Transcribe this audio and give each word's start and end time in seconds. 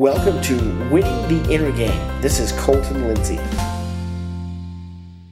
Welcome 0.00 0.40
to 0.44 0.54
Winning 0.90 1.28
the 1.28 1.52
Inner 1.52 1.70
Game. 1.72 2.22
This 2.22 2.38
is 2.38 2.52
Colton 2.52 3.06
Lindsay. 3.06 3.38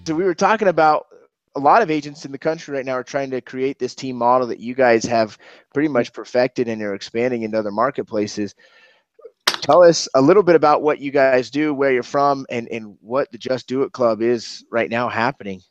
So 0.07 0.15
we 0.15 0.25
were 0.25 0.35
talking 0.35 0.69
about 0.69 1.07
a 1.57 1.59
lot 1.59 1.81
of 1.81 1.91
agents 1.91 2.27
in 2.27 2.33
the 2.33 2.39
country 2.39 2.77
right 2.77 2.85
now 2.85 2.93
are 2.93 3.03
trying 3.03 3.31
to 3.31 3.41
create 3.41 3.79
this 3.79 3.95
team 3.95 4.17
model 4.17 4.47
that 4.49 4.61
you 4.61 4.75
guys 4.75 5.05
have 5.05 5.39
pretty 5.73 5.89
much 5.89 6.13
perfected 6.13 6.69
and 6.69 6.83
are 6.83 6.93
expanding 6.93 7.45
into 7.45 7.59
other 7.59 7.71
marketplaces. 7.71 8.55
Tell 9.47 9.83
us 9.83 10.07
a 10.13 10.21
little 10.21 10.43
bit 10.43 10.55
about 10.55 10.83
what 10.83 10.99
you 10.99 11.13
guys 11.13 11.49
do, 11.49 11.73
where 11.73 11.91
you're 11.91 12.03
from, 12.03 12.45
and, 12.51 12.69
and 12.69 12.99
what 13.01 13.33
the 13.33 13.39
Just 13.39 13.69
Do 13.69 13.85
It 13.85 13.93
Club 13.93 14.21
is 14.21 14.67
right 14.71 14.91
now 14.91 15.09
happening. 15.09 15.63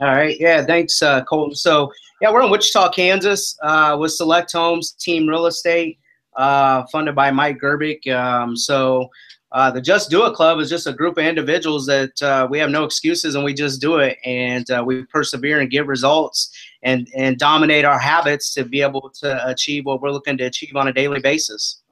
All 0.00 0.08
right. 0.08 0.40
Yeah. 0.40 0.64
Thanks, 0.64 1.02
uh, 1.02 1.22
Colton. 1.24 1.54
So, 1.54 1.92
yeah, 2.22 2.32
we're 2.32 2.44
in 2.44 2.50
Wichita, 2.50 2.92
Kansas 2.92 3.58
uh, 3.62 3.94
with 4.00 4.12
Select 4.12 4.52
Homes 4.52 4.92
Team 4.92 5.26
Real 5.26 5.44
Estate 5.44 5.98
uh, 6.36 6.84
funded 6.90 7.14
by 7.14 7.30
Mike 7.30 7.58
Gerbic. 7.60 8.06
Um, 8.08 8.56
so 8.56 9.10
uh, 9.52 9.70
the 9.70 9.80
Just 9.80 10.10
Do 10.10 10.24
It 10.26 10.34
Club 10.34 10.58
is 10.60 10.70
just 10.70 10.86
a 10.86 10.92
group 10.92 11.18
of 11.18 11.24
individuals 11.24 11.84
that 11.86 12.22
uh, 12.22 12.48
we 12.50 12.58
have 12.58 12.70
no 12.70 12.84
excuses 12.84 13.34
and 13.34 13.44
we 13.44 13.52
just 13.52 13.80
do 13.80 13.96
it 13.98 14.16
and 14.24 14.68
uh, 14.70 14.82
we 14.84 15.04
persevere 15.04 15.60
and 15.60 15.70
get 15.70 15.86
results 15.86 16.50
and 16.82 17.08
and 17.14 17.38
dominate 17.38 17.84
our 17.84 17.98
habits 17.98 18.54
to 18.54 18.64
be 18.64 18.80
able 18.80 19.10
to 19.10 19.48
achieve 19.48 19.84
what 19.84 20.00
we're 20.00 20.10
looking 20.10 20.38
to 20.38 20.44
achieve 20.44 20.74
on 20.74 20.88
a 20.88 20.92
daily 20.92 21.20
basis. 21.20 21.82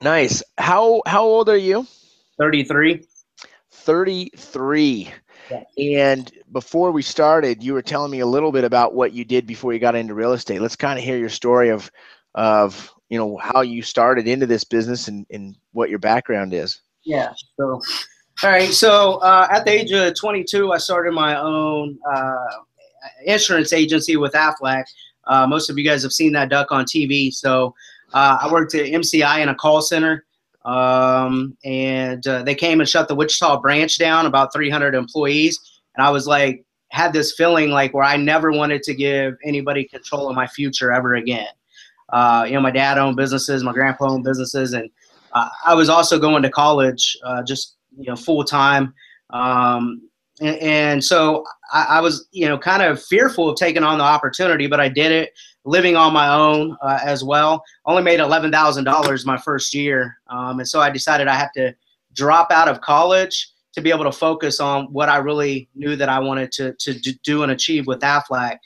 Nice. 0.00 0.42
How 0.56 1.02
how 1.06 1.22
old 1.22 1.50
are 1.50 1.56
you? 1.56 1.86
Thirty 2.38 2.64
three. 2.64 3.04
Thirty 3.70 4.30
three. 4.36 5.12
And 5.78 6.30
before 6.52 6.90
we 6.90 7.00
started, 7.02 7.62
you 7.62 7.72
were 7.72 7.82
telling 7.82 8.10
me 8.10 8.20
a 8.20 8.26
little 8.26 8.52
bit 8.52 8.64
about 8.64 8.94
what 8.94 9.12
you 9.12 9.24
did 9.24 9.46
before 9.46 9.72
you 9.72 9.78
got 9.78 9.94
into 9.94 10.12
real 10.12 10.34
estate. 10.34 10.60
Let's 10.60 10.76
kind 10.76 10.98
of 10.98 11.04
hear 11.04 11.18
your 11.18 11.30
story 11.30 11.70
of 11.70 11.90
of 12.34 12.92
you 13.08 13.18
know 13.18 13.36
how 13.38 13.62
you 13.62 13.82
started 13.82 14.28
into 14.28 14.46
this 14.46 14.64
business 14.64 15.08
and, 15.08 15.26
and 15.30 15.56
what 15.72 15.90
your 15.90 15.98
background 15.98 16.52
is. 16.52 16.80
Yeah 17.04 17.32
so 17.58 17.80
all 18.42 18.50
right 18.50 18.70
so 18.70 19.16
uh, 19.16 19.48
at 19.50 19.64
the 19.64 19.72
age 19.72 19.90
of 19.92 20.14
22 20.14 20.72
i 20.72 20.78
started 20.78 21.12
my 21.12 21.36
own 21.38 21.98
uh, 22.12 22.46
insurance 23.24 23.72
agency 23.72 24.16
with 24.16 24.32
aflac. 24.32 24.84
Uh, 25.26 25.46
most 25.46 25.68
of 25.68 25.76
you 25.76 25.84
guys 25.84 26.02
have 26.02 26.12
seen 26.12 26.32
that 26.32 26.48
duck 26.48 26.70
on 26.70 26.84
tv 26.84 27.32
so 27.32 27.74
uh, 28.14 28.38
i 28.40 28.50
worked 28.50 28.74
at 28.74 28.86
mci 28.86 29.42
in 29.42 29.48
a 29.48 29.54
call 29.54 29.80
center 29.82 30.24
um, 30.64 31.56
and 31.64 32.26
uh, 32.26 32.42
they 32.42 32.54
came 32.54 32.80
and 32.80 32.88
shut 32.88 33.08
the 33.08 33.14
wichita 33.14 33.58
branch 33.60 33.96
down 33.96 34.26
about 34.26 34.52
300 34.52 34.94
employees. 34.94 35.80
And 35.96 36.04
i 36.04 36.10
was 36.10 36.26
like 36.26 36.64
had 36.90 37.12
this 37.12 37.34
feeling 37.34 37.70
like 37.70 37.92
where 37.92 38.04
i 38.04 38.16
never 38.16 38.50
wanted 38.52 38.82
to 38.82 38.94
give 38.94 39.34
anybody 39.44 39.84
control 39.84 40.28
of 40.28 40.36
my 40.36 40.46
future 40.46 40.90
ever 40.90 41.16
again 41.16 41.48
uh, 42.10 42.44
you 42.46 42.54
know, 42.54 42.60
my 42.60 42.70
dad 42.70 42.98
owned 42.98 43.16
businesses, 43.16 43.62
my 43.62 43.72
grandpa 43.72 44.10
owned 44.10 44.24
businesses, 44.24 44.72
and 44.72 44.88
uh, 45.32 45.48
I 45.64 45.74
was 45.74 45.88
also 45.88 46.18
going 46.18 46.42
to 46.42 46.50
college 46.50 47.16
uh, 47.24 47.42
just 47.42 47.76
you 47.96 48.06
know 48.06 48.16
full 48.16 48.44
time. 48.44 48.94
Um, 49.30 50.02
and, 50.40 50.56
and, 50.58 51.04
so 51.04 51.44
I, 51.72 51.84
I, 51.98 52.00
was 52.00 52.28
you 52.32 52.48
know 52.48 52.56
kind 52.56 52.82
of 52.82 53.02
fearful 53.02 53.50
of 53.50 53.56
taking 53.56 53.82
on 53.82 53.98
the 53.98 54.04
opportunity, 54.04 54.66
but 54.66 54.80
I 54.80 54.88
did 54.88 55.12
it, 55.12 55.32
living 55.64 55.96
on 55.96 56.12
my 56.12 56.34
own 56.34 56.76
uh, 56.82 56.98
as 57.02 57.24
well. 57.24 57.62
Only 57.84 58.02
made 58.02 58.20
eleven 58.20 58.50
thousand 58.50 58.84
dollars 58.84 59.26
my 59.26 59.36
first 59.36 59.74
year, 59.74 60.16
um, 60.28 60.60
and 60.60 60.68
so 60.68 60.80
I 60.80 60.90
decided 60.90 61.28
I 61.28 61.34
had 61.34 61.50
to 61.56 61.74
drop 62.14 62.50
out 62.50 62.68
of 62.68 62.80
college 62.80 63.50
to 63.74 63.82
be 63.82 63.90
able 63.90 64.04
to 64.04 64.12
focus 64.12 64.60
on 64.60 64.86
what 64.86 65.08
I 65.08 65.18
really 65.18 65.68
knew 65.74 65.94
that 65.96 66.08
I 66.08 66.18
wanted 66.18 66.52
to 66.52 66.72
to 66.74 66.94
do 67.22 67.42
and 67.42 67.52
achieve 67.52 67.86
with 67.86 68.00
Aflac. 68.00 68.58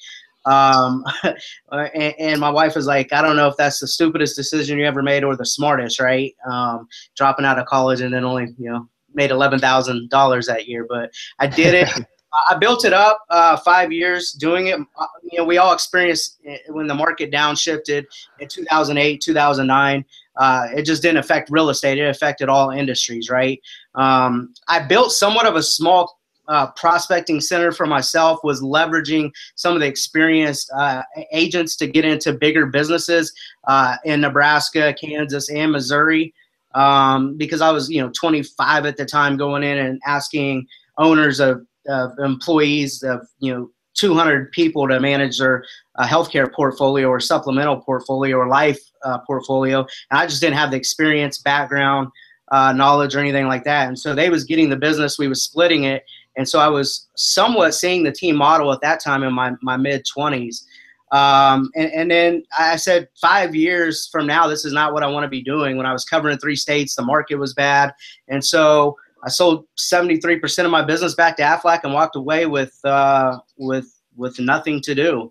Um, 0.44 1.04
and, 1.72 2.14
and, 2.18 2.40
my 2.40 2.50
wife 2.50 2.74
was 2.74 2.86
like, 2.86 3.12
I 3.12 3.22
don't 3.22 3.36
know 3.36 3.48
if 3.48 3.56
that's 3.56 3.78
the 3.78 3.86
stupidest 3.86 4.36
decision 4.36 4.78
you 4.78 4.84
ever 4.86 5.02
made 5.02 5.24
or 5.24 5.36
the 5.36 5.46
smartest, 5.46 6.00
right? 6.00 6.34
Um, 6.50 6.88
dropping 7.16 7.44
out 7.44 7.58
of 7.58 7.66
college 7.66 8.00
and 8.00 8.12
then 8.12 8.24
only, 8.24 8.54
you 8.58 8.70
know, 8.70 8.88
made 9.14 9.30
$11,000 9.30 10.46
that 10.46 10.66
year, 10.66 10.86
but 10.88 11.12
I 11.38 11.46
did 11.46 11.74
it. 11.74 11.88
I 12.50 12.56
built 12.56 12.86
it 12.86 12.94
up 12.94 13.20
uh, 13.28 13.58
five 13.58 13.92
years 13.92 14.32
doing 14.32 14.68
it. 14.68 14.80
Uh, 14.98 15.06
you 15.22 15.38
know, 15.38 15.44
we 15.44 15.58
all 15.58 15.74
experienced 15.74 16.40
when 16.68 16.86
the 16.86 16.94
market 16.94 17.30
downshifted 17.30 18.06
in 18.40 18.48
2008, 18.48 19.20
2009. 19.20 20.04
Uh, 20.36 20.66
it 20.74 20.84
just 20.84 21.02
didn't 21.02 21.18
affect 21.18 21.50
real 21.50 21.68
estate. 21.68 21.98
It 21.98 22.08
affected 22.08 22.48
all 22.48 22.70
industries, 22.70 23.28
right? 23.28 23.60
Um, 23.94 24.54
I 24.66 24.80
built 24.80 25.12
somewhat 25.12 25.44
of 25.44 25.56
a 25.56 25.62
small 25.62 26.20
uh, 26.48 26.70
prospecting 26.72 27.40
center 27.40 27.72
for 27.72 27.86
myself 27.86 28.40
was 28.42 28.60
leveraging 28.60 29.30
some 29.54 29.74
of 29.74 29.80
the 29.80 29.86
experienced 29.86 30.70
uh, 30.76 31.02
agents 31.32 31.76
to 31.76 31.86
get 31.86 32.04
into 32.04 32.32
bigger 32.32 32.66
businesses 32.66 33.32
uh, 33.68 33.96
in 34.04 34.20
Nebraska, 34.20 34.94
Kansas, 34.94 35.50
and 35.50 35.72
Missouri. 35.72 36.34
Um, 36.74 37.36
because 37.36 37.60
I 37.60 37.70
was, 37.70 37.90
you 37.90 38.00
know, 38.00 38.10
25 38.18 38.86
at 38.86 38.96
the 38.96 39.04
time, 39.04 39.36
going 39.36 39.62
in 39.62 39.78
and 39.78 40.00
asking 40.06 40.66
owners 40.96 41.38
of, 41.38 41.66
of 41.86 42.12
employees 42.18 43.02
of, 43.02 43.26
you 43.40 43.52
know, 43.52 43.70
200 43.94 44.50
people 44.52 44.88
to 44.88 44.98
manage 45.00 45.38
their 45.38 45.64
uh, 45.96 46.06
healthcare 46.06 46.52
portfolio 46.52 47.08
or 47.08 47.20
supplemental 47.20 47.76
portfolio 47.76 48.36
or 48.38 48.48
life 48.48 48.80
uh, 49.04 49.18
portfolio, 49.26 49.80
and 50.10 50.18
I 50.18 50.26
just 50.26 50.40
didn't 50.40 50.56
have 50.56 50.70
the 50.70 50.76
experience, 50.76 51.38
background, 51.38 52.08
uh, 52.50 52.72
knowledge, 52.72 53.14
or 53.14 53.20
anything 53.20 53.46
like 53.46 53.64
that. 53.64 53.88
And 53.88 53.98
so 53.98 54.14
they 54.14 54.30
was 54.30 54.44
getting 54.44 54.70
the 54.70 54.76
business, 54.76 55.18
we 55.18 55.28
was 55.28 55.42
splitting 55.42 55.84
it, 55.84 56.04
and 56.36 56.48
so 56.48 56.58
I 56.58 56.68
was 56.68 57.08
somewhat 57.16 57.74
seeing 57.74 58.02
the 58.02 58.12
team 58.12 58.36
model 58.36 58.72
at 58.72 58.80
that 58.80 59.00
time 59.02 59.22
in 59.22 59.32
my, 59.32 59.52
my 59.60 59.76
mid 59.76 60.06
20s. 60.06 60.64
Um, 61.12 61.70
and, 61.76 61.92
and, 61.92 62.10
then 62.10 62.42
I 62.58 62.76
said, 62.76 63.08
five 63.20 63.54
years 63.54 64.08
from 64.10 64.26
now, 64.26 64.46
this 64.46 64.64
is 64.64 64.72
not 64.72 64.94
what 64.94 65.02
I 65.02 65.08
want 65.08 65.24
to 65.24 65.28
be 65.28 65.42
doing. 65.42 65.76
When 65.76 65.84
I 65.84 65.92
was 65.92 66.06
covering 66.06 66.38
three 66.38 66.56
states, 66.56 66.94
the 66.94 67.02
market 67.02 67.34
was 67.34 67.52
bad. 67.52 67.92
And 68.28 68.42
so 68.42 68.96
I 69.22 69.28
sold 69.28 69.66
73% 69.78 70.64
of 70.64 70.70
my 70.70 70.82
business 70.82 71.14
back 71.14 71.36
to 71.36 71.42
Aflac 71.42 71.80
and 71.84 71.92
walked 71.92 72.16
away 72.16 72.46
with, 72.46 72.78
uh, 72.84 73.38
with, 73.58 73.92
with 74.16 74.40
nothing 74.40 74.80
to 74.80 74.94
do. 74.94 75.30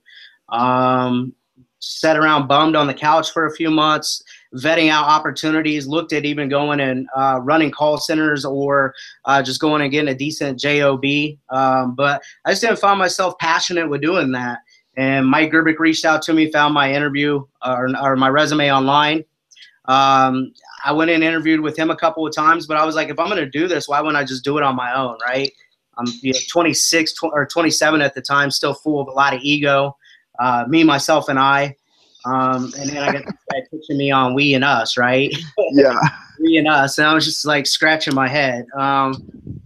Um, 0.50 1.34
sat 1.80 2.16
around 2.16 2.48
bummed 2.48 2.76
on 2.76 2.86
the 2.86 2.94
couch 2.94 3.32
for 3.32 3.48
a 3.48 3.56
few 3.56 3.72
months 3.72 4.22
vetting 4.56 4.90
out 4.90 5.08
opportunities, 5.08 5.88
looked 5.88 6.14
at 6.14 6.26
even 6.26 6.50
going 6.50 6.80
and 6.80 7.08
uh, 7.16 7.40
running 7.42 7.72
call 7.72 7.98
centers 7.98 8.46
or 8.46 8.94
uh, 9.26 9.42
just 9.42 9.62
going 9.62 9.82
and 9.82 9.92
getting 9.92 10.10
a 10.10 10.16
decent 10.16 10.60
job. 10.60 11.04
Um, 11.50 11.96
but 11.96 12.22
I 12.46 12.52
just 12.52 12.62
didn't 12.62 12.80
find 12.80 13.00
myself 13.00 13.38
passionate 13.40 13.90
with 13.90 14.02
doing 14.02 14.32
that. 14.34 14.60
And 14.98 15.26
Mike 15.26 15.52
Gerbic 15.52 15.80
reached 15.80 16.06
out 16.06 16.22
to 16.24 16.34
me, 16.34 16.52
found 16.52 16.74
my 16.74 16.94
interview 16.94 17.46
or, 17.66 17.90
or 18.02 18.16
my 18.16 18.30
resume 18.30 18.72
online. 18.72 19.24
Um, 19.86 20.54
I 20.84 20.92
went 20.92 21.12
and 21.12 21.24
interviewed 21.24 21.62
with 21.62 21.78
him 21.78 21.90
a 21.90 21.96
couple 21.96 22.26
of 22.28 22.36
times, 22.36 22.68
but 22.68 22.78
I 22.78 22.86
was 22.86 22.96
like, 22.96 23.10
if 23.10 23.20
I'm 23.20 23.28
going 23.28 23.38
to 23.44 23.50
do 23.50 23.68
this, 23.68 23.88
why 23.88 24.02
wouldn't 24.02 24.18
I 24.18 24.24
just 24.24 24.44
do 24.44 24.58
it 24.58 24.64
on 24.64 24.76
my 24.76 24.94
own, 24.96 25.18
right? 25.26 25.52
I'm 25.98 26.06
you 26.22 26.34
know, 26.34 26.40
26 26.50 27.14
tw- 27.14 27.24
or 27.24 27.46
27 27.46 28.02
at 28.02 28.14
the 28.14 28.22
time, 28.22 28.52
still 28.52 28.74
full 28.74 29.02
of 29.02 29.08
a 29.08 29.12
lot 29.12 29.34
of 29.34 29.42
ego. 29.42 29.98
Uh, 30.40 30.66
me, 30.68 30.84
myself, 30.84 31.30
and 31.30 31.38
I. 31.40 31.76
Um, 32.26 32.72
and 32.80 32.90
then 32.90 32.98
I 32.98 33.12
got 33.12 33.26
this 33.26 33.36
guy 33.52 33.62
pitching 33.72 33.98
me 33.98 34.12
on 34.12 34.34
we 34.34 34.54
and 34.54 34.64
us, 34.64 34.98
right? 34.98 35.34
Yeah. 35.74 36.00
we 36.42 36.58
and 36.58 36.68
us. 36.68 36.98
And 36.98 37.08
I 37.08 37.14
was 37.14 37.24
just 37.24 37.46
like 37.46 37.66
scratching 37.66 38.14
my 38.14 38.28
head. 38.28 38.66
Um, 38.78 39.62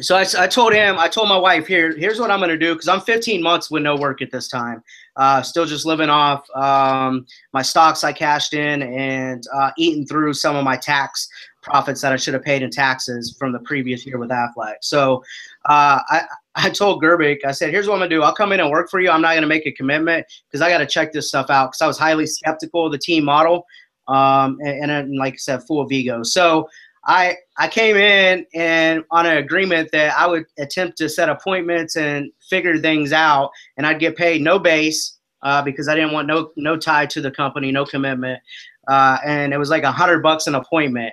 so 0.00 0.16
I, 0.16 0.26
I 0.36 0.48
told 0.48 0.72
him, 0.72 0.98
I 0.98 1.06
told 1.06 1.28
my 1.28 1.36
wife, 1.36 1.68
here, 1.68 1.96
here's 1.96 2.18
what 2.18 2.30
I'm 2.30 2.40
going 2.40 2.50
to 2.50 2.58
do 2.58 2.74
because 2.74 2.88
I'm 2.88 3.00
15 3.00 3.40
months 3.40 3.70
with 3.70 3.84
no 3.84 3.94
work 3.94 4.22
at 4.22 4.32
this 4.32 4.48
time. 4.48 4.82
Uh, 5.16 5.40
still 5.42 5.64
just 5.64 5.86
living 5.86 6.10
off 6.10 6.44
um, 6.56 7.24
my 7.52 7.62
stocks 7.62 8.02
I 8.02 8.12
cashed 8.12 8.54
in 8.54 8.82
and 8.82 9.44
uh, 9.54 9.70
eating 9.78 10.04
through 10.04 10.34
some 10.34 10.56
of 10.56 10.64
my 10.64 10.76
tax 10.76 11.28
profits 11.62 12.00
that 12.00 12.12
I 12.12 12.16
should 12.16 12.34
have 12.34 12.42
paid 12.42 12.62
in 12.62 12.70
taxes 12.70 13.36
from 13.38 13.52
the 13.52 13.60
previous 13.60 14.04
year 14.04 14.18
with 14.18 14.30
Aflac. 14.30 14.74
So 14.80 15.22
uh, 15.66 16.00
I, 16.08 16.24
I 16.56 16.70
told 16.70 17.02
Gerbic, 17.02 17.44
I 17.44 17.52
said, 17.52 17.70
here's 17.70 17.88
what 17.88 17.94
I'm 17.94 18.00
gonna 18.00 18.10
do. 18.10 18.22
I'll 18.22 18.34
come 18.34 18.52
in 18.52 18.60
and 18.60 18.70
work 18.70 18.88
for 18.88 19.00
you. 19.00 19.10
I'm 19.10 19.20
not 19.20 19.34
gonna 19.34 19.46
make 19.46 19.66
a 19.66 19.72
commitment 19.72 20.26
because 20.46 20.60
I 20.60 20.68
got 20.68 20.78
to 20.78 20.86
check 20.86 21.12
this 21.12 21.28
stuff 21.28 21.50
out 21.50 21.68
because 21.68 21.82
I 21.82 21.86
was 21.86 21.98
highly 21.98 22.26
skeptical 22.26 22.86
of 22.86 22.92
the 22.92 22.98
team 22.98 23.24
model, 23.24 23.66
um, 24.08 24.58
and, 24.64 24.90
and, 24.90 25.16
like 25.16 25.34
I 25.34 25.38
said, 25.38 25.64
full 25.64 25.80
of 25.80 25.90
ego. 25.90 26.22
So 26.22 26.68
I 27.06 27.36
I 27.58 27.68
came 27.68 27.96
in 27.96 28.46
and 28.54 29.04
on 29.10 29.26
an 29.26 29.38
agreement 29.38 29.90
that 29.92 30.16
I 30.16 30.26
would 30.26 30.44
attempt 30.58 30.96
to 30.98 31.08
set 31.08 31.28
appointments 31.28 31.96
and 31.96 32.30
figure 32.48 32.78
things 32.78 33.12
out, 33.12 33.50
and 33.76 33.86
I'd 33.86 33.98
get 33.98 34.16
paid 34.16 34.40
no 34.40 34.58
base 34.58 35.18
uh, 35.42 35.60
because 35.60 35.88
I 35.88 35.94
didn't 35.96 36.12
want 36.12 36.28
no 36.28 36.52
no 36.56 36.76
tie 36.76 37.06
to 37.06 37.20
the 37.20 37.32
company, 37.32 37.72
no 37.72 37.84
commitment, 37.84 38.40
uh, 38.86 39.18
and 39.24 39.52
it 39.52 39.58
was 39.58 39.70
like 39.70 39.82
a 39.82 39.92
hundred 39.92 40.22
bucks 40.22 40.46
an 40.46 40.54
appointment. 40.54 41.12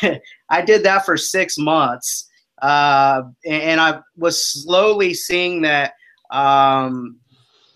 I 0.50 0.62
did 0.62 0.82
that 0.84 1.04
for 1.04 1.16
six 1.16 1.58
months 1.58 2.27
uh, 2.62 3.22
and 3.46 3.80
I 3.80 4.00
was 4.16 4.44
slowly 4.44 5.14
seeing 5.14 5.62
that 5.62 5.94
um, 6.30 7.18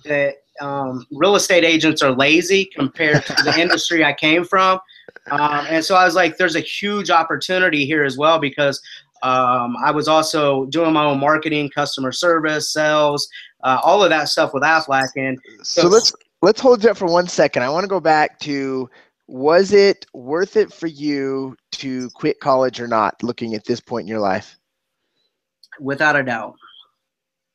that 0.05 0.37
um, 0.61 1.07
real 1.11 1.37
estate 1.37 1.65
agents 1.65 2.03
are 2.03 2.13
lazy 2.13 2.67
compared 2.67 3.25
to 3.27 3.35
the 3.45 3.55
industry 3.61 4.05
I 4.05 4.13
came 4.13 4.45
from. 4.45 4.79
Um, 5.31 5.67
and 5.69 5.85
so 5.85 5.95
I 5.95 6.05
was 6.05 6.15
like, 6.15 6.37
there's 6.37 6.57
a 6.57 6.61
huge 6.61 7.11
opportunity 7.11 7.87
here 7.87 8.05
as 8.05 8.17
well 8.19 8.39
because 8.39 8.81
um, 9.23 9.77
I 9.83 9.91
was 9.91 10.09
also 10.09 10.67
doing 10.67 10.93
my 10.93 11.05
own 11.05 11.21
marketing, 11.21 11.71
customer 11.71 12.13
service, 12.13 12.73
sales, 12.73 13.29
uh, 13.63 13.81
all 13.83 14.03
of 14.03 14.11
that 14.11 14.29
stuff 14.29 14.53
with 14.53 14.63
Aflac. 14.63 15.09
And 15.17 15.39
so, 15.63 15.83
so 15.83 15.89
let's 15.89 16.13
let's 16.43 16.61
hold 16.61 16.81
that 16.83 16.97
for 16.97 17.07
one 17.07 17.29
second. 17.29 17.63
I 17.63 17.69
want 17.69 17.85
to 17.85 17.89
go 17.89 18.01
back 18.01 18.41
to 18.41 18.91
was 19.29 19.73
it 19.73 20.05
worth 20.13 20.57
it 20.57 20.73
for 20.73 20.89
you 20.89 21.57
to 21.73 22.11
quit 22.11 22.41
college 22.41 22.81
or 22.81 22.89
not? 22.89 23.23
Looking 23.23 23.55
at 23.55 23.65
this 23.65 23.81
point 23.81 24.03
in 24.03 24.09
your 24.09 24.21
life, 24.21 24.59
without 25.81 26.17
a 26.17 26.23
doubt. 26.23 26.55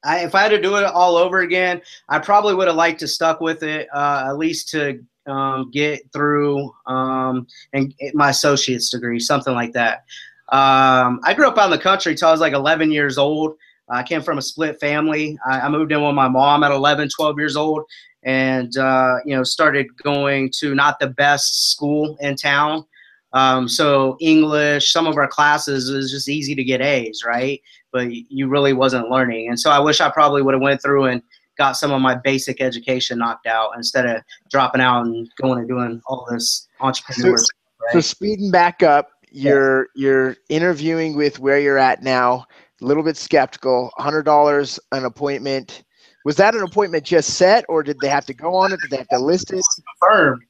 I, 0.04 0.20
if 0.20 0.36
I 0.36 0.44
had 0.44 0.50
to 0.50 0.62
do 0.62 0.76
it 0.76 0.84
all 0.84 1.18
over 1.18 1.40
again, 1.40 1.82
I 2.10 2.20
probably 2.20 2.56
would 2.56 2.68
have 2.68 2.78
liked 2.78 3.00
to 3.02 3.08
stuck 3.08 3.42
with 3.42 3.64
it 3.64 3.88
uh, 3.94 4.26
at 4.28 4.38
least 4.38 4.70
to 4.70 5.04
um, 5.28 5.70
get 5.72 6.02
through 6.14 6.74
um, 6.86 7.48
and 7.74 7.94
my 8.14 8.30
associate's 8.30 8.90
degree, 8.90 9.20
something 9.20 9.54
like 9.54 9.74
that. 9.74 10.06
Um, 10.50 11.20
I 11.24 11.34
grew 11.36 11.48
up 11.48 11.58
out 11.58 11.66
in 11.66 11.72
the 11.72 11.78
country 11.78 12.16
till 12.16 12.30
I 12.30 12.32
was 12.32 12.40
like 12.40 12.54
11 12.54 12.92
years 12.92 13.18
old. 13.18 13.58
I 13.90 14.04
came 14.04 14.22
from 14.22 14.38
a 14.38 14.42
split 14.42 14.80
family. 14.80 15.38
I, 15.46 15.62
I, 15.62 15.70
moved 15.70 15.92
in 15.92 16.02
with 16.02 16.16
my 16.16 16.28
mom 16.28 16.64
at 16.64 16.72
11, 16.72 17.10
12 17.10 17.38
years 17.38 17.56
old, 17.56 17.84
and 18.24 18.76
uh, 18.78 19.18
you 19.26 19.36
know 19.36 19.44
started 19.44 19.88
going 20.04 20.52
to 20.60 20.76
not 20.76 21.00
the 21.00 21.08
best 21.08 21.72
school 21.72 22.18
in 22.20 22.36
town. 22.36 22.86
Um, 23.34 23.68
so 23.68 24.18
English, 24.20 24.92
some 24.92 25.06
of 25.06 25.18
our 25.18 25.28
classes 25.28 25.92
was 25.92 26.12
just 26.12 26.30
easy 26.30 26.56
to 26.56 26.64
get 26.64 26.82
A's, 26.82 27.24
right? 27.26 27.62
But 27.98 28.12
you 28.12 28.48
really 28.48 28.74
wasn't 28.74 29.10
learning, 29.10 29.50
and 29.50 29.60
so 29.60 29.72
I 29.72 29.80
wish 29.80 30.02
I 30.02 30.10
probably 30.12 30.44
would 30.44 30.54
have 30.54 30.62
went 30.62 30.84
through 30.84 31.06
and 31.06 31.22
got 31.58 31.72
some 31.72 31.92
of 31.92 32.00
my 32.00 32.14
basic 32.14 32.62
education 32.62 33.18
knocked 33.18 33.48
out 33.48 33.72
instead 33.76 34.06
of 34.06 34.22
dropping 34.52 34.82
out 34.82 35.08
and 35.08 35.28
going 35.42 35.58
and 35.58 35.68
doing 35.68 36.00
all 36.06 36.28
this 36.30 36.68
entrepreneurship. 36.80 37.40
So, 37.40 37.48
right? 37.82 37.94
so 37.94 38.00
speeding 38.02 38.52
back 38.52 38.84
up, 38.84 39.10
you're 39.32 39.88
yeah. 39.96 40.10
you're 40.10 40.38
interviewing 40.50 41.16
with 41.18 41.40
where 41.40 41.60
you're 41.60 41.80
at 41.80 42.04
now. 42.04 42.46
A 42.84 42.86
little 42.86 43.02
bit 43.02 43.18
skeptical. 43.18 43.90
Hundred 43.98 44.24
dollars 44.24 44.80
an 44.92 45.06
appointment. 45.06 45.84
Was 46.24 46.36
that 46.36 46.54
an 46.54 46.62
appointment 46.62 47.04
just 47.04 47.32
set, 47.32 47.66
or 47.68 47.82
did 47.82 47.98
they 48.00 48.10
have 48.10 48.28
to 48.28 48.34
go 48.36 48.54
on 48.54 48.72
it? 48.74 48.80
Did 48.82 48.92
they 48.92 48.98
have 48.98 49.08
to 49.08 49.18
list 49.18 49.52
it? 49.52 49.66
Confirmed. 50.00 50.44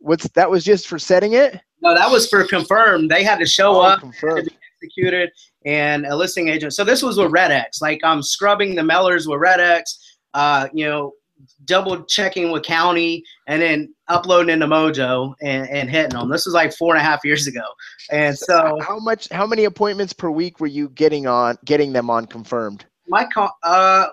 What's 0.00 0.28
that? 0.28 0.50
Was 0.50 0.62
just 0.62 0.88
for 0.88 0.98
setting 0.98 1.32
it? 1.32 1.58
No, 1.80 1.94
that 1.94 2.10
was 2.10 2.28
for 2.28 2.44
confirmed. 2.44 3.10
They 3.10 3.24
had 3.24 3.38
to 3.38 3.46
show 3.46 3.76
oh, 3.76 3.80
up 3.80 4.00
confirmed. 4.00 4.50
Executed 4.80 5.30
and 5.64 6.06
a 6.06 6.16
listing 6.16 6.48
agent. 6.48 6.74
So 6.74 6.84
this 6.84 7.02
was 7.02 7.18
with 7.18 7.30
Red 7.30 7.50
X. 7.50 7.80
Like 7.80 8.00
I'm 8.04 8.22
scrubbing 8.22 8.74
the 8.74 8.82
mailers 8.82 9.28
with 9.28 9.40
Red 9.40 9.60
X. 9.60 10.16
Uh, 10.34 10.68
you 10.72 10.86
know, 10.86 11.12
double 11.64 12.04
checking 12.04 12.50
with 12.50 12.62
county 12.62 13.24
and 13.46 13.62
then 13.62 13.94
uploading 14.08 14.52
into 14.52 14.66
Mojo 14.66 15.34
and, 15.42 15.68
and 15.70 15.90
hitting 15.90 16.10
them. 16.10 16.28
This 16.28 16.44
was 16.44 16.54
like 16.54 16.72
four 16.72 16.94
and 16.94 17.00
a 17.00 17.04
half 17.04 17.24
years 17.24 17.46
ago. 17.46 17.64
And 18.10 18.36
so 18.36 18.78
how 18.80 18.98
much 18.98 19.28
how 19.30 19.46
many 19.46 19.64
appointments 19.64 20.12
per 20.12 20.30
week 20.30 20.60
were 20.60 20.66
you 20.66 20.90
getting 20.90 21.26
on 21.26 21.56
getting 21.64 21.92
them 21.92 22.10
on 22.10 22.26
confirmed? 22.26 22.84
My 23.08 23.26
uh 23.62 24.06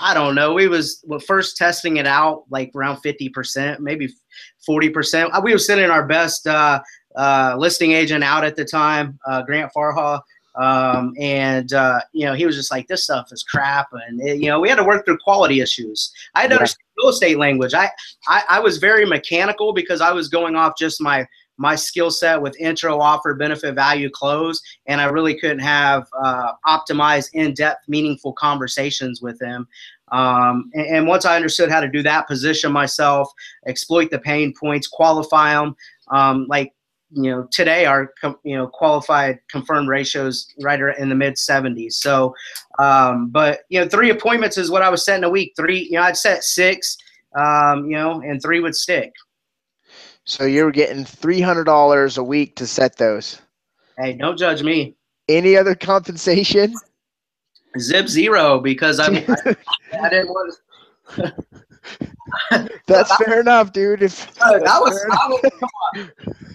I 0.00 0.14
don't 0.14 0.34
know. 0.34 0.54
We 0.54 0.68
was 0.68 1.04
well, 1.06 1.20
first 1.20 1.56
testing 1.56 1.98
it 1.98 2.06
out 2.06 2.44
like 2.48 2.72
around 2.74 3.02
50%, 3.02 3.80
maybe 3.80 4.08
40%. 4.68 5.30
Uh, 5.32 5.40
we 5.44 5.52
were 5.52 5.58
sending 5.58 5.90
our 5.90 6.06
best 6.06 6.46
uh, 6.46 6.80
uh, 7.16 7.54
listing 7.58 7.92
agent 7.92 8.24
out 8.24 8.44
at 8.44 8.56
the 8.56 8.64
time, 8.64 9.18
uh, 9.26 9.42
Grant 9.42 9.72
Farha. 9.74 10.20
Um, 10.54 11.14
and 11.18 11.72
uh, 11.72 12.00
you 12.12 12.26
know, 12.26 12.34
he 12.34 12.44
was 12.44 12.56
just 12.56 12.70
like, 12.70 12.86
"This 12.86 13.04
stuff 13.04 13.28
is 13.32 13.42
crap," 13.42 13.88
and 13.92 14.20
it, 14.20 14.38
you 14.38 14.48
know, 14.48 14.60
we 14.60 14.68
had 14.68 14.76
to 14.76 14.84
work 14.84 15.04
through 15.06 15.16
quality 15.18 15.60
issues. 15.60 16.12
I 16.34 16.42
had 16.42 16.48
to 16.48 16.54
yeah. 16.54 16.58
understand 16.58 16.86
real 16.98 17.08
estate 17.08 17.38
language. 17.38 17.72
I, 17.72 17.88
I 18.28 18.42
I 18.50 18.60
was 18.60 18.76
very 18.76 19.06
mechanical 19.06 19.72
because 19.72 20.02
I 20.02 20.12
was 20.12 20.28
going 20.28 20.54
off 20.54 20.74
just 20.78 21.00
my 21.00 21.26
my 21.58 21.74
skill 21.74 22.10
set 22.10 22.40
with 22.40 22.58
intro, 22.58 22.98
offer, 22.98 23.34
benefit, 23.34 23.74
value, 23.74 24.10
close, 24.10 24.60
and 24.86 25.00
I 25.00 25.04
really 25.04 25.38
couldn't 25.38 25.60
have 25.60 26.06
uh, 26.22 26.52
optimized, 26.66 27.30
in-depth, 27.34 27.88
meaningful 27.88 28.32
conversations 28.32 29.22
with 29.22 29.38
them. 29.38 29.68
Um, 30.10 30.70
and, 30.74 30.86
and, 30.86 31.06
once 31.06 31.24
I 31.24 31.36
understood 31.36 31.70
how 31.70 31.80
to 31.80 31.88
do 31.88 32.02
that, 32.02 32.26
position 32.26 32.72
myself, 32.72 33.32
exploit 33.66 34.10
the 34.10 34.18
pain 34.18 34.52
points, 34.58 34.86
qualify 34.86 35.54
them, 35.54 35.76
um, 36.10 36.46
like 36.48 36.74
you 37.14 37.30
know 37.30 37.46
today 37.50 37.84
our 37.84 38.12
you 38.42 38.56
know 38.56 38.66
qualified 38.66 39.38
confirmed 39.50 39.88
ratios 39.88 40.46
right 40.62 40.80
in 40.98 41.08
the 41.08 41.14
mid 41.14 41.34
70s 41.34 41.92
so 41.92 42.34
um, 42.78 43.28
but 43.28 43.60
you 43.68 43.80
know 43.80 43.88
three 43.88 44.10
appointments 44.10 44.56
is 44.56 44.70
what 44.70 44.82
i 44.82 44.88
was 44.88 45.04
setting 45.04 45.24
a 45.24 45.30
week. 45.30 45.52
Three 45.56 45.84
you 45.84 45.92
know 45.92 46.02
i'd 46.02 46.16
set 46.16 46.44
six 46.44 46.96
um, 47.36 47.84
you 47.86 47.96
know 47.96 48.20
and 48.22 48.40
three 48.40 48.60
would 48.60 48.74
stick. 48.74 49.12
So 50.24 50.44
you 50.44 50.64
were 50.64 50.70
getting 50.70 51.04
$300 51.04 52.18
a 52.18 52.22
week 52.22 52.54
to 52.56 52.66
set 52.66 52.96
those? 52.96 53.40
Hey 53.98 54.14
don't 54.14 54.38
judge 54.38 54.62
me. 54.62 54.96
Any 55.28 55.56
other 55.56 55.74
compensation? 55.74 56.74
Zip 57.78 58.06
zero 58.06 58.60
because 58.60 59.00
i, 59.00 59.06
I, 59.06 59.56
I 60.02 60.08
didn't 60.08 60.28
want 60.28 60.54
to 61.16 61.34
That's 62.86 63.14
fair 63.16 63.40
enough, 63.40 63.72
dude. 63.72 64.02
If 64.02 64.32
that 64.36 64.62
was, 64.62 64.92
was 64.92 65.04
come 65.10 65.32
on 65.32 66.40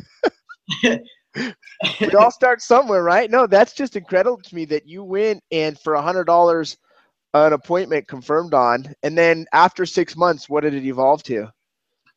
we 0.84 2.16
all 2.18 2.32
start 2.32 2.62
somewhere, 2.62 3.04
right? 3.04 3.30
No, 3.30 3.48
that's 3.48 3.74
just 3.74 3.96
incredible 3.96 4.38
to 4.38 4.56
me 4.56 4.66
that 4.66 4.88
you 4.88 5.04
went 5.04 5.44
and 5.52 5.80
for 5.80 5.96
a 5.96 6.02
hundred 6.02 6.26
dollars 6.26 6.78
an 7.34 7.54
appointment 7.54 8.08
confirmed 8.08 8.54
on, 8.54 8.94
and 9.04 9.18
then 9.18 9.46
after 9.54 9.86
six 9.86 10.16
months, 10.16 10.50
what 10.50 10.62
did 10.62 10.74
it 10.74 10.86
evolve 10.86 11.24
to? 11.24 11.52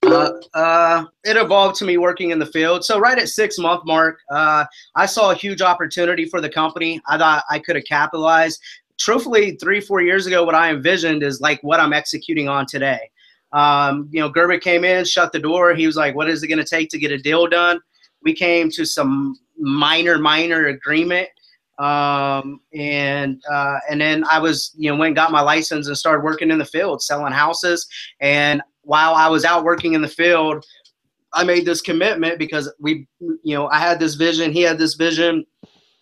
Uh, 0.03 0.33
uh, 0.55 1.05
it 1.25 1.37
evolved 1.37 1.77
to 1.77 1.85
me 1.85 1.99
working 1.99 2.31
in 2.31 2.39
the 2.39 2.47
field. 2.47 2.85
So 2.85 2.99
right 2.99 3.19
at 3.19 3.29
six 3.29 3.59
month 3.59 3.85
mark, 3.85 4.19
uh, 4.31 4.65
I 4.97 5.07
saw 5.07 5.31
a 5.31 5.35
huge 5.35 5.61
opportunity 5.61 6.25
for 6.25 6.41
the 6.41 6.49
company. 6.49 7.01
I 7.07 7.19
thought 7.19 7.45
I 7.51 7.59
could 7.59 7.77
have 7.77 7.85
capitalized. 7.85 8.61
Truthfully, 8.99 9.57
three 9.57 9.81
four 9.81 10.01
years 10.01 10.27
ago, 10.27 10.45
what 10.45 10.55
I 10.55 10.71
envisioned 10.71 11.23
is 11.23 11.41
like 11.41 11.63
what 11.63 11.81
I'm 11.81 11.93
executing 11.93 12.49
on 12.49 12.67
today. 12.67 13.11
Um, 13.53 14.09
you 14.11 14.21
know, 14.21 14.31
Gerbic 14.31 14.63
came 14.63 14.85
in, 14.85 15.05
shut 15.05 15.33
the 15.33 15.39
door. 15.39 15.75
He 15.75 15.87
was 15.87 15.97
like, 15.97 16.15
"What 16.15 16.31
is 16.31 16.43
it 16.43 16.49
going 16.49 16.59
to 16.59 16.65
take 16.65 16.89
to 16.91 16.99
get 16.99 17.11
a 17.11 17.19
deal 17.19 17.47
done?" 17.47 17.81
We 18.23 18.35
came 18.35 18.71
to 18.71 18.85
some 18.85 19.39
minor 19.59 20.19
minor 20.19 20.67
agreement 20.67 21.29
um, 21.79 22.61
and 22.75 23.43
uh, 23.51 23.79
and 23.89 24.01
then 24.01 24.25
I 24.31 24.39
was 24.39 24.73
you 24.77 24.91
know 24.91 24.97
went 24.97 25.17
got 25.17 25.33
my 25.33 25.41
license 25.41 25.87
and 25.87 25.97
started 25.97 26.23
working 26.23 26.51
in 26.51 26.59
the 26.59 26.65
field 26.65 27.03
selling 27.03 27.33
houses. 27.33 27.89
And 28.21 28.61
while 28.83 29.15
I 29.15 29.29
was 29.29 29.45
out 29.45 29.65
working 29.65 29.95
in 29.95 30.03
the 30.03 30.09
field 30.09 30.65
I 31.33 31.45
made 31.45 31.65
this 31.65 31.81
commitment 31.81 32.39
because 32.39 32.73
we 32.81 33.07
you 33.21 33.55
know 33.55 33.69
I 33.69 33.79
had 33.79 33.99
this 33.99 34.15
vision 34.15 34.53
he 34.53 34.63
had 34.63 34.79
this 34.79 34.95
vision 34.95 35.45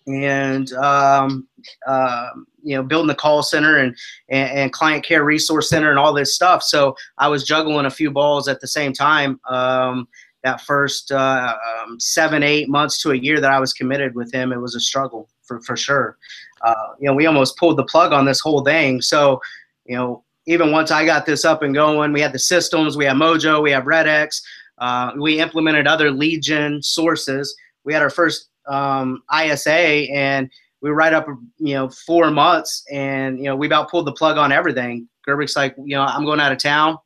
and 0.07 0.73
um, 0.75 1.47
uh, 1.87 2.29
you 2.63 2.77
know 2.77 2.83
building 2.83 3.09
the 3.09 3.15
call 3.15 3.43
center 3.43 3.77
and, 3.79 3.95
and, 4.31 4.51
and 4.51 4.73
client 4.73 5.05
care 5.05 5.25
resource 5.25 5.69
center 5.69 5.91
and 5.91 5.99
all 5.99 6.15
this 6.15 6.35
stuff. 6.35 6.63
So 6.63 6.97
I 7.19 7.29
was 7.29 7.45
juggling 7.45 7.87
a 7.87 7.91
few 7.91 8.11
balls 8.11 8.49
at 8.49 8.61
the 8.61 8.69
same 8.69 8.93
time 8.93 9.39
um, 9.49 10.09
that 10.45 10.61
first 10.61 11.11
uh, 11.11 11.57
um, 11.83 11.99
seven, 11.99 12.43
eight 12.43 12.69
months 12.69 13.03
to 13.03 13.11
a 13.11 13.17
year 13.17 13.41
that 13.41 13.51
I 13.51 13.59
was 13.59 13.73
committed 13.73 14.15
with 14.15 14.33
him, 14.33 14.53
it 14.53 14.61
was 14.61 14.75
a 14.75 14.81
struggle 14.81 15.29
for, 15.43 15.61
for 15.63 15.77
sure. 15.77 16.17
Uh, 16.63 16.75
you 17.01 17.07
know, 17.07 17.15
we 17.15 17.27
almost 17.27 17.57
pulled 17.57 17.77
the 17.77 17.85
plug 17.85 18.13
on 18.13 18.25
this 18.25 18.41
whole 18.41 18.65
thing. 18.65 19.03
So, 19.03 19.41
you 19.85 19.97
know, 19.97 20.25
even 20.47 20.71
once 20.71 20.91
I 20.91 21.05
got 21.05 21.27
this 21.27 21.45
up 21.45 21.63
and 21.63 21.75
going, 21.75 22.13
we 22.13 22.21
had 22.21 22.33
the 22.33 22.39
systems, 22.39 22.97
we 22.97 23.05
had 23.05 23.17
Mojo, 23.17 23.63
we 23.63 23.71
have 23.73 23.85
RedX, 23.85 24.41
uh, 24.79 25.13
we 25.19 25.41
implemented 25.41 25.87
other 25.87 26.17
gen 26.41 26.83
sources. 26.83 27.55
We 27.85 27.93
had 27.93 28.03
our 28.03 28.11
first 28.11 28.49
um, 28.69 29.23
ISA 29.33 29.71
and 29.71 30.49
we 30.81 30.91
were 30.91 30.97
right 30.97 31.13
up, 31.13 31.27
you 31.59 31.75
know, 31.75 31.89
four 32.07 32.31
months 32.31 32.85
and, 32.91 33.39
you 33.39 33.45
know, 33.45 33.57
we 33.57 33.67
about 33.67 33.91
pulled 33.91 34.07
the 34.07 34.13
plug 34.13 34.39
on 34.39 34.53
everything. 34.53 35.09
Gerbic's 35.27 35.57
like, 35.57 35.75
you 35.79 35.97
know, 35.97 36.03
I'm 36.03 36.25
going 36.25 36.41
out 36.41 36.53
of 36.53 36.59
town 36.59 36.99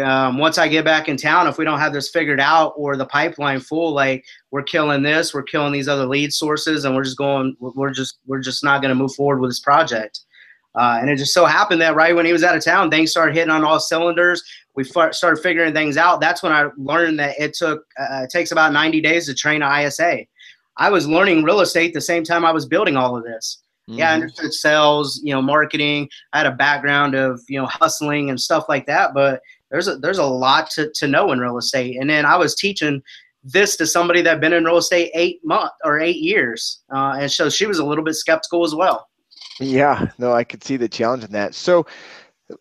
um, 0.00 0.38
once 0.38 0.58
I 0.58 0.68
get 0.68 0.84
back 0.84 1.08
in 1.08 1.16
town, 1.16 1.46
if 1.46 1.58
we 1.58 1.64
don't 1.64 1.78
have 1.78 1.92
this 1.92 2.10
figured 2.10 2.40
out 2.40 2.72
or 2.76 2.96
the 2.96 3.06
pipeline 3.06 3.60
full, 3.60 3.92
like 3.92 4.24
we're 4.50 4.62
killing 4.62 5.02
this, 5.02 5.32
we're 5.32 5.42
killing 5.42 5.72
these 5.72 5.88
other 5.88 6.06
lead 6.06 6.32
sources, 6.32 6.84
and 6.84 6.94
we're 6.94 7.04
just 7.04 7.18
going, 7.18 7.56
we're 7.60 7.90
just, 7.90 8.18
we're 8.26 8.40
just 8.40 8.64
not 8.64 8.82
going 8.82 8.90
to 8.90 8.94
move 8.94 9.14
forward 9.14 9.40
with 9.40 9.50
this 9.50 9.60
project. 9.60 10.20
Uh, 10.74 10.98
and 11.00 11.10
it 11.10 11.16
just 11.16 11.34
so 11.34 11.44
happened 11.44 11.80
that 11.80 11.96
right 11.96 12.14
when 12.14 12.26
he 12.26 12.32
was 12.32 12.44
out 12.44 12.56
of 12.56 12.64
town, 12.64 12.90
things 12.90 13.10
started 13.10 13.34
hitting 13.34 13.50
on 13.50 13.64
all 13.64 13.80
cylinders. 13.80 14.42
We 14.76 14.84
f- 14.84 15.14
started 15.14 15.42
figuring 15.42 15.74
things 15.74 15.96
out. 15.96 16.20
That's 16.20 16.42
when 16.42 16.52
I 16.52 16.68
learned 16.76 17.18
that 17.18 17.38
it 17.38 17.54
took, 17.54 17.84
uh, 17.98 18.22
it 18.22 18.30
takes 18.30 18.52
about 18.52 18.72
90 18.72 19.00
days 19.00 19.26
to 19.26 19.34
train 19.34 19.62
an 19.62 19.86
ISA. 19.86 20.20
I 20.76 20.90
was 20.90 21.08
learning 21.08 21.42
real 21.42 21.60
estate 21.60 21.94
the 21.94 22.00
same 22.00 22.22
time 22.22 22.44
I 22.44 22.52
was 22.52 22.66
building 22.66 22.96
all 22.96 23.16
of 23.16 23.24
this. 23.24 23.62
Mm-hmm. 23.88 23.98
Yeah, 23.98 24.10
I 24.10 24.14
understood 24.14 24.52
sales, 24.52 25.20
you 25.24 25.32
know, 25.32 25.42
marketing. 25.42 26.08
I 26.32 26.38
had 26.38 26.46
a 26.46 26.52
background 26.52 27.14
of, 27.14 27.40
you 27.48 27.58
know, 27.58 27.66
hustling 27.66 28.30
and 28.30 28.40
stuff 28.40 28.66
like 28.68 28.86
that, 28.86 29.14
but 29.14 29.40
there's 29.70 29.88
a 29.88 29.96
there's 29.96 30.18
a 30.18 30.24
lot 30.24 30.70
to, 30.70 30.90
to 30.94 31.06
know 31.06 31.32
in 31.32 31.40
real 31.40 31.58
estate. 31.58 31.96
And 32.00 32.08
then 32.08 32.24
I 32.24 32.36
was 32.36 32.54
teaching 32.54 33.02
this 33.44 33.76
to 33.76 33.86
somebody 33.86 34.22
that 34.22 34.30
had 34.30 34.40
been 34.40 34.52
in 34.52 34.64
real 34.64 34.78
estate 34.78 35.10
eight 35.14 35.40
months 35.44 35.74
or 35.84 36.00
eight 36.00 36.16
years, 36.16 36.82
uh, 36.92 37.16
and 37.20 37.30
so 37.30 37.48
she 37.48 37.66
was 37.66 37.78
a 37.78 37.84
little 37.84 38.04
bit 38.04 38.14
skeptical 38.14 38.64
as 38.64 38.74
well. 38.74 39.08
Yeah, 39.60 40.10
no, 40.18 40.32
I 40.32 40.44
could 40.44 40.62
see 40.62 40.76
the 40.76 40.88
challenge 40.88 41.24
in 41.24 41.32
that. 41.32 41.54
So, 41.54 41.86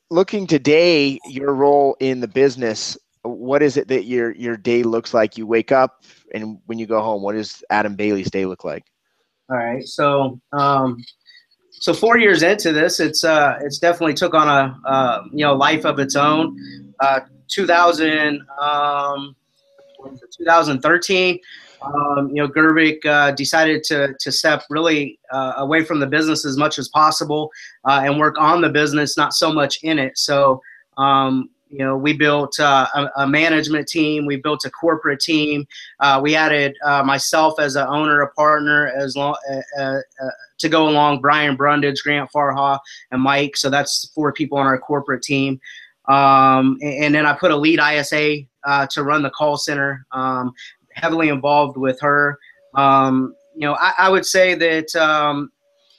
looking 0.10 0.48
today, 0.48 1.20
your 1.28 1.54
role 1.54 1.96
in 2.00 2.20
the 2.20 2.28
business, 2.28 2.98
what 3.24 3.62
is 3.62 3.78
it 3.78 3.88
that 3.90 4.06
your 4.06 4.32
your 4.36 4.58
day 4.58 4.84
looks 4.84 5.14
like? 5.14 5.38
You 5.38 5.48
wake 5.48 5.72
up, 5.72 6.04
and 6.34 6.60
when 6.66 6.80
you 6.80 6.86
go 6.86 7.02
home, 7.02 7.22
what 7.22 7.34
does 7.34 7.64
Adam 7.70 7.96
Bailey's 7.96 8.32
day 8.32 8.46
look 8.46 8.64
like? 8.64 8.86
All 9.50 9.58
right, 9.58 9.84
so 9.84 10.40
um, 10.54 11.04
so 11.72 11.94
four 11.94 12.18
years 12.18 12.44
into 12.44 12.74
this, 12.74 13.00
it's 13.00 13.24
uh, 13.24 13.60
it's 13.62 13.80
definitely 13.80 14.14
took 14.14 14.34
on 14.34 14.48
a 14.48 14.80
uh, 14.88 15.24
you 15.32 15.46
know 15.46 15.54
life 15.54 15.86
of 15.86 16.00
its 16.00 16.16
own. 16.16 16.87
Uh, 17.00 17.22
2000, 17.48 18.42
um, 18.60 19.36
2013. 20.38 21.40
Um, 21.82 22.30
you 22.30 22.36
know, 22.36 22.48
Gerbic 22.48 23.06
uh, 23.06 23.32
decided 23.32 23.84
to 23.84 24.14
to 24.20 24.32
step 24.32 24.64
really 24.70 25.20
uh, 25.32 25.54
away 25.58 25.84
from 25.84 26.00
the 26.00 26.08
business 26.08 26.46
as 26.46 26.58
much 26.58 26.80
as 26.80 26.88
possible 26.90 27.52
uh, 27.86 28.02
and 28.04 28.20
work 28.20 28.36
on 28.40 28.62
the 28.62 28.70
business, 28.70 29.18
not 29.18 29.34
so 29.34 29.54
much 29.54 29.84
in 29.84 30.00
it. 30.00 30.18
So, 30.18 30.62
um, 30.98 31.50
you 31.70 31.80
know, 31.80 31.96
we 31.96 32.14
built 32.14 32.60
uh, 32.60 32.88
a, 32.96 33.10
a, 33.18 33.28
management 33.28 33.88
team, 33.88 34.26
we 34.26 34.38
built 34.38 34.66
a 34.66 34.72
corporate 34.72 35.20
team, 35.20 35.68
uh, 36.00 36.20
we 36.24 36.34
added 36.34 36.76
myself 37.06 37.60
as 37.60 37.76
an 37.76 37.86
owner, 37.88 38.22
a 38.22 38.32
partner, 38.34 38.88
as 38.88 39.16
long 39.16 39.36
to 40.58 40.70
go 40.70 40.88
along. 40.88 41.22
Brian 41.22 41.56
Brundage, 41.56 42.02
Grant 42.02 42.32
Farha, 42.32 42.80
and 43.12 43.22
Mike. 43.22 43.58
So 43.58 43.70
that's 43.70 44.10
four 44.16 44.32
people 44.32 44.58
on 44.58 44.66
our 44.66 44.80
corporate 44.80 45.22
team. 45.22 45.60
Um, 46.08 46.78
and, 46.82 47.04
and, 47.04 47.16
then 47.16 47.26
I 47.26 47.34
put 47.34 47.52
a 47.52 47.56
lead 47.56 47.80
ISA 47.80 48.46
to 48.92 49.04
run 49.04 49.24
the 49.24 49.30
call 49.30 49.58
center. 49.58 50.06
Um, 50.12 50.54
heavily 50.98 51.30
involved 51.30 51.78
with 51.78 52.00
her. 52.02 52.38
Um, 52.76 53.36
you 53.56 53.62
know, 53.62 53.76
I, 53.80 53.94
I, 53.98 54.10
would 54.10 54.26
say 54.26 54.54
that 54.56 54.96
um, 54.96 55.52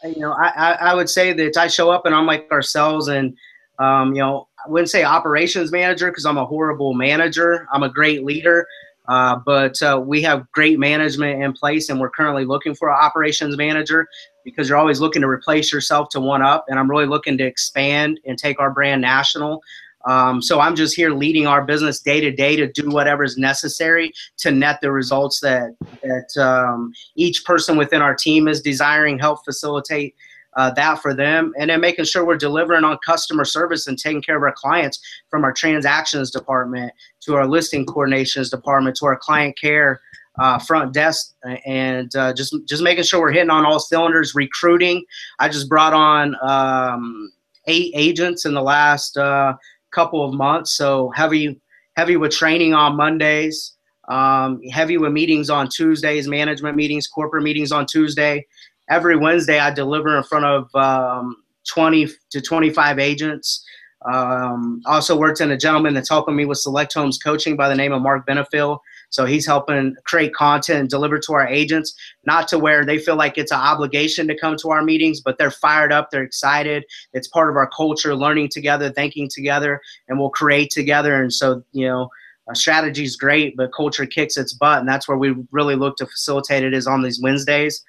you 0.04 0.20
know 0.20 0.32
I, 0.32 0.76
I, 0.80 0.94
would 0.94 1.08
say 1.08 1.32
that 1.32 1.56
I 1.56 1.66
show 1.66 1.90
up 1.90 2.06
and 2.06 2.14
I'm 2.14 2.26
like 2.26 2.50
ourselves, 2.52 3.08
and 3.08 3.36
um, 3.78 4.14
you 4.14 4.20
know 4.20 4.48
I 4.64 4.70
wouldn't 4.70 4.90
say 4.90 5.04
operations 5.04 5.72
manager 5.72 6.10
because 6.10 6.26
I'm 6.26 6.38
a 6.38 6.44
horrible 6.44 6.94
manager. 6.94 7.66
I'm 7.72 7.82
a 7.82 7.88
great 7.88 8.24
leader, 8.24 8.66
uh, 9.08 9.36
but 9.44 9.80
uh, 9.82 10.00
we 10.04 10.22
have 10.22 10.50
great 10.52 10.78
management 10.78 11.42
in 11.42 11.52
place, 11.52 11.88
and 11.88 11.98
we're 11.98 12.10
currently 12.10 12.44
looking 12.44 12.74
for 12.74 12.90
an 12.90 12.96
operations 13.00 13.56
manager 13.56 14.06
because 14.44 14.68
you're 14.68 14.78
always 14.78 15.00
looking 15.00 15.22
to 15.22 15.28
replace 15.28 15.72
yourself 15.72 16.08
to 16.10 16.20
one 16.20 16.42
up, 16.42 16.64
and 16.68 16.78
I'm 16.78 16.90
really 16.90 17.06
looking 17.06 17.36
to 17.38 17.44
expand 17.44 18.20
and 18.24 18.38
take 18.38 18.60
our 18.60 18.70
brand 18.70 19.00
national. 19.00 19.62
Um, 20.07 20.40
so 20.40 20.61
I'm 20.61 20.76
just 20.76 20.95
here 20.95 21.11
leading 21.11 21.47
our 21.47 21.64
business 21.64 22.00
day 22.00 22.21
to 22.21 22.31
day 22.31 22.57
to 22.57 22.71
do 22.71 22.88
whatever 22.88 23.25
is 23.25 23.37
necessary 23.37 24.12
to 24.38 24.50
net 24.50 24.81
the 24.81 24.93
results 24.93 25.40
that 25.40 25.75
that 26.02 26.43
um, 26.43 26.93
each 27.17 27.45
person 27.45 27.76
within 27.76 28.00
our 28.00 28.14
team 28.14 28.49
is 28.49 28.62
desiring. 28.62 29.19
Help 29.19 29.45
facilitate 29.45 30.14
uh, 30.57 30.71
that 30.71 31.00
for 31.02 31.14
them, 31.14 31.52
and 31.59 31.71
then 31.71 31.81
making 31.81 32.05
sure 32.05 32.25
we're 32.25 32.37
delivering 32.37 32.85
on 32.85 32.99
customer 33.05 33.45
service 33.45 33.87
and 33.87 33.99
taking 33.99 34.23
care 34.23 34.37
of 34.37 34.43
our 34.43 34.55
clients 34.57 35.00
from 35.31 35.45
our 35.45 35.52
transactions 35.52 36.31
department 36.31 36.93
to 37.21 37.35
our 37.35 37.47
listing 37.47 37.85
coordinations 37.85 38.50
department 38.50 38.97
to 38.97 39.07
our 39.07 39.17
client 39.17 39.59
care. 39.59 40.00
Uh, 40.40 40.57
front 40.57 40.95
desk 40.95 41.35
and 41.67 42.14
uh, 42.14 42.33
just 42.33 42.55
just 42.64 42.81
making 42.81 43.02
sure 43.02 43.19
we're 43.19 43.33
hitting 43.33 43.50
on 43.50 43.67
all 43.67 43.81
cylinders. 43.81 44.37
Recruiting, 44.37 45.05
I 45.40 45.49
just 45.49 45.69
brought 45.69 45.93
on 45.93 46.37
um, 46.40 47.33
eight 47.67 47.93
agents 47.95 48.45
in 48.45 48.55
the 48.55 48.62
last 48.62 49.17
uh, 49.17 49.55
couple 49.92 50.25
of 50.25 50.35
months. 50.35 50.76
So 50.76 51.11
heavy, 51.11 51.61
heavy 51.97 52.16
with 52.16 52.33
training 52.33 52.75
on 52.75 52.97
Mondays, 52.97 53.76
um, 54.09 54.61
heavy 54.71 54.99
with 54.99 55.12
meetings 55.12 55.50
on 55.50 55.68
Tuesdays, 55.68 56.26
management 56.28 56.76
meetings, 56.76 57.07
corporate 57.07 57.42
meetings 57.42 57.73
on 57.73 57.87
Tuesday. 57.87 58.47
Every 58.90 59.16
Wednesday, 59.16 59.59
I 59.59 59.71
deliver 59.71 60.16
in 60.16 60.25
front 60.25 60.45
of 60.45 60.75
um, 60.75 61.37
20 61.68 62.09
to 62.30 62.40
25 62.40 62.99
agents. 62.99 63.64
Um, 64.11 64.80
also 64.87 65.18
worked 65.18 65.40
in 65.40 65.50
a 65.50 65.57
gentleman 65.57 65.92
that's 65.92 66.09
helping 66.09 66.37
me 66.37 66.45
with 66.45 66.59
Select 66.59 66.95
Homes 66.95 67.18
coaching 67.18 67.57
by 67.57 67.68
the 67.68 67.75
name 67.75 67.92
of 67.92 68.00
Mark 68.00 68.26
Benefield. 68.26 68.78
So 69.10 69.24
he's 69.24 69.46
helping 69.46 69.96
create 70.04 70.34
content 70.34 70.80
and 70.80 70.88
deliver 70.88 71.18
to 71.18 71.32
our 71.32 71.46
agents, 71.46 71.94
not 72.24 72.48
to 72.48 72.58
where 72.58 72.84
they 72.84 72.98
feel 72.98 73.16
like 73.16 73.38
it's 73.38 73.52
an 73.52 73.60
obligation 73.60 74.28
to 74.28 74.38
come 74.38 74.56
to 74.58 74.70
our 74.70 74.82
meetings, 74.82 75.20
but 75.20 75.38
they're 75.38 75.50
fired 75.50 75.92
up, 75.92 76.10
they're 76.10 76.22
excited. 76.22 76.84
It's 77.12 77.28
part 77.28 77.50
of 77.50 77.56
our 77.56 77.68
culture, 77.68 78.14
learning 78.14 78.50
together, 78.50 78.90
thinking 78.90 79.28
together, 79.32 79.80
and 80.08 80.18
we'll 80.18 80.30
create 80.30 80.70
together. 80.70 81.22
And 81.22 81.32
so, 81.32 81.62
you 81.72 81.86
know, 81.86 82.10
strategy 82.54 83.04
is 83.04 83.16
great, 83.16 83.56
but 83.56 83.74
culture 83.74 84.06
kicks 84.06 84.36
its 84.36 84.52
butt, 84.52 84.80
and 84.80 84.88
that's 84.88 85.08
where 85.08 85.18
we 85.18 85.34
really 85.50 85.74
look 85.74 85.96
to 85.96 86.06
facilitate 86.06 86.64
it 86.64 86.74
is 86.74 86.86
on 86.86 87.02
these 87.02 87.20
Wednesdays. 87.20 87.84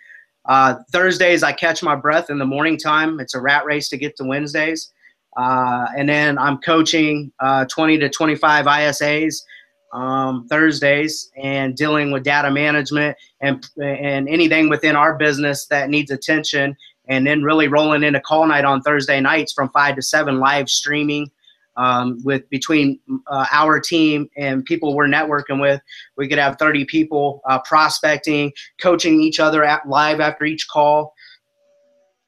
Uh, 0.45 0.75
Thursdays, 0.91 1.43
I 1.43 1.51
catch 1.51 1.83
my 1.83 1.95
breath 1.95 2.29
in 2.29 2.39
the 2.39 2.45
morning 2.45 2.77
time. 2.77 3.19
It's 3.19 3.35
a 3.35 3.41
rat 3.41 3.65
race 3.65 3.89
to 3.89 3.97
get 3.97 4.15
to 4.17 4.23
Wednesdays. 4.23 4.91
Uh, 5.37 5.85
and 5.95 6.09
then 6.09 6.37
I'm 6.37 6.57
coaching 6.57 7.31
uh, 7.39 7.65
20 7.65 7.99
to 7.99 8.09
25 8.09 8.65
ISAs 8.65 9.43
um, 9.91 10.47
Thursdays 10.47 11.31
and 11.41 11.75
dealing 11.75 12.11
with 12.11 12.23
data 12.23 12.51
management 12.51 13.17
and 13.41 13.65
and 13.81 14.27
anything 14.29 14.69
within 14.69 14.95
our 14.95 15.15
business 15.15 15.65
that 15.67 15.89
needs 15.89 16.11
attention. 16.11 16.75
And 17.07 17.25
then 17.25 17.41
really 17.41 17.67
rolling 17.67 18.03
into 18.03 18.19
call 18.19 18.45
night 18.45 18.65
on 18.65 18.81
Thursday 18.81 19.19
nights 19.19 19.51
from 19.51 19.69
five 19.69 19.95
to 19.95 20.01
seven, 20.01 20.39
live 20.39 20.69
streaming 20.69 21.31
um, 21.79 22.19
with 22.23 22.47
between 22.49 22.99
uh, 23.27 23.45
our 23.51 23.79
team 23.79 24.29
and 24.37 24.65
people 24.65 24.95
we're 24.95 25.07
networking 25.07 25.61
with. 25.61 25.81
We 26.17 26.27
could 26.27 26.37
have 26.37 26.57
30 26.59 26.85
people 26.85 27.41
uh, 27.49 27.59
prospecting, 27.59 28.51
coaching 28.81 29.21
each 29.21 29.39
other 29.39 29.63
at 29.63 29.87
live 29.87 30.19
after 30.19 30.45
each 30.45 30.67
call. 30.67 31.15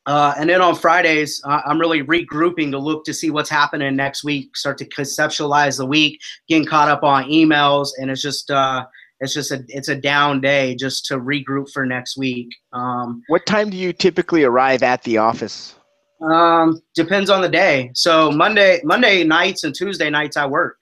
Uh, 0.08 0.34
and 0.38 0.50
then 0.50 0.62
on 0.62 0.76
Fridays, 0.76 1.42
uh, 1.46 1.62
I'm 1.66 1.80
really 1.80 2.02
regrouping 2.04 2.72
to 2.72 2.80
look 2.80 3.06
to 3.06 3.14
see 3.14 3.30
what's 3.30 3.50
happening 3.50 3.96
next 3.96 4.24
week, 4.24 4.58
start 4.58 4.78
to 4.80 4.86
conceptualize 4.86 5.78
the 5.78 5.86
week, 5.86 6.20
getting 6.48 6.66
caught 6.66 6.90
up 6.90 7.04
on 7.04 7.26
emails, 7.26 7.90
and 8.00 8.10
it's 8.10 8.22
just 8.22 8.50
uh, 8.50 8.86
it's 9.20 9.34
just 9.34 9.52
a 9.52 9.64
it's 9.68 9.90
a 9.90 9.96
down 9.96 10.42
day 10.42 10.76
just 10.76 11.06
to 11.06 11.20
regroup 11.20 11.72
for 11.72 11.86
next 11.86 12.18
week. 12.18 12.50
Um, 12.74 13.22
what 13.28 13.46
time 13.46 13.70
do 13.70 13.78
you 13.78 13.94
typically 13.94 14.44
arrive 14.44 14.82
at 14.82 15.04
the 15.04 15.18
office? 15.18 15.76
Um, 16.22 16.82
depends 16.96 17.30
on 17.30 17.42
the 17.42 17.50
day. 17.50 17.92
So 17.94 18.32
Monday 18.32 18.82
Monday 18.84 19.24
nights 19.24 19.64
and 19.64 19.74
Tuesday 19.74 20.10
nights 20.10 20.36
I 20.36 20.48
work. 20.48 20.78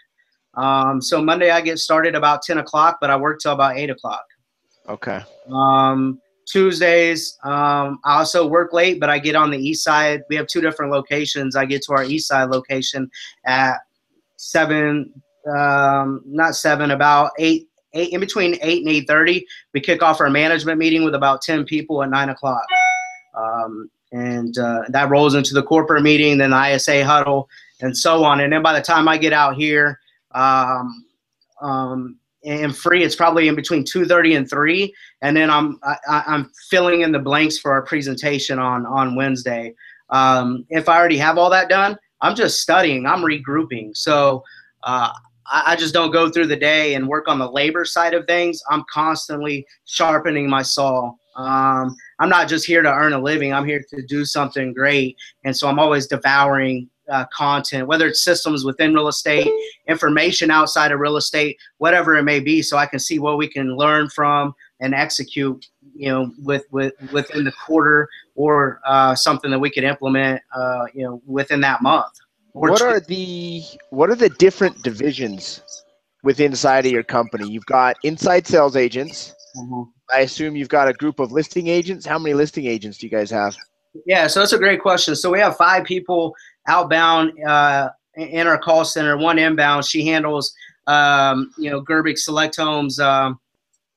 Um, 0.56 1.02
so 1.02 1.22
Monday 1.22 1.52
I 1.52 1.60
get 1.60 1.80
started 1.80 2.16
about 2.16 2.42
ten 2.42 2.58
o'clock, 2.60 3.00
but 3.02 3.10
I 3.10 3.18
work 3.18 3.40
till 3.42 3.52
about 3.52 3.78
eight 3.78 3.90
o'clock. 3.90 4.24
Okay. 4.88 5.22
Um, 5.52 6.22
Tuesdays. 6.50 7.38
Um, 7.44 8.00
I 8.04 8.18
also 8.18 8.48
work 8.48 8.74
late, 8.74 9.00
but 9.00 9.10
I 9.10 9.20
get 9.20 9.36
on 9.36 9.52
the 9.52 9.58
east 9.58 9.84
side. 9.84 10.22
We 10.30 10.36
have 10.36 10.48
two 10.48 10.62
different 10.62 10.92
locations. 10.92 11.56
I 11.56 11.66
get 11.66 11.84
to 11.84 11.94
our 11.94 12.04
east 12.04 12.28
side 12.28 12.50
location 12.50 13.10
at 13.46 13.78
seven, 14.38 15.14
um, 15.56 16.22
not 16.26 16.56
seven, 16.56 16.92
about 16.92 17.32
eight, 17.38 17.68
eight 17.94 18.12
in 18.14 18.20
between 18.20 18.58
eight 18.62 18.82
and 18.82 18.92
eight 18.92 19.08
thirty. 19.08 19.46
We 19.74 19.82
kick 19.82 20.02
off 20.02 20.22
our 20.22 20.30
management 20.30 20.80
meeting 20.80 21.04
with 21.04 21.16
about 21.16 21.42
ten 21.42 21.66
people 21.66 22.02
at 22.04 22.10
nine 22.10 22.30
o'clock, 22.30 22.66
um, 23.38 23.90
and 24.12 24.58
uh, 24.58 24.82
that 24.90 25.10
rolls 25.10 25.36
into 25.36 25.54
the 25.54 25.64
corporate 25.64 26.04
meeting, 26.04 26.40
then 26.40 26.50
the 26.50 26.76
ISA 26.76 27.06
huddle, 27.06 27.48
and 27.82 27.96
so 27.96 28.24
on. 28.24 28.42
And 28.42 28.52
then 28.52 28.64
by 28.64 28.74
the 28.74 28.82
time 28.82 29.08
I 29.08 29.18
get 29.18 29.34
out 29.34 29.56
here. 29.56 30.00
Um, 30.32 31.06
and 32.46 32.76
free. 32.76 33.04
It's 33.04 33.16
probably 33.16 33.48
in 33.48 33.56
between 33.56 33.84
2:30 33.84 34.38
and 34.38 34.50
3, 34.50 34.94
and 35.22 35.36
then 35.36 35.50
I'm 35.50 35.80
I, 35.84 36.24
I'm 36.28 36.52
filling 36.70 37.02
in 37.02 37.12
the 37.12 37.20
blanks 37.20 37.58
for 37.58 37.72
our 37.72 37.82
presentation 37.82 38.60
on 38.60 38.86
on 38.86 39.16
Wednesday. 39.16 39.74
Um, 40.10 40.66
if 40.70 40.90
I 40.90 40.98
already 40.98 41.18
have 41.18 41.38
all 41.38 41.50
that 41.52 41.70
done, 41.70 41.98
I'm 42.22 42.36
just 42.36 42.62
studying. 42.62 43.06
I'm 43.06 43.22
regrouping. 43.22 43.96
So 43.96 44.44
uh, 44.84 45.12
I, 45.46 45.64
I, 45.68 45.76
just 45.76 45.94
don't 45.94 46.12
go 46.12 46.30
through 46.30 46.48
the 46.48 46.56
day 46.56 46.96
and 46.96 47.08
work 47.08 47.28
on 47.28 47.38
the 47.38 47.50
labor 47.50 47.86
side 47.86 48.14
of 48.14 48.26
things. 48.26 48.62
I'm 48.72 48.84
constantly 48.92 49.68
sharpening 49.86 50.50
my 50.50 50.64
saw. 50.64 51.12
Um, 51.36 51.96
I'm 52.20 52.30
not 52.30 52.48
just 52.48 52.66
here 52.66 52.82
to 52.82 52.92
earn 52.92 53.14
a 53.14 53.20
living. 53.20 53.54
I'm 53.54 53.66
here 53.66 53.84
to 53.90 54.02
do 54.08 54.26
something 54.26 54.74
great, 54.74 55.16
and 55.46 55.56
so 55.56 55.68
I'm 55.68 55.80
always 55.80 56.08
devouring 56.08 56.90
uh, 57.10 57.26
content, 57.34 57.88
whether 57.88 58.08
it's 58.08 58.24
systems 58.24 58.64
within 58.64 58.94
real 58.94 59.08
estate, 59.08 59.52
information 59.88 60.52
outside 60.52 60.92
of 60.92 61.00
real 61.00 61.18
estate, 61.18 61.58
whatever 61.78 62.18
it 62.18 62.24
may 62.24 62.40
be, 62.40 62.62
so 62.62 62.78
I 62.78 62.86
can 62.86 63.00
see 63.00 63.20
what 63.20 63.38
we 63.38 63.48
can 63.48 63.76
learn 63.76 64.10
from 64.10 64.54
and 64.80 64.94
execute, 64.94 65.66
you 65.96 66.10
know, 66.10 66.32
with, 66.40 66.66
with 66.72 66.94
within 67.12 67.44
the 67.44 67.52
quarter 67.52 68.08
or 68.36 68.80
uh, 68.86 69.16
something 69.16 69.52
that 69.52 69.60
we 69.60 69.70
could 69.70 69.84
implement, 69.84 70.42
uh, 70.56 70.86
you 70.94 71.04
know, 71.04 71.22
within 71.26 71.62
that 71.62 71.82
month. 71.82 72.14
What 72.54 72.82
are 72.82 73.00
the 73.00 73.64
what 73.90 74.10
are 74.10 74.16
the 74.16 74.30
different 74.30 74.82
divisions 74.84 75.62
within 76.24 76.52
inside 76.52 76.86
of 76.86 76.92
your 76.92 77.04
company? 77.04 77.50
You've 77.50 77.66
got 77.66 77.96
inside 78.04 78.48
sales 78.48 78.76
agents. 78.76 79.34
Mm-hmm. 79.58 79.84
I 80.14 80.22
assume 80.22 80.56
you've 80.56 80.70
got 80.70 80.88
a 80.88 80.94
group 80.94 81.20
of 81.20 81.32
listing 81.32 81.68
agents. 81.68 82.06
How 82.06 82.18
many 82.18 82.34
listing 82.34 82.66
agents 82.66 82.98
do 82.98 83.08
you 83.08 83.12
guys 83.12 83.30
have? 83.32 83.56
Yeah, 84.06 84.28
so 84.28 84.40
that's 84.40 84.54
a 84.54 84.58
great 84.58 84.82
question. 84.82 85.16
So 85.16 85.32
we 85.32 85.40
have 85.40 85.58
five 85.58 85.84
people 85.84 86.36
outbound 86.70 87.34
uh, 87.46 87.90
in 88.16 88.48
our 88.48 88.58
call 88.58 88.86
center, 88.86 89.18
one 89.18 89.40
inbound. 89.40 89.86
She 89.86 90.06
handles, 90.06 90.54
um, 90.88 91.52
you 91.58 91.70
know, 91.70 91.82
Gerbic 91.82 92.18
Select 92.18 92.56
Homes, 92.56 93.00
um, 93.00 93.40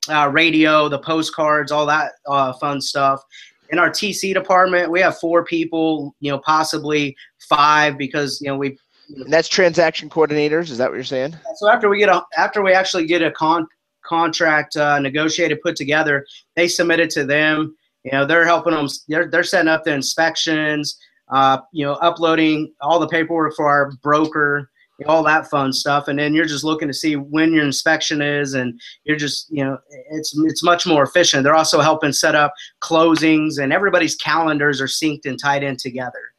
uh, 0.09 0.29
radio, 0.33 0.89
the 0.89 0.99
postcards, 0.99 1.71
all 1.71 1.87
that 1.87 2.13
uh, 2.27 2.53
fun 2.55 2.81
stuff. 2.81 3.23
In 3.71 3.79
our 3.79 3.91
TC 3.91 4.35
department, 4.35 4.91
we 4.91 5.01
have 5.01 5.19
four 5.19 5.45
people, 5.45 6.15
you 6.21 6.31
know, 6.31 6.39
possibly 6.39 7.17
five 7.49 7.97
because 7.97 8.41
you 8.41 8.49
know 8.49 8.57
we. 8.57 8.77
And 9.09 9.33
that's 9.33 9.49
transaction 9.49 10.09
coordinators. 10.09 10.71
Is 10.71 10.79
that 10.79 10.91
what 10.91 10.95
you're 10.95 11.05
saying? 11.05 11.37
So 11.57 11.69
after 11.69 11.89
we 11.89 11.99
get 11.99 12.09
a 12.09 12.23
after 12.37 12.63
we 12.63 12.73
actually 12.73 13.07
get 13.07 13.23
a 13.23 13.31
con 13.31 13.67
contract 14.05 14.77
uh, 14.77 14.99
negotiated 14.99 15.61
put 15.63 15.77
together, 15.77 16.27
they 16.57 16.69
submit 16.69 17.01
it 17.01 17.11
to 17.11 17.25
them. 17.25 17.77
You 18.05 18.13
know, 18.13 18.27
they're 18.27 18.45
helping 18.45 18.75
them. 18.75 18.89
They're 19.09 19.31
they're 19.31 19.45
setting 19.45 19.69
up 19.69 19.85
the 19.85 19.93
inspections 19.95 20.99
uh, 21.33 21.59
you 21.73 21.85
know, 21.85 21.95
uploading 21.95 22.73
all 22.81 23.01
the 23.01 23.09
paperwork 23.09 23.55
for 23.57 23.67
our 23.67 23.93
broker 24.03 24.69
all 25.07 25.23
that 25.25 25.49
fun 25.49 25.73
stuff. 25.73 26.09
And 26.09 26.19
then 26.19 26.35
you're 26.35 26.45
just 26.45 26.65
looking 26.65 26.89
to 26.89 26.95
see 26.95 27.17
when 27.17 27.53
your 27.53 27.65
inspection 27.65 28.23
is, 28.23 28.55
and 28.55 28.81
you're 29.05 29.17
just, 29.17 29.51
you 29.51 29.65
know, 29.65 29.79
it's 30.11 30.37
it's 30.45 30.63
much 30.63 30.87
more 30.87 31.03
efficient. 31.03 31.45
They're 31.45 31.55
also 31.55 31.81
helping 31.81 32.13
set 32.13 32.35
up 32.35 32.53
closings, 32.83 33.59
and 33.59 33.73
everybody's 33.73 34.17
calendars 34.17 34.81
are 34.81 34.87
synced 34.87 35.27
and 35.27 35.39
tied 35.41 35.63
in 35.63 35.77
together. 35.77 36.33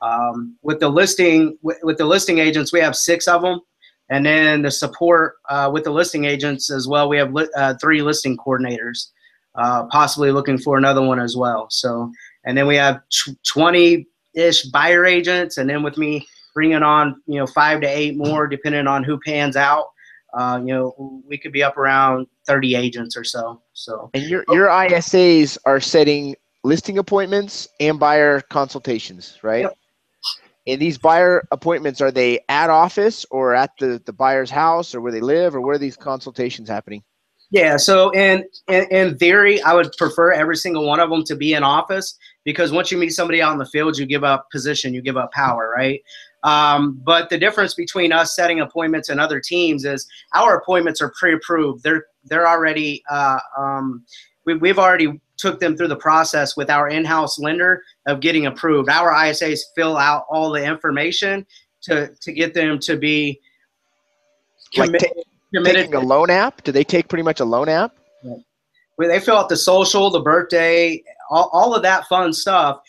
Um, 0.00 0.56
with 0.62 0.78
the 0.78 0.88
listing, 0.88 1.58
with, 1.62 1.78
with, 1.82 1.98
the 1.98 2.04
listing 2.04 2.38
agents, 2.38 2.72
we 2.72 2.78
have 2.78 2.94
six 2.94 3.26
of 3.26 3.42
them, 3.42 3.60
and 4.08 4.24
then 4.24 4.62
the 4.62 4.70
support 4.70 5.34
uh, 5.48 5.68
with 5.72 5.84
the 5.84 5.90
listing 5.90 6.24
agents 6.24 6.70
as 6.70 6.86
well. 6.86 7.08
We 7.08 7.18
have 7.18 7.32
li- 7.32 7.48
uh, 7.56 7.74
three 7.80 8.02
listing 8.02 8.36
coordinators, 8.36 9.08
uh, 9.56 9.86
possibly 9.86 10.30
looking 10.30 10.58
for 10.58 10.78
another 10.78 11.02
one 11.02 11.18
as 11.18 11.36
well. 11.36 11.66
So, 11.70 12.12
and 12.44 12.56
then 12.56 12.66
we 12.66 12.76
have 12.76 13.00
twenty 13.46 14.06
ish 14.38 14.64
buyer 14.64 15.04
agents, 15.04 15.58
and 15.58 15.68
then 15.68 15.82
with 15.82 15.98
me 15.98 16.26
bringing 16.54 16.82
on 16.82 17.20
you 17.26 17.38
know 17.38 17.46
five 17.46 17.80
to 17.80 17.86
eight 17.86 18.16
more 18.16 18.46
depending 18.46 18.86
on 18.86 19.04
who 19.04 19.18
pans 19.20 19.56
out. 19.56 19.86
Uh, 20.36 20.60
you 20.60 20.74
know, 20.74 21.22
we 21.26 21.38
could 21.38 21.52
be 21.52 21.62
up 21.62 21.78
around 21.78 22.26
30 22.46 22.74
agents 22.74 23.16
or 23.16 23.24
so. 23.24 23.62
So 23.72 24.10
and 24.14 24.24
your 24.24 24.44
your 24.48 24.68
ISAs 24.68 25.56
are 25.64 25.80
setting 25.80 26.36
listing 26.64 26.98
appointments 26.98 27.68
and 27.80 27.98
buyer 27.98 28.40
consultations, 28.42 29.38
right? 29.42 29.62
Yep. 29.62 29.76
And 30.66 30.80
these 30.80 30.98
buyer 30.98 31.46
appointments 31.50 32.02
are 32.02 32.10
they 32.10 32.40
at 32.50 32.68
office 32.68 33.24
or 33.30 33.54
at 33.54 33.70
the 33.78 34.02
the 34.04 34.12
buyer's 34.12 34.50
house 34.50 34.94
or 34.94 35.00
where 35.00 35.12
they 35.12 35.20
live 35.22 35.54
or 35.54 35.60
where 35.60 35.76
are 35.76 35.78
these 35.78 35.96
consultations 35.96 36.68
happening? 36.68 37.02
Yeah, 37.50 37.78
so 37.78 38.10
in, 38.10 38.44
in, 38.68 38.84
in 38.90 39.16
theory, 39.16 39.62
I 39.62 39.72
would 39.72 39.90
prefer 39.96 40.32
every 40.32 40.56
single 40.56 40.86
one 40.86 41.00
of 41.00 41.08
them 41.08 41.24
to 41.24 41.34
be 41.34 41.54
in 41.54 41.62
office 41.62 42.18
because 42.48 42.72
once 42.72 42.90
you 42.90 42.96
meet 42.96 43.10
somebody 43.10 43.42
out 43.42 43.52
in 43.52 43.58
the 43.58 43.66
field, 43.66 43.98
you 43.98 44.06
give 44.06 44.24
up 44.24 44.50
position, 44.50 44.94
you 44.94 45.02
give 45.02 45.18
up 45.18 45.30
power, 45.32 45.70
right? 45.76 46.02
Um, 46.44 46.98
but 47.04 47.28
the 47.28 47.36
difference 47.36 47.74
between 47.74 48.10
us 48.10 48.34
setting 48.34 48.60
appointments 48.60 49.10
and 49.10 49.20
other 49.20 49.38
teams 49.38 49.84
is 49.84 50.08
our 50.34 50.56
appointments 50.56 51.02
are 51.02 51.12
pre-approved. 51.20 51.82
They're 51.82 52.06
they're 52.24 52.48
already 52.48 53.02
uh, 53.10 53.38
um, 53.58 54.02
we, 54.46 54.54
we've 54.54 54.78
already 54.78 55.20
took 55.36 55.60
them 55.60 55.76
through 55.76 55.88
the 55.88 55.96
process 55.96 56.56
with 56.56 56.70
our 56.70 56.88
in-house 56.88 57.38
lender 57.38 57.82
of 58.06 58.20
getting 58.20 58.46
approved. 58.46 58.88
Our 58.88 59.12
ISAs 59.12 59.60
fill 59.76 59.98
out 59.98 60.24
all 60.30 60.50
the 60.50 60.64
information 60.64 61.44
to 61.82 62.10
to 62.22 62.32
get 62.32 62.54
them 62.54 62.78
to 62.78 62.96
be 62.96 63.42
committed. 64.72 65.02
Like 65.02 65.26
committed 65.52 65.82
taking 65.82 65.94
a 65.96 66.00
loan 66.00 66.30
app. 66.30 66.64
Do 66.64 66.72
they 66.72 66.84
take 66.84 67.08
pretty 67.08 67.24
much 67.24 67.40
a 67.40 67.44
loan 67.44 67.68
app? 67.68 67.94
Where 68.96 69.06
they 69.06 69.20
fill 69.20 69.36
out 69.36 69.50
the 69.50 69.56
social, 69.56 70.10
the 70.10 70.20
birthday, 70.20 71.04
all, 71.30 71.50
all 71.52 71.74
of 71.74 71.82
that 71.82 72.06
fun 72.06 72.32
stuff, 72.32 72.80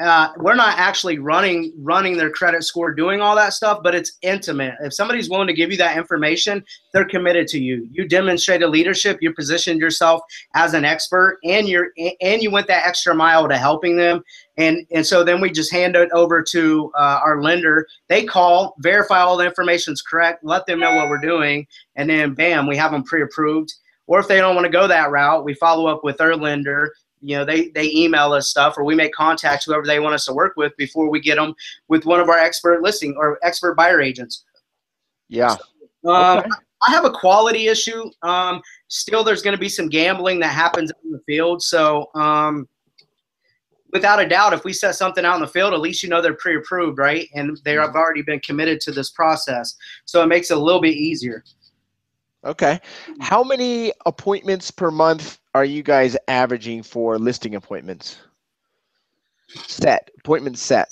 uh, 0.00 0.32
we're 0.38 0.54
not 0.54 0.78
actually 0.78 1.18
running 1.18 1.72
running 1.78 2.16
their 2.16 2.30
credit 2.30 2.64
score, 2.64 2.94
doing 2.94 3.20
all 3.20 3.36
that 3.36 3.52
stuff, 3.52 3.80
but 3.82 3.94
it's 3.94 4.12
intimate. 4.22 4.74
If 4.80 4.94
somebody's 4.94 5.28
willing 5.28 5.48
to 5.48 5.52
give 5.52 5.70
you 5.70 5.76
that 5.76 5.98
information, 5.98 6.64
they're 6.92 7.08
committed 7.08 7.46
to 7.48 7.60
you. 7.60 7.86
You 7.90 8.08
demonstrated 8.08 8.70
leadership. 8.70 9.18
You 9.20 9.34
positioned 9.34 9.80
yourself 9.80 10.22
as 10.54 10.72
an 10.72 10.86
expert, 10.86 11.38
and 11.44 11.68
you're 11.68 11.88
and 12.22 12.42
you 12.42 12.50
went 12.50 12.68
that 12.68 12.86
extra 12.86 13.14
mile 13.14 13.46
to 13.48 13.58
helping 13.58 13.96
them. 13.96 14.22
And 14.56 14.86
and 14.92 15.06
so 15.06 15.24
then 15.24 15.42
we 15.42 15.50
just 15.50 15.70
hand 15.70 15.94
it 15.94 16.10
over 16.12 16.42
to 16.42 16.90
uh, 16.96 17.20
our 17.22 17.42
lender. 17.42 17.86
They 18.08 18.24
call, 18.24 18.74
verify 18.78 19.20
all 19.20 19.36
the 19.36 19.46
information 19.46 19.92
is 19.92 20.00
correct, 20.00 20.42
let 20.42 20.64
them 20.64 20.80
know 20.80 20.94
what 20.94 21.10
we're 21.10 21.18
doing, 21.18 21.66
and 21.96 22.08
then 22.08 22.32
bam, 22.32 22.66
we 22.66 22.78
have 22.78 22.92
them 22.92 23.04
pre-approved. 23.04 23.74
Or 24.06 24.18
if 24.18 24.26
they 24.26 24.38
don't 24.38 24.54
want 24.54 24.64
to 24.64 24.72
go 24.72 24.88
that 24.88 25.10
route, 25.10 25.44
we 25.44 25.54
follow 25.54 25.86
up 25.86 26.02
with 26.02 26.16
their 26.16 26.34
lender 26.34 26.92
you 27.22 27.36
know 27.36 27.44
they 27.44 27.68
they 27.68 27.90
email 27.92 28.32
us 28.32 28.48
stuff 28.48 28.76
or 28.76 28.84
we 28.84 28.94
make 28.94 29.12
contact 29.12 29.64
whoever 29.64 29.86
they 29.86 30.00
want 30.00 30.14
us 30.14 30.24
to 30.26 30.32
work 30.32 30.54
with 30.56 30.76
before 30.76 31.08
we 31.08 31.20
get 31.20 31.36
them 31.36 31.54
with 31.88 32.04
one 32.04 32.20
of 32.20 32.28
our 32.28 32.38
expert 32.38 32.82
listing 32.82 33.14
or 33.16 33.38
expert 33.42 33.74
buyer 33.76 34.00
agents. 34.00 34.44
Yeah. 35.28 35.56
Um, 36.04 36.38
okay. 36.38 36.48
i 36.86 36.90
have 36.90 37.04
a 37.04 37.10
quality 37.10 37.68
issue. 37.68 38.10
Um, 38.22 38.60
still 38.88 39.22
there's 39.22 39.40
going 39.40 39.54
to 39.54 39.60
be 39.60 39.68
some 39.68 39.88
gambling 39.88 40.40
that 40.40 40.48
happens 40.48 40.90
in 41.04 41.12
the 41.12 41.20
field. 41.20 41.62
So 41.62 42.10
um, 42.14 42.68
without 43.92 44.20
a 44.20 44.28
doubt 44.28 44.52
if 44.52 44.64
we 44.64 44.72
set 44.72 44.96
something 44.96 45.24
out 45.24 45.36
in 45.36 45.42
the 45.42 45.46
field 45.46 45.74
at 45.74 45.80
least 45.80 46.02
you 46.02 46.08
know 46.08 46.20
they're 46.20 46.34
pre-approved 46.34 46.98
right? 46.98 47.28
And 47.34 47.56
they 47.64 47.74
have 47.74 47.94
already 47.94 48.22
been 48.22 48.40
committed 48.40 48.80
to 48.80 48.92
this 48.92 49.10
process. 49.10 49.76
So 50.06 50.22
it 50.22 50.26
makes 50.26 50.50
it 50.50 50.56
a 50.56 50.60
little 50.60 50.80
bit 50.80 50.96
easier. 50.96 51.44
Okay. 52.44 52.80
How 53.20 53.44
many 53.44 53.92
appointments 54.04 54.72
per 54.72 54.90
month 54.90 55.38
are 55.54 55.64
you 55.64 55.82
guys 55.82 56.16
averaging 56.28 56.82
for 56.82 57.18
listing 57.18 57.54
appointments? 57.54 58.18
Set 59.48 60.10
appointment 60.18 60.58
set 60.58 60.88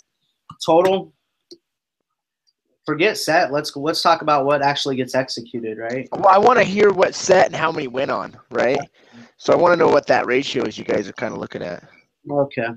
total. 0.64 1.12
Forget 2.86 3.16
set. 3.18 3.52
Let's 3.52 3.74
let's 3.76 4.02
talk 4.02 4.22
about 4.22 4.46
what 4.46 4.62
actually 4.62 4.96
gets 4.96 5.14
executed, 5.14 5.78
right? 5.78 6.08
Well, 6.12 6.28
I 6.28 6.38
want 6.38 6.58
to 6.58 6.64
hear 6.64 6.92
what 6.92 7.14
set 7.14 7.46
and 7.46 7.54
how 7.54 7.70
many 7.70 7.88
went 7.88 8.10
on, 8.10 8.36
right? 8.50 8.78
So 9.36 9.52
I 9.52 9.56
want 9.56 9.72
to 9.72 9.76
know 9.76 9.88
what 9.88 10.06
that 10.08 10.26
ratio 10.26 10.64
is. 10.64 10.76
You 10.76 10.84
guys 10.84 11.08
are 11.08 11.12
kind 11.12 11.32
of 11.32 11.38
looking 11.38 11.62
at. 11.62 11.88
Okay, 12.30 12.68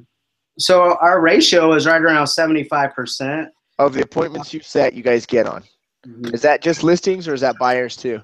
so 0.60 0.98
our 1.02 1.22
ratio 1.22 1.74
is 1.74 1.86
right 1.86 2.02
around 2.02 2.28
seventy-five 2.28 2.94
percent 2.94 3.50
of 3.80 3.94
the 3.94 4.04
appointments 4.04 4.54
you 4.54 4.60
set. 4.60 4.94
You 4.94 5.04
guys 5.04 5.26
get 5.26 5.48
on. 5.48 5.64
Mm-hmm. 6.06 6.34
Is 6.34 6.42
that 6.42 6.62
just 6.62 6.84
listings 6.84 7.28
or 7.28 7.34
is 7.34 7.42
that 7.42 7.58
buyers 7.58 7.96
too? 7.96 8.22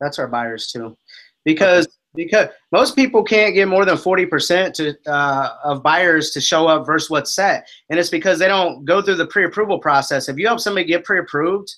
That's 0.00 0.18
our 0.18 0.28
buyers 0.28 0.68
too, 0.68 0.96
because 1.44 1.86
okay. 1.86 2.24
because 2.24 2.48
most 2.72 2.96
people 2.96 3.22
can't 3.22 3.54
get 3.54 3.68
more 3.68 3.84
than 3.84 3.96
forty 3.96 4.26
percent 4.26 4.74
to 4.76 4.96
uh, 5.06 5.56
of 5.64 5.82
buyers 5.82 6.30
to 6.32 6.40
show 6.40 6.66
up 6.66 6.86
versus 6.86 7.10
what's 7.10 7.34
set, 7.34 7.68
and 7.90 7.98
it's 7.98 8.10
because 8.10 8.38
they 8.38 8.48
don't 8.48 8.84
go 8.84 9.02
through 9.02 9.16
the 9.16 9.26
pre-approval 9.26 9.78
process. 9.78 10.28
If 10.28 10.38
you 10.38 10.46
help 10.46 10.60
somebody 10.60 10.86
get 10.86 11.04
pre-approved, 11.04 11.74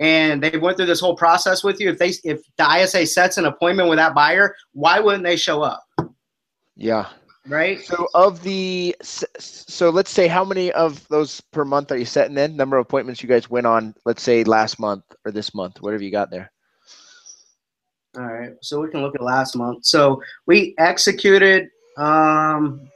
and 0.00 0.42
they 0.42 0.56
went 0.56 0.76
through 0.76 0.86
this 0.86 1.00
whole 1.00 1.14
process 1.14 1.62
with 1.62 1.78
you, 1.80 1.90
if 1.90 1.98
they 1.98 2.12
if 2.24 2.40
the 2.56 2.82
ISA 2.82 3.06
sets 3.06 3.36
an 3.36 3.46
appointment 3.46 3.88
with 3.88 3.98
that 3.98 4.14
buyer, 4.14 4.54
why 4.72 4.98
wouldn't 4.98 5.24
they 5.24 5.36
show 5.36 5.62
up? 5.62 5.84
Yeah. 6.74 7.08
Right. 7.46 7.80
So 7.82 8.08
of 8.14 8.42
the 8.42 8.94
so 9.02 9.90
let's 9.90 10.10
say 10.10 10.28
how 10.28 10.44
many 10.44 10.72
of 10.72 11.06
those 11.08 11.40
per 11.52 11.64
month 11.64 11.90
are 11.90 11.96
you 11.96 12.04
setting 12.04 12.38
in? 12.38 12.56
Number 12.56 12.76
of 12.76 12.86
appointments 12.86 13.22
you 13.22 13.28
guys 13.28 13.50
went 13.50 13.66
on, 13.66 13.94
let's 14.04 14.22
say 14.22 14.44
last 14.44 14.78
month 14.78 15.04
or 15.24 15.32
this 15.32 15.54
month, 15.54 15.80
whatever 15.80 16.02
you 16.02 16.10
got 16.10 16.30
there. 16.30 16.50
All 18.16 18.24
right, 18.24 18.52
so 18.60 18.80
we 18.80 18.90
can 18.90 19.02
look 19.02 19.14
at 19.14 19.22
last 19.22 19.54
month. 19.54 19.84
So 19.86 20.20
we 20.46 20.74
executed. 20.78 21.70
Um, 21.96 22.90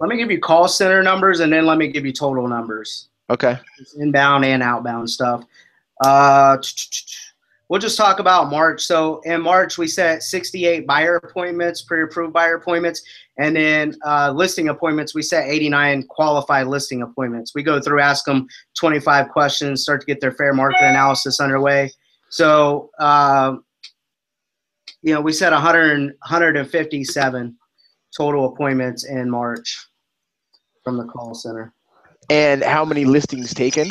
let 0.00 0.08
me 0.08 0.16
give 0.16 0.30
you 0.30 0.40
call 0.40 0.66
center 0.66 1.02
numbers, 1.02 1.40
and 1.40 1.52
then 1.52 1.66
let 1.66 1.76
me 1.76 1.88
give 1.88 2.06
you 2.06 2.12
total 2.12 2.48
numbers. 2.48 3.08
Okay. 3.28 3.58
It's 3.78 3.94
inbound 3.96 4.46
and 4.46 4.62
outbound 4.62 5.10
stuff. 5.10 5.44
Uh, 6.02 6.56
we'll 7.70 7.80
just 7.80 7.96
talk 7.96 8.18
about 8.18 8.50
March. 8.50 8.82
So 8.82 9.20
in 9.20 9.40
March, 9.40 9.78
we 9.78 9.86
set 9.86 10.24
68 10.24 10.86
buyer 10.88 11.16
appointments, 11.16 11.82
pre-approved 11.82 12.32
buyer 12.32 12.56
appointments, 12.56 13.00
and 13.38 13.54
then 13.54 13.96
uh, 14.04 14.32
listing 14.34 14.68
appointments, 14.68 15.14
we 15.14 15.22
set 15.22 15.48
89 15.48 16.02
qualified 16.08 16.66
listing 16.66 17.02
appointments. 17.02 17.54
We 17.54 17.62
go 17.62 17.80
through, 17.80 18.00
ask 18.00 18.24
them 18.24 18.48
25 18.76 19.28
questions, 19.28 19.84
start 19.84 20.00
to 20.00 20.06
get 20.06 20.20
their 20.20 20.32
fair 20.32 20.52
market 20.52 20.82
analysis 20.82 21.40
underway. 21.40 21.92
So, 22.28 22.90
uh, 22.98 23.56
you 25.02 25.14
know, 25.14 25.20
we 25.20 25.32
set 25.32 25.52
100, 25.52 26.00
157 26.00 27.56
total 28.14 28.46
appointments 28.46 29.04
in 29.04 29.30
March 29.30 29.86
from 30.82 30.98
the 30.98 31.04
call 31.04 31.34
center. 31.34 31.72
And 32.30 32.64
how 32.64 32.84
many 32.84 33.04
listings 33.04 33.54
taken? 33.54 33.88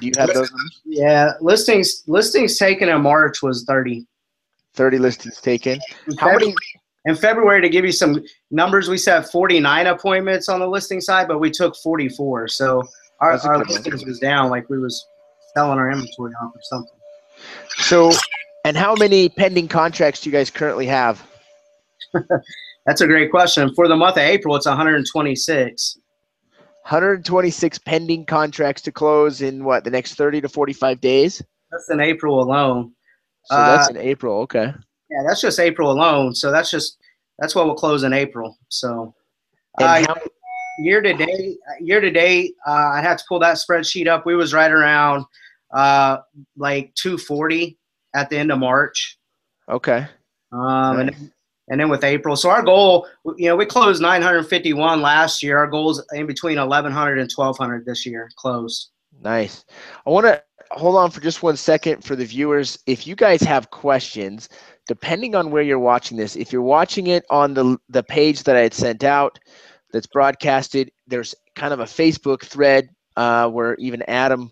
Do 0.00 0.06
you 0.06 0.12
have 0.16 0.32
those? 0.32 0.50
Yeah, 0.84 1.32
listings 1.40 2.02
listings 2.06 2.58
taken 2.58 2.88
in 2.88 3.00
March 3.02 3.42
was 3.42 3.64
30. 3.64 4.06
30 4.74 4.98
listings 4.98 5.40
taken. 5.40 5.80
How 6.18 6.32
many? 6.32 6.54
In 7.06 7.14
February, 7.14 7.60
to 7.60 7.68
give 7.68 7.84
you 7.84 7.92
some 7.92 8.24
numbers, 8.50 8.88
we 8.88 8.96
set 8.96 9.30
49 9.30 9.86
appointments 9.88 10.48
on 10.48 10.60
the 10.60 10.66
listing 10.66 11.02
side, 11.02 11.28
but 11.28 11.38
we 11.38 11.50
took 11.50 11.76
44. 11.76 12.48
So 12.48 12.82
our, 13.20 13.32
our 13.32 13.58
listings 13.58 14.04
was 14.06 14.18
down, 14.18 14.48
like 14.48 14.68
we 14.70 14.78
was 14.78 15.06
selling 15.54 15.78
our 15.78 15.90
inventory 15.90 16.32
off 16.42 16.52
or 16.54 16.60
something. 16.62 16.98
So, 17.76 18.10
and 18.64 18.76
how 18.76 18.94
many 18.94 19.28
pending 19.28 19.68
contracts 19.68 20.22
do 20.22 20.30
you 20.30 20.32
guys 20.32 20.50
currently 20.50 20.86
have? 20.86 21.22
That's 22.86 23.02
a 23.02 23.06
great 23.06 23.30
question. 23.30 23.74
For 23.74 23.86
the 23.86 23.96
month 23.96 24.16
of 24.16 24.22
April, 24.22 24.56
it's 24.56 24.66
126. 24.66 25.98
126 26.84 27.78
pending 27.78 28.26
contracts 28.26 28.82
to 28.82 28.92
close 28.92 29.40
in 29.40 29.64
what 29.64 29.84
the 29.84 29.90
next 29.90 30.16
30 30.16 30.42
to 30.42 30.48
45 30.50 31.00
days. 31.00 31.42
That's 31.70 31.88
in 31.90 31.98
April 31.98 32.42
alone. 32.42 32.92
So 33.46 33.56
that's 33.56 33.88
uh, 33.88 33.92
in 33.92 33.96
April. 33.96 34.40
Okay. 34.40 34.72
Yeah, 35.10 35.22
that's 35.26 35.40
just 35.40 35.58
April 35.58 35.90
alone. 35.90 36.34
So 36.34 36.50
that's 36.50 36.70
just 36.70 36.98
that's 37.38 37.54
what 37.54 37.66
will 37.66 37.74
close 37.74 38.02
in 38.02 38.12
April. 38.12 38.58
So 38.68 39.14
uh, 39.80 40.04
how- 40.06 40.20
year 40.78 41.00
to 41.00 41.14
date, 41.14 41.56
year 41.80 42.02
to 42.02 42.10
date, 42.10 42.54
uh, 42.66 42.90
I 42.94 43.00
had 43.00 43.16
to 43.16 43.24
pull 43.28 43.38
that 43.40 43.56
spreadsheet 43.56 44.06
up. 44.06 44.26
We 44.26 44.36
was 44.36 44.52
right 44.52 44.70
around 44.70 45.24
uh, 45.72 46.18
like 46.56 46.94
240 46.96 47.78
at 48.14 48.28
the 48.28 48.36
end 48.36 48.52
of 48.52 48.58
March. 48.58 49.18
Okay. 49.70 50.06
Um, 50.52 51.06
nice. 51.06 51.16
and 51.16 51.32
and 51.68 51.80
then 51.80 51.88
with 51.88 52.04
April. 52.04 52.36
So 52.36 52.50
our 52.50 52.62
goal, 52.62 53.06
you 53.36 53.48
know, 53.48 53.56
we 53.56 53.66
closed 53.66 54.02
951 54.02 55.00
last 55.00 55.42
year. 55.42 55.58
Our 55.58 55.66
goal 55.66 55.90
is 55.90 56.04
in 56.12 56.26
between 56.26 56.58
1100 56.58 57.18
and 57.18 57.30
1200 57.30 57.86
this 57.86 58.04
year 58.04 58.30
closed. 58.36 58.90
Nice. 59.22 59.64
I 60.06 60.10
want 60.10 60.26
to 60.26 60.42
hold 60.72 60.96
on 60.96 61.10
for 61.10 61.20
just 61.20 61.42
one 61.42 61.56
second 61.56 62.04
for 62.04 62.16
the 62.16 62.24
viewers. 62.24 62.78
If 62.86 63.06
you 63.06 63.14
guys 63.14 63.42
have 63.42 63.70
questions, 63.70 64.48
depending 64.86 65.34
on 65.34 65.50
where 65.50 65.62
you're 65.62 65.78
watching 65.78 66.16
this, 66.16 66.36
if 66.36 66.52
you're 66.52 66.62
watching 66.62 67.06
it 67.06 67.24
on 67.30 67.54
the 67.54 67.78
the 67.88 68.02
page 68.02 68.42
that 68.42 68.56
I 68.56 68.60
had 68.60 68.74
sent 68.74 69.04
out, 69.04 69.38
that's 69.92 70.06
broadcasted, 70.06 70.90
there's 71.06 71.34
kind 71.54 71.72
of 71.72 71.80
a 71.80 71.84
Facebook 71.84 72.42
thread 72.42 72.88
uh, 73.16 73.48
where 73.48 73.76
even 73.76 74.02
Adam 74.02 74.50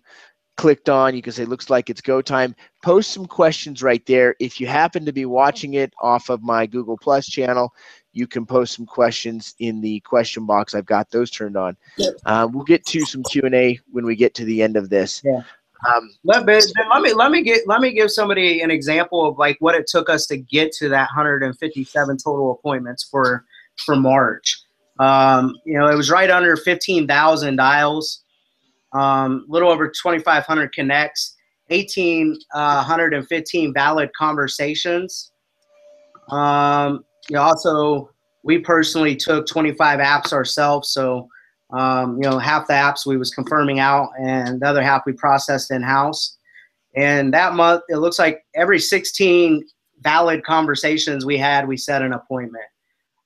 clicked 0.57 0.89
on. 0.89 1.15
You 1.15 1.21
can 1.21 1.33
say, 1.33 1.45
looks 1.45 1.69
like 1.69 1.89
it's 1.89 2.01
go 2.01 2.21
time. 2.21 2.55
Post 2.83 3.11
some 3.11 3.25
questions 3.25 3.81
right 3.81 4.05
there. 4.05 4.35
If 4.39 4.59
you 4.59 4.67
happen 4.67 5.05
to 5.05 5.13
be 5.13 5.25
watching 5.25 5.73
it 5.75 5.93
off 6.01 6.29
of 6.29 6.43
my 6.43 6.65
Google 6.65 6.97
Plus 6.97 7.25
channel, 7.25 7.73
you 8.11 8.27
can 8.27 8.45
post 8.45 8.75
some 8.75 8.85
questions 8.85 9.55
in 9.59 9.81
the 9.81 9.99
question 10.01 10.45
box. 10.45 10.75
I've 10.75 10.85
got 10.85 11.09
those 11.09 11.31
turned 11.31 11.57
on. 11.57 11.75
Yep. 11.97 12.13
Uh, 12.25 12.47
we'll 12.51 12.65
get 12.65 12.85
to 12.87 13.01
some 13.05 13.23
Q 13.23 13.43
and 13.45 13.55
A 13.55 13.79
when 13.91 14.05
we 14.05 14.15
get 14.15 14.35
to 14.35 14.45
the 14.45 14.61
end 14.61 14.77
of 14.77 14.89
this. 14.89 15.21
Yeah. 15.23 15.41
Um, 15.95 16.11
let, 16.23 16.45
let 16.45 17.01
me 17.01 17.13
let 17.13 17.31
me 17.31 17.41
get 17.41 17.67
let 17.67 17.81
me 17.81 17.91
give 17.91 18.09
somebody 18.09 18.61
an 18.61 18.71
example 18.71 19.25
of 19.25 19.37
like 19.37 19.57
what 19.59 19.75
it 19.75 19.87
took 19.87 20.09
us 20.09 20.27
to 20.27 20.37
get 20.37 20.71
to 20.73 20.87
that 20.89 21.09
157 21.15 22.17
total 22.17 22.51
appointments 22.51 23.03
for 23.03 23.45
for 23.85 23.95
March. 23.95 24.61
Um, 24.99 25.55
you 25.65 25.77
know, 25.77 25.89
it 25.89 25.95
was 25.95 26.11
right 26.11 26.29
under 26.29 26.55
15,000 26.55 27.55
dials 27.55 28.23
um, 28.93 29.45
little 29.47 29.71
over 29.71 29.87
2,500 29.87 30.71
connects, 30.71 31.32
1,815 31.73 33.69
uh, 33.69 33.71
valid 33.73 34.09
conversations. 34.13 35.31
Um, 36.29 37.03
you 37.29 37.35
know, 37.35 37.41
also, 37.41 38.09
we 38.43 38.59
personally 38.59 39.15
took 39.15 39.47
25 39.47 39.99
apps 39.99 40.33
ourselves. 40.33 40.89
So, 40.89 41.27
um, 41.71 42.15
you 42.21 42.29
know, 42.29 42.37
half 42.37 42.67
the 42.67 42.73
apps 42.73 43.05
we 43.05 43.17
was 43.17 43.31
confirming 43.31 43.79
out, 43.79 44.09
and 44.19 44.59
the 44.61 44.67
other 44.67 44.83
half 44.83 45.03
we 45.05 45.13
processed 45.13 45.71
in 45.71 45.81
house. 45.81 46.37
And 46.95 47.33
that 47.33 47.55
month, 47.55 47.83
it 47.89 47.97
looks 47.97 48.19
like 48.19 48.43
every 48.53 48.79
16 48.79 49.65
valid 50.01 50.43
conversations 50.43 51.25
we 51.25 51.37
had, 51.37 51.67
we 51.67 51.77
set 51.77 52.01
an 52.01 52.13
appointment. 52.13 52.65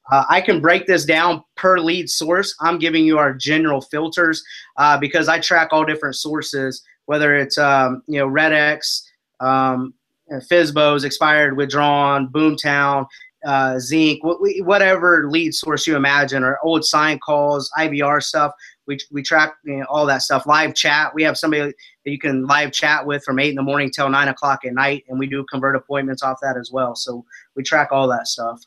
Uh, 0.10 0.24
I 0.30 0.40
can 0.40 0.62
break 0.62 0.88
this 0.88 1.04
down 1.04 1.44
per 1.56 1.80
lead 1.80 2.10
source. 2.10 2.56
I'm 2.62 2.80
giving 2.80 3.04
you 3.04 3.18
our 3.18 3.34
general 3.34 3.82
filters 3.82 4.42
uh, 4.78 4.98
because 4.98 5.28
I 5.28 5.40
track 5.40 5.70
all 5.72 5.84
different 5.84 6.16
sources, 6.16 6.82
whether 7.08 7.36
it's 7.36 7.58
um, 7.58 8.04
you 8.08 8.20
know 8.20 8.28
RedX, 8.28 9.02
um, 9.40 9.94
FSBOs, 10.32 11.04
expired, 11.04 11.58
withdrawn, 11.58 12.28
Boomtown, 12.30 13.08
uh, 13.46 13.80
Zinc, 13.80 14.20
whatever 14.24 15.30
lead 15.30 15.54
source 15.54 15.88
you 15.88 15.96
imagine, 15.96 16.44
or 16.44 16.60
old 16.64 16.86
sign 16.86 17.18
calls, 17.20 17.72
IVR 17.78 18.22
stuff. 18.22 18.52
We, 18.86 18.98
we 19.12 19.22
track 19.22 19.56
you 19.66 19.78
know, 19.78 19.86
all 19.90 20.06
that 20.06 20.22
stuff. 20.22 20.46
Live 20.46 20.74
chat. 20.76 21.14
We 21.14 21.24
have 21.24 21.38
somebody 21.38 21.64
that 21.64 22.12
you 22.12 22.20
can 22.20 22.46
live 22.46 22.72
chat 22.72 23.06
with 23.06 23.24
from 23.24 23.40
eight 23.40 23.50
in 23.50 23.56
the 23.56 23.64
morning 23.64 23.90
till 23.90 24.10
nine 24.10 24.28
o'clock 24.28 24.66
at 24.66 24.74
night, 24.74 25.04
and 25.10 25.20
we 25.20 25.28
do 25.28 25.46
convert 25.50 25.76
appointments 25.76 26.24
off 26.24 26.40
that 26.42 26.58
as 26.58 26.72
well. 26.72 26.96
So 26.96 27.26
we 27.56 27.64
track 27.64 27.90
all 27.92 28.08
that 28.10 28.28
stuff. 28.28 28.62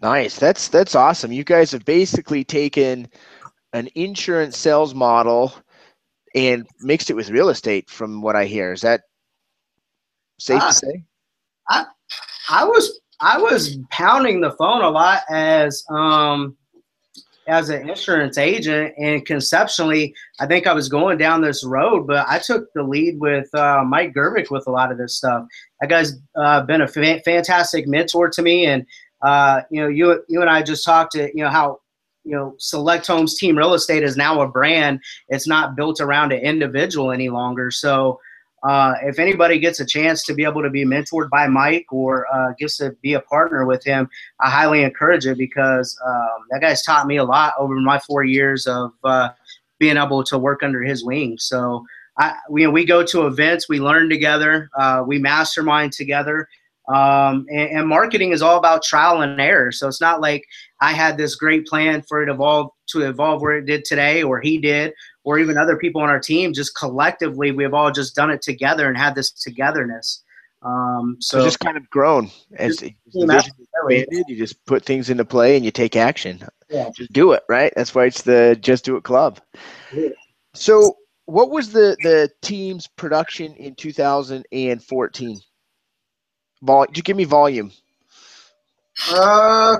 Nice. 0.00 0.36
That's 0.38 0.68
that's 0.68 0.94
awesome. 0.94 1.32
You 1.32 1.44
guys 1.44 1.72
have 1.72 1.84
basically 1.84 2.44
taken 2.44 3.08
an 3.72 3.88
insurance 3.94 4.58
sales 4.58 4.94
model 4.94 5.54
and 6.34 6.66
mixed 6.80 7.10
it 7.10 7.14
with 7.14 7.30
real 7.30 7.48
estate 7.48 7.88
from 7.90 8.22
what 8.22 8.36
I 8.36 8.44
hear. 8.44 8.72
Is 8.72 8.80
that 8.82 9.02
safe 10.38 10.62
uh, 10.62 10.68
to 10.68 10.74
say? 10.74 11.04
I 11.68 11.84
I 12.50 12.64
was 12.64 13.00
I 13.20 13.38
was 13.38 13.78
pounding 13.90 14.40
the 14.40 14.52
phone 14.52 14.82
a 14.82 14.90
lot 14.90 15.22
as 15.30 15.84
um 15.90 16.56
as 17.48 17.70
an 17.70 17.88
insurance 17.88 18.38
agent 18.38 18.94
and 18.98 19.26
conceptually 19.26 20.14
I 20.38 20.46
think 20.46 20.68
I 20.68 20.72
was 20.72 20.88
going 20.88 21.18
down 21.18 21.42
this 21.42 21.64
road, 21.64 22.06
but 22.06 22.24
I 22.28 22.38
took 22.38 22.72
the 22.74 22.84
lead 22.84 23.18
with 23.18 23.52
uh, 23.52 23.82
Mike 23.84 24.14
Gerbic 24.14 24.50
with 24.50 24.64
a 24.68 24.70
lot 24.70 24.92
of 24.92 24.98
this 24.98 25.16
stuff. 25.16 25.44
That 25.80 25.90
guy's 25.90 26.20
uh, 26.36 26.62
been 26.62 26.82
a 26.82 26.88
fa- 26.88 27.20
fantastic 27.24 27.88
mentor 27.88 28.30
to 28.30 28.42
me 28.42 28.66
and 28.66 28.86
uh, 29.22 29.62
you 29.70 29.80
know, 29.80 29.88
you 29.88 30.22
you 30.28 30.40
and 30.40 30.50
I 30.50 30.62
just 30.62 30.84
talked 30.84 31.12
to 31.12 31.28
you 31.34 31.44
know 31.44 31.50
how 31.50 31.78
you 32.24 32.32
know 32.32 32.54
Select 32.58 33.06
Homes 33.06 33.36
Team 33.36 33.56
Real 33.56 33.74
Estate 33.74 34.02
is 34.02 34.16
now 34.16 34.40
a 34.40 34.48
brand. 34.48 35.00
It's 35.28 35.46
not 35.46 35.76
built 35.76 36.00
around 36.00 36.32
an 36.32 36.40
individual 36.40 37.12
any 37.12 37.28
longer. 37.28 37.70
So. 37.70 38.20
Uh, 38.64 38.94
if 39.02 39.18
anybody 39.18 39.58
gets 39.58 39.80
a 39.80 39.84
chance 39.84 40.22
to 40.22 40.32
be 40.32 40.44
able 40.44 40.62
to 40.62 40.70
be 40.70 40.84
mentored 40.84 41.28
by 41.30 41.48
Mike 41.48 41.84
or 41.90 42.32
uh, 42.32 42.52
gets 42.60 42.76
to 42.76 42.92
be 43.02 43.14
a 43.14 43.20
partner 43.22 43.66
with 43.66 43.82
him, 43.82 44.08
I 44.38 44.48
highly 44.48 44.84
encourage 44.84 45.26
it 45.26 45.36
because 45.36 45.98
um, 46.06 46.46
that 46.52 46.60
guy's 46.60 46.84
taught 46.84 47.08
me 47.08 47.16
a 47.16 47.24
lot 47.24 47.54
over 47.58 47.74
my 47.80 47.98
four 47.98 48.22
years 48.22 48.68
of 48.68 48.92
uh, 49.02 49.30
being 49.80 49.96
able 49.96 50.22
to 50.22 50.38
work 50.38 50.62
under 50.62 50.80
his 50.80 51.04
wing. 51.04 51.36
So 51.40 51.84
I, 52.18 52.36
we, 52.48 52.64
we 52.68 52.84
go 52.84 53.02
to 53.04 53.26
events, 53.26 53.68
we 53.68 53.80
learn 53.80 54.08
together, 54.08 54.70
uh, 54.78 55.02
we 55.04 55.18
mastermind 55.18 55.92
together, 55.92 56.48
um, 56.88 57.46
and, 57.50 57.70
and, 57.70 57.88
marketing 57.88 58.32
is 58.32 58.42
all 58.42 58.58
about 58.58 58.82
trial 58.82 59.22
and 59.22 59.40
error. 59.40 59.70
So 59.70 59.86
it's 59.86 60.00
not 60.00 60.20
like 60.20 60.44
I 60.82 60.92
had 60.92 61.16
this 61.16 61.36
great 61.36 61.64
plan 61.66 62.02
for 62.02 62.24
it 62.24 62.28
evolve 62.28 62.72
to 62.88 63.02
evolve 63.02 63.40
where 63.40 63.56
it 63.56 63.66
did 63.66 63.84
today, 63.84 64.24
or 64.24 64.40
he 64.40 64.58
did, 64.58 64.92
or 65.22 65.38
even 65.38 65.56
other 65.56 65.76
people 65.76 66.02
on 66.02 66.10
our 66.10 66.18
team. 66.18 66.52
Just 66.52 66.76
collectively, 66.76 67.52
we've 67.52 67.72
all 67.72 67.92
just 67.92 68.16
done 68.16 68.30
it 68.30 68.42
together 68.42 68.88
and 68.88 68.98
had 68.98 69.14
this 69.14 69.30
togetherness. 69.30 70.24
Um, 70.62 71.18
so, 71.20 71.38
so 71.38 71.44
just 71.44 71.60
kind 71.60 71.76
of 71.76 71.88
grown 71.88 72.30
as 72.56 72.82
expanded. 72.82 74.24
You 74.26 74.36
just 74.36 74.64
put 74.66 74.84
things 74.84 75.08
into 75.08 75.24
play 75.24 75.54
and 75.54 75.64
you 75.64 75.70
take 75.70 75.94
action. 75.94 76.42
Yeah. 76.68 76.90
Just 76.96 77.12
do 77.12 77.30
it, 77.30 77.44
right? 77.48 77.72
That's 77.76 77.94
why 77.94 78.06
it's 78.06 78.22
the 78.22 78.58
Just 78.60 78.84
Do 78.84 78.96
It 78.96 79.04
Club. 79.04 79.40
Yeah. 79.92 80.08
So, 80.54 80.96
what 81.26 81.50
was 81.50 81.70
the 81.72 81.96
the 82.02 82.28
team's 82.42 82.88
production 82.88 83.54
in 83.54 83.76
2014? 83.76 85.40
Vol- 86.62 86.86
you 86.94 87.02
give 87.02 87.16
me 87.16 87.24
volume. 87.24 87.70
Uh, 89.10 89.78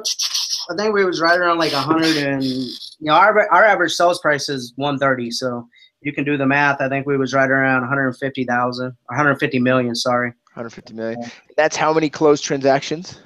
I 0.70 0.76
think 0.76 0.94
we 0.94 1.04
was 1.04 1.20
right 1.20 1.38
around 1.38 1.58
like 1.58 1.72
a 1.72 1.80
hundred 1.80 2.16
and 2.16 2.44
you 2.44 2.76
know 3.00 3.14
our 3.14 3.48
our 3.50 3.64
average 3.64 3.92
sales 3.92 4.20
price 4.20 4.48
is 4.48 4.72
one 4.76 4.98
thirty. 4.98 5.30
So 5.30 5.68
you 6.00 6.12
can 6.12 6.24
do 6.24 6.36
the 6.36 6.46
math. 6.46 6.80
I 6.80 6.88
think 6.88 7.06
we 7.06 7.16
was 7.16 7.34
right 7.34 7.50
around 7.50 7.80
one 7.80 7.88
hundred 7.88 8.12
fifty 8.14 8.44
thousand, 8.44 8.96
one 9.06 9.16
hundred 9.16 9.36
fifty 9.36 9.58
million. 9.58 9.94
Sorry. 9.94 10.28
One 10.28 10.36
hundred 10.54 10.70
fifty 10.70 10.94
million. 10.94 11.22
That's 11.56 11.76
how 11.76 11.92
many 11.92 12.08
closed 12.10 12.44
transactions? 12.44 13.20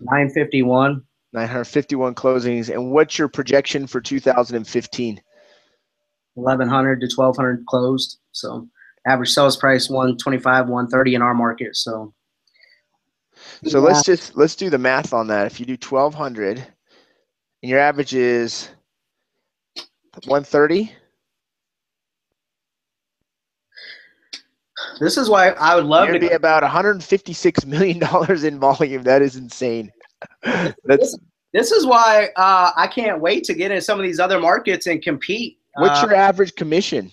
Nine 0.00 0.30
fifty 0.30 0.62
one. 0.62 1.02
951 1.32 2.14
closings. 2.14 2.72
And 2.72 2.90
what's 2.90 3.18
your 3.18 3.28
projection 3.28 3.86
for 3.86 4.00
2015? 4.00 5.20
1100 6.34 7.00
to 7.00 7.06
1200 7.06 7.66
closed. 7.66 8.18
So 8.32 8.68
average 9.06 9.30
sales 9.30 9.56
price 9.56 9.88
125, 9.88 10.68
130 10.68 11.14
in 11.14 11.22
our 11.22 11.34
market. 11.34 11.76
So 11.76 12.12
so 13.66 13.78
yeah. 13.78 13.84
let's 13.84 14.04
just 14.04 14.36
let's 14.36 14.56
do 14.56 14.70
the 14.70 14.78
math 14.78 15.12
on 15.12 15.26
that. 15.28 15.46
If 15.46 15.60
you 15.60 15.66
do 15.66 15.76
twelve 15.76 16.14
hundred, 16.14 16.58
and 17.62 17.70
your 17.70 17.78
average 17.78 18.14
is 18.14 18.68
one 20.26 20.44
thirty. 20.44 20.92
This 24.98 25.16
is 25.16 25.28
why 25.28 25.50
I 25.50 25.74
would 25.76 25.84
love 25.84 26.08
to 26.08 26.18
be 26.18 26.30
about 26.30 26.62
156 26.62 27.66
million 27.66 27.98
dollars 28.00 28.44
in 28.44 28.58
volume. 28.58 29.02
That 29.02 29.22
is 29.22 29.36
insane. 29.36 29.90
That's 30.42 30.74
this, 30.84 31.18
this 31.52 31.72
is 31.72 31.86
why 31.86 32.28
uh, 32.36 32.72
I 32.76 32.86
can't 32.86 33.20
wait 33.20 33.44
to 33.44 33.54
get 33.54 33.70
in 33.70 33.80
some 33.80 33.98
of 33.98 34.04
these 34.04 34.20
other 34.20 34.38
markets 34.38 34.86
and 34.86 35.02
compete. 35.02 35.58
What's 35.74 36.02
uh, 36.02 36.06
your 36.06 36.14
average 36.14 36.54
commission? 36.54 37.10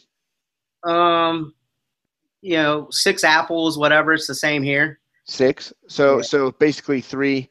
Um, 0.84 1.54
you 2.41 2.58
know, 2.58 2.88
six 2.91 3.23
apples, 3.23 3.78
whatever. 3.78 4.13
It's 4.13 4.28
the 4.28 4.36
same 4.36 4.63
here. 4.63 5.00
Six. 5.27 5.73
So 5.87 6.17
yeah. 6.17 6.21
so 6.23 6.51
basically 6.51 7.01
three. 7.01 7.49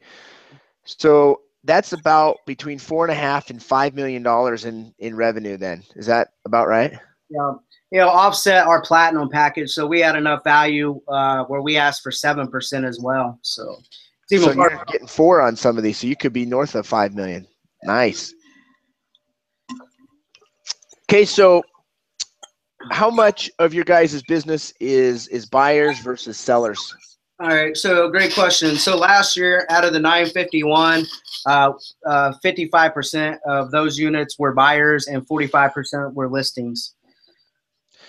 So 0.83 1.41
that's 1.63 1.93
about 1.93 2.37
between 2.45 2.79
four 2.79 3.05
and 3.05 3.11
a 3.11 3.15
half 3.15 3.49
and 3.49 3.61
five 3.61 3.93
million 3.93 4.23
dollars 4.23 4.65
in 4.65 4.93
in 4.99 5.15
revenue. 5.15 5.57
Then 5.57 5.83
is 5.95 6.05
that 6.07 6.29
about 6.45 6.67
right? 6.67 6.93
Yeah. 7.29 7.53
You 7.91 7.99
know, 7.99 8.09
offset 8.09 8.67
our 8.67 8.81
platinum 8.81 9.29
package, 9.29 9.69
so 9.69 9.87
we 9.87 10.01
had 10.01 10.17
enough 10.17 10.43
value 10.43 10.99
uh, 11.07 11.45
where 11.45 11.61
we 11.61 11.77
asked 11.77 12.03
for 12.03 12.11
seven 12.11 12.49
percent 12.49 12.83
as 12.83 12.99
well. 13.01 13.39
So, 13.43 13.77
so 14.27 14.51
you're 14.51 14.83
getting 14.87 15.07
four 15.07 15.41
on 15.41 15.55
some 15.55 15.77
of 15.77 15.83
these, 15.83 15.99
so 15.99 16.07
you 16.07 16.17
could 16.17 16.33
be 16.33 16.45
north 16.45 16.75
of 16.75 16.85
five 16.85 17.13
million. 17.13 17.47
Nice. 17.83 18.33
Okay, 21.09 21.23
so 21.23 21.63
how 22.91 23.09
much 23.09 23.49
of 23.59 23.73
your 23.73 23.85
guys' 23.85 24.21
business 24.23 24.73
is 24.81 25.29
is 25.29 25.45
buyers 25.45 25.99
versus 25.99 26.37
sellers? 26.37 26.93
All 27.39 27.49
right, 27.49 27.77
so 27.77 28.09
great 28.09 28.33
question. 28.33 28.77
So 28.77 28.97
last 28.97 29.37
year, 29.37 29.67
out 29.69 29.85
of 29.85 29.93
the 29.93 29.99
951, 29.99 31.05
uh, 31.45 31.71
uh, 32.07 32.33
55% 32.43 33.37
of 33.45 33.69
those 33.69 33.95
units 33.95 34.39
were 34.39 34.55
buyers 34.55 35.05
and 35.05 35.27
45% 35.27 36.15
were 36.15 36.27
listings. 36.29 36.95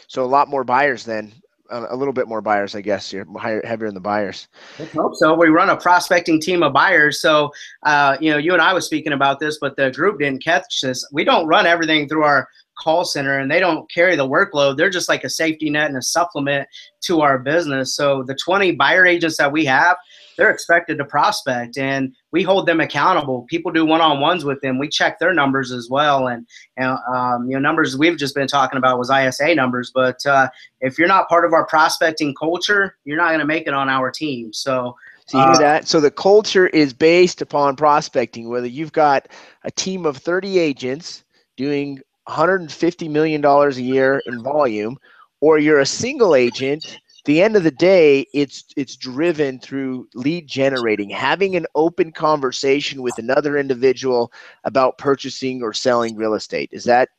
So 0.06 0.24
a 0.24 0.26
lot 0.26 0.48
more 0.48 0.64
buyers 0.64 1.04
then. 1.04 1.34
a 1.70 1.94
little 1.94 2.14
bit 2.14 2.26
more 2.26 2.40
buyers, 2.40 2.74
I 2.74 2.80
guess. 2.80 3.12
You're 3.12 3.26
higher, 3.38 3.60
heavier 3.66 3.88
in 3.88 3.94
the 3.94 4.00
buyers. 4.00 4.48
I 4.78 4.84
hope 4.84 5.14
so. 5.14 5.34
We 5.34 5.48
run 5.48 5.68
a 5.68 5.76
prospecting 5.76 6.40
team 6.40 6.62
of 6.62 6.72
buyers. 6.72 7.20
So, 7.20 7.52
uh, 7.82 8.16
you 8.18 8.30
know, 8.30 8.38
you 8.38 8.54
and 8.54 8.62
I 8.62 8.72
was 8.72 8.86
speaking 8.86 9.12
about 9.12 9.40
this, 9.40 9.58
but 9.60 9.76
the 9.76 9.90
group 9.90 10.20
didn't 10.20 10.42
catch 10.42 10.80
this. 10.80 11.06
We 11.12 11.24
don't 11.24 11.46
run 11.46 11.66
everything 11.66 12.08
through 12.08 12.22
our 12.22 12.48
call 12.78 13.04
center 13.04 13.38
and 13.38 13.50
they 13.50 13.60
don't 13.60 13.90
carry 13.90 14.16
the 14.16 14.28
workload. 14.28 14.76
They're 14.76 14.90
just 14.90 15.08
like 15.08 15.24
a 15.24 15.30
safety 15.30 15.70
net 15.70 15.88
and 15.88 15.96
a 15.96 16.02
supplement 16.02 16.68
to 17.02 17.20
our 17.20 17.38
business. 17.38 17.94
So 17.94 18.22
the 18.26 18.36
20 18.42 18.72
buyer 18.72 19.06
agents 19.06 19.36
that 19.38 19.52
we 19.52 19.64
have, 19.66 19.96
they're 20.36 20.50
expected 20.50 20.98
to 20.98 21.04
prospect 21.04 21.78
and 21.78 22.14
we 22.30 22.42
hold 22.42 22.66
them 22.66 22.80
accountable. 22.80 23.44
People 23.48 23.72
do 23.72 23.84
one-on-ones 23.84 24.44
with 24.44 24.60
them. 24.60 24.78
We 24.78 24.88
check 24.88 25.18
their 25.18 25.34
numbers 25.34 25.72
as 25.72 25.88
well. 25.90 26.28
And, 26.28 26.46
and 26.76 26.96
um, 27.12 27.46
you 27.48 27.54
know, 27.54 27.60
numbers 27.60 27.96
we've 27.96 28.16
just 28.16 28.34
been 28.34 28.46
talking 28.46 28.78
about 28.78 28.98
was 28.98 29.10
ISA 29.10 29.54
numbers. 29.54 29.90
But 29.92 30.24
uh, 30.24 30.48
if 30.80 30.98
you're 30.98 31.08
not 31.08 31.28
part 31.28 31.44
of 31.44 31.52
our 31.52 31.66
prospecting 31.66 32.34
culture, 32.34 32.96
you're 33.04 33.16
not 33.16 33.28
going 33.28 33.40
to 33.40 33.46
make 33.46 33.66
it 33.66 33.74
on 33.74 33.88
our 33.88 34.10
team. 34.10 34.52
So, 34.52 34.96
so 35.26 35.38
uh, 35.38 35.58
that? 35.58 35.88
So 35.88 36.00
the 36.00 36.10
culture 36.10 36.68
is 36.68 36.92
based 36.92 37.42
upon 37.42 37.76
prospecting. 37.76 38.48
Whether 38.48 38.68
you've 38.68 38.92
got 38.92 39.28
a 39.64 39.70
team 39.70 40.06
of 40.06 40.16
30 40.16 40.58
agents 40.58 41.24
doing 41.56 42.00
150 42.28 43.08
million 43.08 43.40
dollars 43.40 43.78
a 43.78 43.82
year 43.82 44.22
in 44.26 44.42
volume, 44.42 44.96
or 45.40 45.58
you're 45.58 45.80
a 45.80 45.86
single 45.86 46.34
agent 46.34 47.00
the 47.28 47.42
end 47.42 47.56
of 47.56 47.62
the 47.62 47.70
day 47.70 48.26
it's 48.32 48.64
it's 48.74 48.96
driven 48.96 49.58
through 49.60 50.08
lead 50.14 50.46
generating. 50.46 51.10
Having 51.10 51.56
an 51.56 51.66
open 51.74 52.10
conversation 52.10 53.02
with 53.02 53.18
another 53.18 53.58
individual 53.58 54.32
about 54.64 54.96
purchasing 54.96 55.62
or 55.62 55.74
selling 55.74 56.16
real 56.16 56.32
estate. 56.32 56.70
Is 56.72 56.84
that 56.84 57.10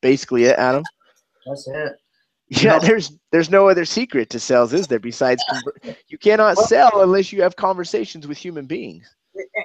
basically 0.00 0.44
it 0.44 0.58
adam? 0.58 0.82
That's 1.46 1.68
it. 1.68 1.92
Yeah 2.50 2.78
no. 2.78 2.86
there's 2.86 3.12
there's 3.30 3.50
no 3.50 3.68
other 3.68 3.84
secret 3.84 4.30
to 4.30 4.40
sales 4.40 4.72
is 4.72 4.86
there 4.86 4.98
besides 4.98 5.44
you 6.08 6.16
cannot 6.16 6.56
sell 6.56 7.02
unless 7.02 7.30
you 7.30 7.42
have 7.42 7.56
conversations 7.56 8.26
with 8.26 8.38
human 8.38 8.64
beings 8.64 9.14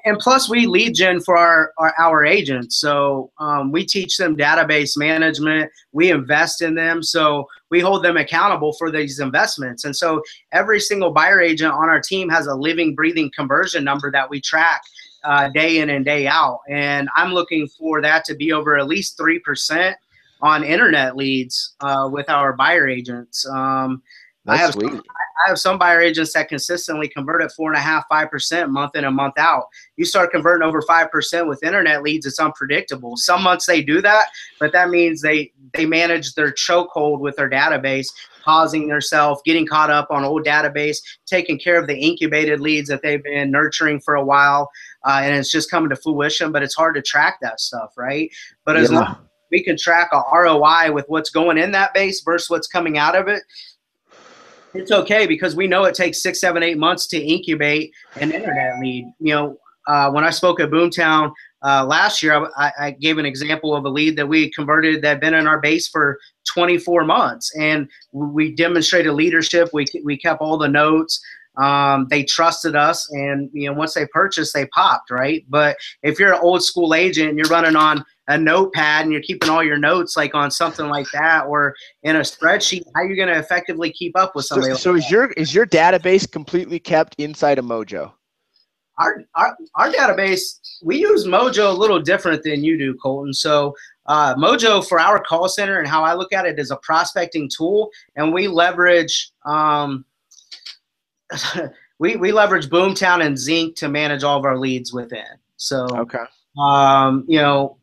and 0.06 0.18
plus 0.20 0.50
we 0.50 0.66
lead 0.66 0.96
gen 0.96 1.20
for 1.20 1.38
our 1.38 1.74
our, 1.78 1.94
our 2.00 2.26
agents. 2.26 2.78
So 2.78 3.32
um, 3.40 3.72
we 3.72 3.86
teach 3.86 4.18
them 4.18 4.38
database 4.38 4.98
management. 4.98 5.72
We 5.92 6.12
invest 6.12 6.62
in 6.62 6.76
them. 6.76 7.04
So 7.04 7.48
we 7.70 7.80
hold 7.80 8.04
them 8.04 8.18
accountable 8.18 8.74
for 8.74 8.92
these 8.92 9.20
investments. 9.20 9.86
And 9.86 9.96
so 9.96 10.22
every 10.52 10.80
single 10.80 11.12
buyer 11.12 11.42
agent 11.42 11.74
on 11.74 11.90
our 11.90 12.02
team 12.02 12.30
has 12.30 12.48
a 12.48 12.56
living 12.56 12.96
breathing 12.96 13.32
conversion 13.36 13.84
number 13.84 14.12
that 14.12 14.30
we 14.30 14.42
track 14.42 14.82
uh, 15.24 15.50
day 15.50 15.80
in 15.80 15.90
and 15.90 16.06
day 16.06 16.28
out. 16.28 16.60
And 16.70 17.10
i'm 17.16 17.34
looking 17.34 17.68
for 17.68 18.02
that 18.02 18.26
to 18.26 18.36
be 18.36 18.52
over 18.52 18.78
at 18.78 18.88
least 18.88 19.18
3% 19.18 19.96
on 20.42 20.64
internet 20.64 21.16
leads 21.16 21.76
uh, 21.80 22.10
with 22.12 22.30
our 22.30 22.54
buyer 22.54 22.88
agents. 22.88 23.48
Um, 23.48 24.04
That's 24.46 24.60
I 24.60 24.64
have 24.64 24.74
sweet. 24.74 25.02
I 25.46 25.50
have 25.50 25.60
some 25.60 25.78
buyer 25.78 26.02
agents 26.02 26.34
that 26.34 26.50
consistently 26.50 27.08
convert 27.08 27.42
at 27.42 27.52
four 27.52 27.72
and 27.72 27.78
a 27.78 27.82
half, 27.82 28.06
five 28.10 28.30
percent 28.30 28.70
month 28.70 28.96
in 28.96 29.06
and 29.06 29.16
month 29.16 29.38
out. 29.38 29.68
You 29.98 30.06
start 30.06 30.32
converting 30.32 30.68
over 30.68 30.82
five 30.82 31.12
percent 31.12 31.48
with 31.48 31.64
internet 31.64 32.04
leads, 32.04 32.26
it's 32.26 32.40
unpredictable. 32.40 33.18
Some 33.18 33.44
months 33.44 33.66
they 33.66 33.82
do 33.82 34.02
that, 34.02 34.28
but 34.60 34.72
that 34.74 34.90
means 34.90 35.22
they 35.22 35.52
they 35.74 35.86
manage 35.86 36.36
their 36.36 36.52
chokehold 36.52 37.20
with 37.20 37.36
their 37.36 37.50
database, 37.50 38.08
pausing 38.44 38.88
themselves, 38.88 39.42
getting 39.46 39.66
caught 39.66 39.90
up 39.90 40.08
on 40.12 40.24
old 40.24 40.46
database, 40.46 40.98
taking 41.26 41.58
care 41.58 41.80
of 41.80 41.88
the 41.88 41.98
incubated 41.98 42.60
leads 42.60 42.90
that 42.90 43.02
they've 43.02 43.24
been 43.24 43.50
nurturing 43.50 44.00
for 44.02 44.16
a 44.16 44.24
while, 44.24 44.70
uh, 45.08 45.22
and 45.24 45.36
it's 45.36 45.52
just 45.52 45.72
coming 45.72 45.90
to 45.90 45.96
fruition. 45.96 46.52
But 46.52 46.64
it's 46.64 46.76
hard 46.76 46.96
to 46.96 47.02
track 47.02 47.38
that 47.42 47.60
stuff, 47.60 47.94
right? 47.98 48.30
But 48.66 48.78
as 48.78 48.92
yeah. 48.92 49.00
long 49.00 49.18
we 49.54 49.64
can 49.64 49.78
track 49.78 50.10
a 50.12 50.22
ROI 50.36 50.92
with 50.92 51.06
what's 51.08 51.30
going 51.30 51.60
in 51.60 51.72
that 51.72 51.94
base 51.94 52.24
versus 52.24 52.50
what's 52.50 52.68
coming 52.68 52.98
out 52.98 53.16
of 53.16 53.28
it, 53.28 53.44
it's 54.74 54.92
okay 54.92 55.28
because 55.28 55.56
we 55.56 55.68
know 55.68 55.86
it 55.86 55.96
takes 55.96 56.22
six, 56.22 56.40
seven, 56.40 56.64
eight 56.64 56.78
months 56.78 57.08
to 57.08 57.18
incubate 57.18 57.94
an 58.16 58.32
internet 58.32 58.80
lead. 58.80 59.06
You 59.20 59.34
know, 59.34 59.58
uh, 59.88 60.12
when 60.12 60.24
I 60.24 60.30
spoke 60.30 60.60
at 60.60 60.70
Boomtown 60.70 61.32
uh, 61.64 61.86
last 61.86 62.24
year, 62.24 62.50
I, 62.58 62.72
I, 62.80 62.92
gave 62.92 63.18
an 63.18 63.26
example 63.26 63.76
of 63.76 63.86
a 63.86 63.90
lead 63.90 64.18
that 64.18 64.28
we 64.28 64.52
converted 64.52 65.02
that 65.02 65.08
had 65.08 65.20
been 65.20 65.34
in 65.34 65.48
our 65.48 65.60
base 65.60 65.88
for 65.88 66.20
24 66.54 67.06
months, 67.06 67.52
and 67.60 67.88
we 68.12 68.54
demonstrated 68.56 69.14
leadership. 69.14 69.70
We 69.74 69.86
we 70.04 70.18
kept 70.18 70.42
all 70.42 70.58
the 70.58 70.68
notes. 70.68 71.22
Um, 71.58 72.08
they 72.10 72.24
trusted 72.24 72.76
us, 72.76 73.10
and 73.12 73.50
you 73.54 73.68
know, 73.68 73.74
once 73.74 73.94
they 73.94 74.08
purchased, 74.08 74.54
they 74.54 74.66
popped 74.68 75.12
right. 75.12 75.46
But 75.50 75.78
if 76.02 76.20
you're 76.20 76.34
an 76.34 76.40
old 76.42 76.64
school 76.64 76.96
agent 76.96 77.30
and 77.30 77.38
you're 77.38 77.48
running 77.48 77.76
on 77.76 78.04
a 78.28 78.38
notepad 78.38 79.04
and 79.04 79.12
you're 79.12 79.22
keeping 79.22 79.50
all 79.50 79.64
your 79.64 79.78
notes 79.78 80.16
like 80.16 80.34
on 80.34 80.50
something 80.50 80.88
like 80.88 81.08
that 81.12 81.46
or 81.46 81.76
in 82.04 82.16
a 82.16 82.20
spreadsheet 82.20 82.84
how 82.96 83.02
are 83.02 83.06
you 83.06 83.16
going 83.16 83.28
to 83.28 83.38
effectively 83.38 83.92
keep 83.92 84.18
up 84.18 84.36
with 84.36 84.46
somebody 84.46 84.68
so, 84.68 84.74
like 84.74 84.82
so 84.82 84.96
is 84.96 85.12
your 85.12 85.32
is 85.34 85.54
your 85.54 85.66
database 85.66 86.30
completely 86.30 86.80
kept 86.80 87.16
inside 87.18 87.60
of 87.60 87.66
mojo? 87.66 88.12
Our, 89.00 89.24
our 89.36 89.58
our 89.76 89.92
database 89.92 90.60
we 90.84 90.98
use 90.98 91.26
mojo 91.26 91.70
a 91.70 91.78
little 91.78 92.00
different 92.00 92.44
than 92.44 92.64
you 92.64 92.78
do 92.78 92.96
colton. 92.96 93.34
So 93.34 93.76
uh, 94.06 94.36
mojo 94.36 94.88
for 94.88 95.00
our 95.00 95.20
call 95.20 95.50
center 95.50 95.80
and 95.80 95.88
how 95.88 96.04
i 96.04 96.14
look 96.14 96.32
at 96.32 96.46
it 96.46 96.60
is 96.60 96.72
a 96.72 96.78
prospecting 96.78 97.50
tool 97.56 97.90
and 98.16 98.34
we 98.34 98.48
leverage 98.48 99.32
um, 99.46 100.06
we, 102.00 102.16
we 102.16 102.32
leverage 102.32 102.70
boomtown 102.70 103.26
and 103.26 103.38
zinc 103.38 103.76
to 103.76 103.90
manage 103.90 104.24
all 104.24 104.38
of 104.38 104.46
our 104.46 104.58
leads 104.58 104.94
within 104.94 105.26
so 105.58 105.88
okay 105.94 106.24
um, 106.60 107.26
you 107.28 107.40
know 107.40 107.78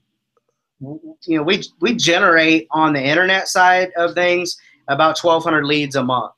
you 0.80 1.36
know, 1.36 1.42
we 1.42 1.62
we 1.80 1.94
generate 1.94 2.66
on 2.70 2.92
the 2.92 3.02
internet 3.02 3.48
side 3.48 3.90
of 3.96 4.14
things 4.14 4.56
about 4.88 5.18
1,200 5.18 5.64
leads 5.64 5.94
a 5.96 6.02
month 6.02 6.32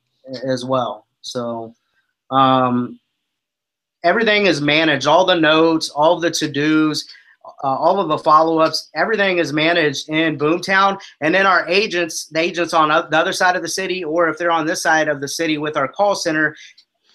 as 0.45 0.65
well. 0.65 1.07
So 1.21 1.73
um, 2.29 2.99
everything 4.03 4.45
is 4.45 4.61
managed. 4.61 5.07
All 5.07 5.25
the 5.25 5.35
notes, 5.35 5.89
all 5.89 6.19
the 6.19 6.29
to 6.31 6.51
dos, 6.51 7.05
uh, 7.63 7.67
all 7.67 7.99
of 7.99 8.09
the 8.09 8.17
follow 8.17 8.59
ups, 8.59 8.89
everything 8.95 9.37
is 9.37 9.53
managed 9.53 10.09
in 10.09 10.37
Boomtown. 10.37 10.99
And 11.21 11.33
then 11.33 11.45
our 11.45 11.67
agents, 11.67 12.25
the 12.27 12.39
agents 12.39 12.73
on 12.73 12.89
the 12.89 13.17
other 13.17 13.33
side 13.33 13.55
of 13.55 13.61
the 13.61 13.69
city, 13.69 14.03
or 14.03 14.29
if 14.29 14.37
they're 14.37 14.51
on 14.51 14.65
this 14.65 14.83
side 14.83 15.07
of 15.07 15.21
the 15.21 15.27
city 15.27 15.57
with 15.57 15.77
our 15.77 15.87
call 15.87 16.15
center, 16.15 16.55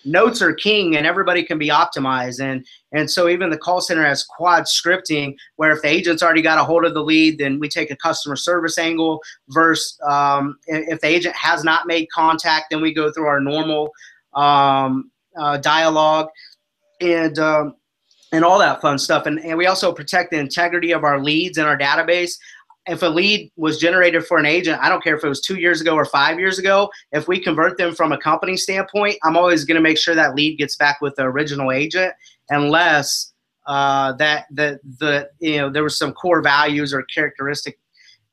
notes 0.04 0.40
are 0.40 0.52
king 0.52 0.96
and 0.96 1.06
everybody 1.06 1.42
can 1.42 1.58
be 1.58 1.68
optimized. 1.68 2.40
And 2.40 2.64
and 2.92 3.10
so 3.10 3.28
even 3.28 3.50
the 3.50 3.58
call 3.58 3.80
center 3.80 4.04
has 4.04 4.24
quad 4.24 4.64
scripting 4.64 5.36
where 5.56 5.72
if 5.72 5.82
the 5.82 5.88
agent's 5.88 6.22
already 6.22 6.42
got 6.42 6.58
a 6.58 6.64
hold 6.64 6.84
of 6.84 6.94
the 6.94 7.02
lead 7.02 7.38
then 7.38 7.58
we 7.58 7.68
take 7.68 7.90
a 7.90 7.96
customer 7.96 8.36
service 8.36 8.78
angle 8.78 9.20
versus 9.48 9.98
um, 10.08 10.58
if 10.66 11.00
the 11.00 11.06
agent 11.06 11.34
has 11.36 11.64
not 11.64 11.86
made 11.86 12.08
contact 12.10 12.66
then 12.70 12.80
we 12.80 12.94
go 12.94 13.12
through 13.12 13.26
our 13.26 13.40
normal 13.40 13.90
um, 14.34 15.10
uh, 15.36 15.56
dialogue 15.58 16.28
and 17.00 17.38
um, 17.38 17.74
and 18.32 18.44
all 18.44 18.58
that 18.58 18.80
fun 18.80 18.98
stuff. 18.98 19.26
And, 19.26 19.38
and 19.40 19.56
we 19.56 19.66
also 19.66 19.92
protect 19.92 20.30
the 20.30 20.38
integrity 20.38 20.92
of 20.92 21.04
our 21.04 21.18
leads 21.18 21.58
in 21.58 21.64
our 21.64 21.78
database 21.78 22.32
if 22.88 23.02
a 23.02 23.06
lead 23.06 23.50
was 23.56 23.78
generated 23.78 24.24
for 24.26 24.38
an 24.38 24.46
agent, 24.46 24.80
I 24.80 24.88
don't 24.88 25.02
care 25.02 25.16
if 25.16 25.22
it 25.22 25.28
was 25.28 25.40
two 25.40 25.56
years 25.56 25.80
ago 25.80 25.94
or 25.94 26.04
five 26.04 26.38
years 26.38 26.58
ago, 26.58 26.88
if 27.12 27.28
we 27.28 27.38
convert 27.38 27.76
them 27.76 27.94
from 27.94 28.12
a 28.12 28.18
company 28.18 28.56
standpoint, 28.56 29.16
I'm 29.22 29.36
always 29.36 29.64
going 29.64 29.76
to 29.76 29.80
make 29.80 29.98
sure 29.98 30.14
that 30.14 30.34
lead 30.34 30.56
gets 30.58 30.76
back 30.76 31.00
with 31.00 31.14
the 31.16 31.22
original 31.22 31.70
agent, 31.70 32.12
unless 32.48 33.32
uh, 33.66 34.12
that 34.14 34.46
the 34.50 34.80
the 34.98 35.28
you 35.40 35.58
know 35.58 35.70
there 35.70 35.82
was 35.82 35.98
some 35.98 36.12
core 36.12 36.40
values 36.40 36.94
or 36.94 37.02
characteristic 37.02 37.78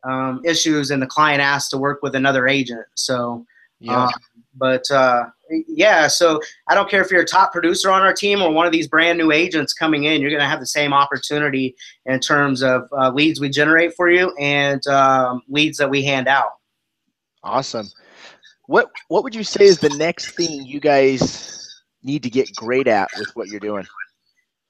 um, 0.03 0.41
issues, 0.45 0.91
and 0.91 1.01
the 1.01 1.07
client 1.07 1.41
asked 1.41 1.71
to 1.71 1.77
work 1.77 1.99
with 2.01 2.15
another 2.15 2.47
agent. 2.47 2.85
So, 2.95 3.45
yeah. 3.79 4.05
Um, 4.05 4.11
but 4.55 4.89
uh, 4.91 5.25
yeah, 5.67 6.07
so 6.07 6.39
I 6.67 6.75
don't 6.75 6.89
care 6.89 7.01
if 7.01 7.11
you're 7.11 7.21
a 7.21 7.25
top 7.25 7.51
producer 7.51 7.91
on 7.91 8.01
our 8.01 8.13
team 8.13 8.41
or 8.41 8.51
one 8.51 8.65
of 8.65 8.71
these 8.71 8.87
brand 8.87 9.17
new 9.17 9.31
agents 9.31 9.73
coming 9.73 10.05
in, 10.05 10.21
you're 10.21 10.29
going 10.29 10.41
to 10.41 10.47
have 10.47 10.59
the 10.59 10.65
same 10.65 10.93
opportunity 10.93 11.75
in 12.05 12.19
terms 12.19 12.63
of 12.63 12.87
uh, 12.97 13.11
leads 13.11 13.39
we 13.39 13.49
generate 13.49 13.93
for 13.95 14.09
you 14.09 14.33
and 14.39 14.85
um, 14.87 15.41
leads 15.49 15.77
that 15.77 15.89
we 15.89 16.03
hand 16.03 16.27
out. 16.27 16.51
Awesome. 17.43 17.87
What 18.67 18.89
what 19.09 19.23
would 19.23 19.35
you 19.35 19.43
say 19.43 19.65
is 19.65 19.79
the 19.79 19.89
next 19.89 20.31
thing 20.31 20.65
you 20.65 20.79
guys 20.79 21.83
need 22.03 22.23
to 22.23 22.29
get 22.29 22.53
great 22.55 22.87
at 22.87 23.09
with 23.19 23.29
what 23.35 23.47
you're 23.47 23.59
doing? 23.59 23.85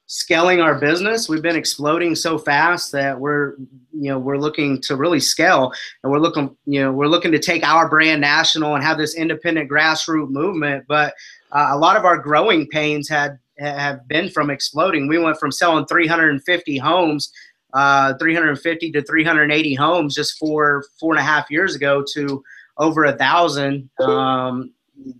Scaling 0.08 0.62
our 0.62 0.76
business. 0.76 1.28
We've 1.28 1.41
been 1.41 1.56
exploding 1.56 2.15
so 2.15 2.38
fast 2.38 2.91
that 2.91 3.20
we're, 3.20 3.56
you 3.91 4.10
know, 4.10 4.20
we're 4.20 4.38
looking 4.38 4.82
to 4.82 4.96
really 4.96 5.20
scale, 5.20 5.72
and 6.04 6.12
we're 6.12 6.20
looking, 6.20 6.56
you 6.65 6.82
know, 6.82 6.91
we're 6.91 7.08
looking 7.08 7.32
to 7.32 7.39
take 7.39 7.63
our 7.63 7.89
brand 7.89 8.22
national 8.22 8.76
and 8.76 8.84
have 8.84 8.98
this 8.98 9.15
independent 9.15 9.70
grassroots 9.70 10.30
movement. 10.30 10.86
But 10.88 11.13
uh, 11.52 11.70
a 11.72 11.78
lot 11.78 11.98
of 11.98 12.06
our 12.06 12.18
growing 12.18 12.68
pains 12.68 13.10
had 13.10 13.39
have 13.58 14.06
been 14.08 14.30
from 14.30 14.50
exploding. 14.50 15.08
We 15.08 15.18
went 15.18 15.39
from 15.39 15.52
selling 15.52 15.86
350 15.86 16.78
homes. 16.78 17.32
Uh, 17.74 18.13
350 18.20 18.91
to 18.91 19.02
380 19.02 19.74
homes 19.74 20.15
just 20.15 20.38
four 20.38 20.86
four 20.98 21.12
and 21.12 21.20
a 21.20 21.24
half 21.24 21.52
years 21.52 21.76
ago 21.76 22.02
to 22.13 22.41
over 22.78 23.04
a 23.04 23.18
thousand 23.18 23.89
um, 24.00 24.72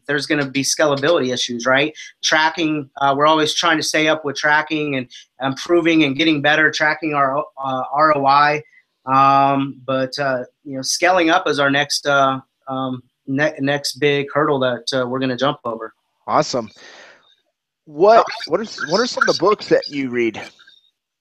there's 0.08 0.26
going 0.26 0.44
to 0.44 0.50
be 0.50 0.62
scalability 0.62 1.34
issues, 1.34 1.66
right? 1.66 1.96
Tracking, 2.24 2.90
uh, 3.02 3.14
we're 3.18 3.28
always 3.28 3.54
trying 3.54 3.78
to 3.78 3.84
stay 3.84 4.08
up 4.08 4.26
with 4.26 4.36
tracking 4.36 4.96
and 4.96 5.10
improving 5.42 6.04
and 6.04 6.16
getting 6.16 6.42
better, 6.42 6.72
tracking 6.72 7.14
our 7.14 7.44
uh, 7.58 7.84
ROI. 7.98 8.62
Um, 9.06 9.82
but 9.86 10.18
uh, 10.18 10.44
you 10.64 10.76
know, 10.76 10.82
scaling 10.82 11.30
up 11.30 11.48
is 11.48 11.60
our 11.60 11.70
next 11.70 12.08
uh, 12.08 12.40
um, 12.68 13.04
ne- 13.28 13.56
next 13.60 14.00
big 14.00 14.28
hurdle 14.34 14.60
that 14.60 14.86
uh, 14.94 15.06
we're 15.08 15.20
going 15.20 15.30
to 15.30 15.38
jump 15.38 15.60
over. 15.64 15.94
Awesome. 16.28 16.70
What 17.86 18.26
what 18.48 18.60
are 18.60 18.90
what 18.90 19.00
are 19.00 19.06
some 19.06 19.28
of 19.28 19.36
the 19.36 19.40
books 19.40 19.68
that 19.70 19.88
you 19.88 20.10
read? 20.10 20.42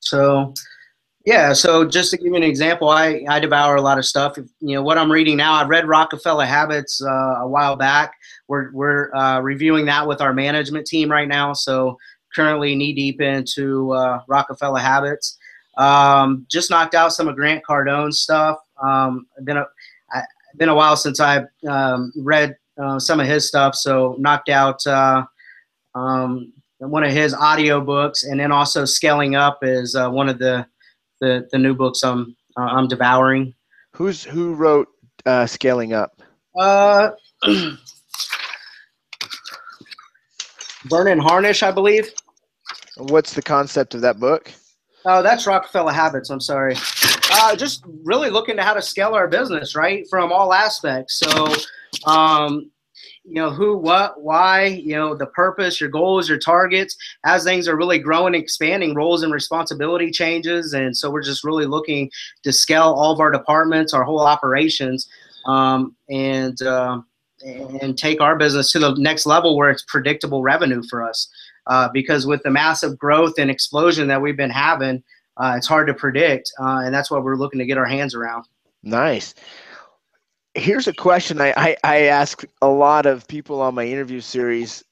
So, 0.01 0.55
yeah. 1.24 1.52
So 1.52 1.84
just 1.84 2.10
to 2.10 2.16
give 2.16 2.26
you 2.26 2.34
an 2.34 2.42
example, 2.42 2.88
I 2.88 3.24
I 3.28 3.40
devour 3.40 3.76
a 3.76 3.82
lot 3.82 3.98
of 3.98 4.04
stuff. 4.04 4.37
You 4.37 4.74
know 4.74 4.82
what 4.82 4.98
I'm 4.98 5.10
reading 5.10 5.37
now. 5.37 5.54
I 5.54 5.64
read 5.64 5.88
Rockefeller 5.88 6.44
Habits 6.44 7.02
uh, 7.02 7.40
a 7.40 7.48
while 7.48 7.76
back. 7.76 8.14
We're 8.48 8.70
we're 8.72 9.14
uh, 9.14 9.40
reviewing 9.40 9.87
that 9.87 10.06
with 10.06 10.20
our 10.20 10.32
management 10.32 10.87
team 10.87 11.10
right 11.10 11.28
now. 11.28 11.52
So 11.52 11.98
currently 12.34 12.74
knee 12.74 12.92
deep 12.92 13.20
into 13.20 13.92
uh, 13.92 14.20
Rockefeller 14.28 14.80
Habits. 14.80 15.38
Um, 15.76 16.46
just 16.48 16.70
knocked 16.70 16.94
out 16.94 17.12
some 17.12 17.28
of 17.28 17.37
Grant 17.37 17.64
Cardone's 17.64 18.20
stuff. 18.20 18.58
Um, 18.82 19.26
been 19.44 19.56
a 19.56 19.66
I, 20.12 20.22
been 20.56 20.68
a 20.68 20.74
while 20.74 20.96
since 20.96 21.20
I've 21.20 21.46
um, 21.66 22.12
read 22.16 22.56
uh, 22.80 22.98
some 22.98 23.20
of 23.20 23.26
his 23.26 23.48
stuff, 23.48 23.74
so 23.74 24.16
knocked 24.18 24.48
out 24.48 24.84
uh, 24.87 25.24
um, 25.94 26.52
one 26.78 27.04
of 27.04 27.12
his 27.12 27.34
audio 27.34 27.80
books, 27.80 28.24
and 28.24 28.38
then 28.38 28.52
also 28.52 28.84
Scaling 28.84 29.37
Up 29.37 29.58
is 29.62 29.94
uh, 29.94 30.10
one 30.10 30.28
of 30.28 30.38
the, 30.38 30.66
the 31.24 31.48
the 31.50 31.58
new 31.58 31.74
books 31.74 32.02
I'm 32.02 32.37
uh, 32.56 32.62
I'm 32.62 32.88
devouring. 32.88 33.54
Who's 33.92 34.22
who 34.22 34.54
wrote 34.54 34.88
uh, 35.26 35.46
Scaling 35.46 35.92
Up? 35.92 36.20
Uh, 36.58 37.10
Vernon 40.84 41.18
Harnish, 41.18 41.62
I 41.62 41.70
believe. 41.70 42.10
What's 42.96 43.34
the 43.34 43.42
concept 43.42 43.94
of 43.94 44.02
that 44.02 44.20
book? 44.20 44.52
Oh, 45.06 45.22
that's 45.22 45.46
Rockefeller 45.46 45.92
Habits. 45.92 46.30
I'm 46.30 46.40
sorry. 46.40 46.76
Uh, 47.30 47.56
just 47.56 47.84
really 48.04 48.30
looking 48.30 48.56
to 48.56 48.62
how 48.62 48.74
to 48.74 48.82
scale 48.82 49.14
our 49.14 49.28
business, 49.28 49.74
right, 49.74 50.06
from 50.08 50.32
all 50.32 50.52
aspects. 50.54 51.18
So, 51.18 51.54
um, 52.06 52.70
you 53.24 53.34
know, 53.34 53.50
who, 53.50 53.76
what, 53.76 54.20
why, 54.22 54.64
you 54.66 54.94
know, 54.94 55.14
the 55.14 55.26
purpose, 55.26 55.80
your 55.80 55.88
goals, 55.88 56.28
your 56.28 56.38
targets. 56.38 56.94
As 57.24 57.44
things 57.44 57.66
are 57.68 57.76
really 57.76 57.98
growing, 57.98 58.34
expanding, 58.34 58.94
roles 58.94 59.22
and 59.22 59.32
responsibility 59.32 60.10
changes, 60.10 60.74
and 60.74 60.96
so 60.96 61.10
we're 61.10 61.22
just 61.22 61.42
really 61.42 61.64
looking 61.64 62.10
to 62.42 62.52
scale 62.52 62.94
all 62.96 63.12
of 63.12 63.20
our 63.20 63.30
departments, 63.30 63.94
our 63.94 64.04
whole 64.04 64.20
operations, 64.20 65.08
um, 65.46 65.96
and 66.10 66.60
uh, 66.62 67.00
and 67.42 67.96
take 67.96 68.20
our 68.20 68.37
business 68.37 68.70
to 68.72 68.78
the 68.78 68.94
next 68.96 69.26
level 69.26 69.56
where 69.56 69.70
it's 69.70 69.84
predictable 69.88 70.42
revenue 70.42 70.82
for 70.88 71.02
us. 71.02 71.28
Uh, 71.66 71.88
because 71.92 72.26
with 72.26 72.42
the 72.42 72.50
massive 72.50 72.98
growth 72.98 73.34
and 73.38 73.50
explosion 73.50 74.06
that 74.06 74.20
we've 74.20 74.37
been 74.37 74.50
having, 74.50 75.02
uh, 75.38 75.54
it's 75.56 75.66
hard 75.66 75.87
to 75.87 75.94
predict, 75.94 76.52
uh, 76.60 76.82
and 76.84 76.94
that's 76.94 77.10
what 77.10 77.24
we're 77.24 77.37
looking 77.37 77.58
to 77.58 77.64
get 77.64 77.78
our 77.78 77.87
hands 77.87 78.14
around. 78.14 78.44
Nice. 78.82 79.34
Here's 80.55 80.87
a 80.87 80.93
question 80.93 81.40
I, 81.40 81.53
I, 81.57 81.77
I 81.83 81.97
ask 82.03 82.45
a 82.62 82.69
lot 82.69 83.07
of 83.07 83.27
people 83.27 83.61
on 83.61 83.75
my 83.75 83.85
interview 83.85 84.21
series. 84.21 84.85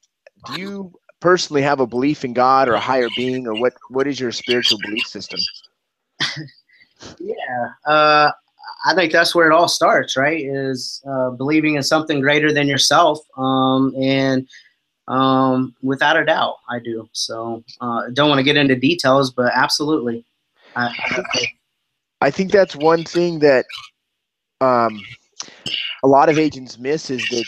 Do 0.46 0.60
you 0.60 0.92
personally 1.20 1.62
have 1.62 1.78
a 1.80 1.86
belief 1.86 2.24
in 2.24 2.32
God 2.32 2.68
or 2.68 2.74
a 2.74 2.80
higher 2.80 3.08
being, 3.16 3.46
or 3.46 3.54
what, 3.54 3.74
what 3.90 4.06
is 4.08 4.18
your 4.18 4.32
spiritual 4.32 4.78
belief 4.84 5.06
system? 5.06 5.38
yeah, 7.18 7.68
uh, 7.86 8.32
I 8.84 8.94
think 8.94 9.12
that's 9.12 9.34
where 9.34 9.48
it 9.48 9.54
all 9.54 9.68
starts, 9.68 10.16
right? 10.16 10.44
Is 10.44 11.00
uh, 11.08 11.30
believing 11.30 11.76
in 11.76 11.82
something 11.82 12.20
greater 12.20 12.52
than 12.52 12.66
yourself, 12.66 13.20
um, 13.36 13.94
and 13.96 14.48
um, 15.06 15.74
without 15.82 16.16
a 16.16 16.24
doubt, 16.24 16.56
I 16.68 16.80
do. 16.80 17.08
So, 17.12 17.62
uh, 17.80 18.08
don't 18.12 18.28
want 18.28 18.38
to 18.38 18.44
get 18.44 18.56
into 18.56 18.74
details, 18.74 19.30
but 19.30 19.52
absolutely. 19.54 20.24
I, 20.74 20.92
I, 21.34 21.46
I 22.22 22.30
think 22.30 22.50
that's 22.50 22.74
one 22.74 23.04
thing 23.04 23.38
that 23.40 23.66
um, 24.60 25.00
a 26.02 26.08
lot 26.08 26.28
of 26.28 26.38
agents 26.38 26.78
miss 26.78 27.10
is 27.10 27.22
that 27.30 27.44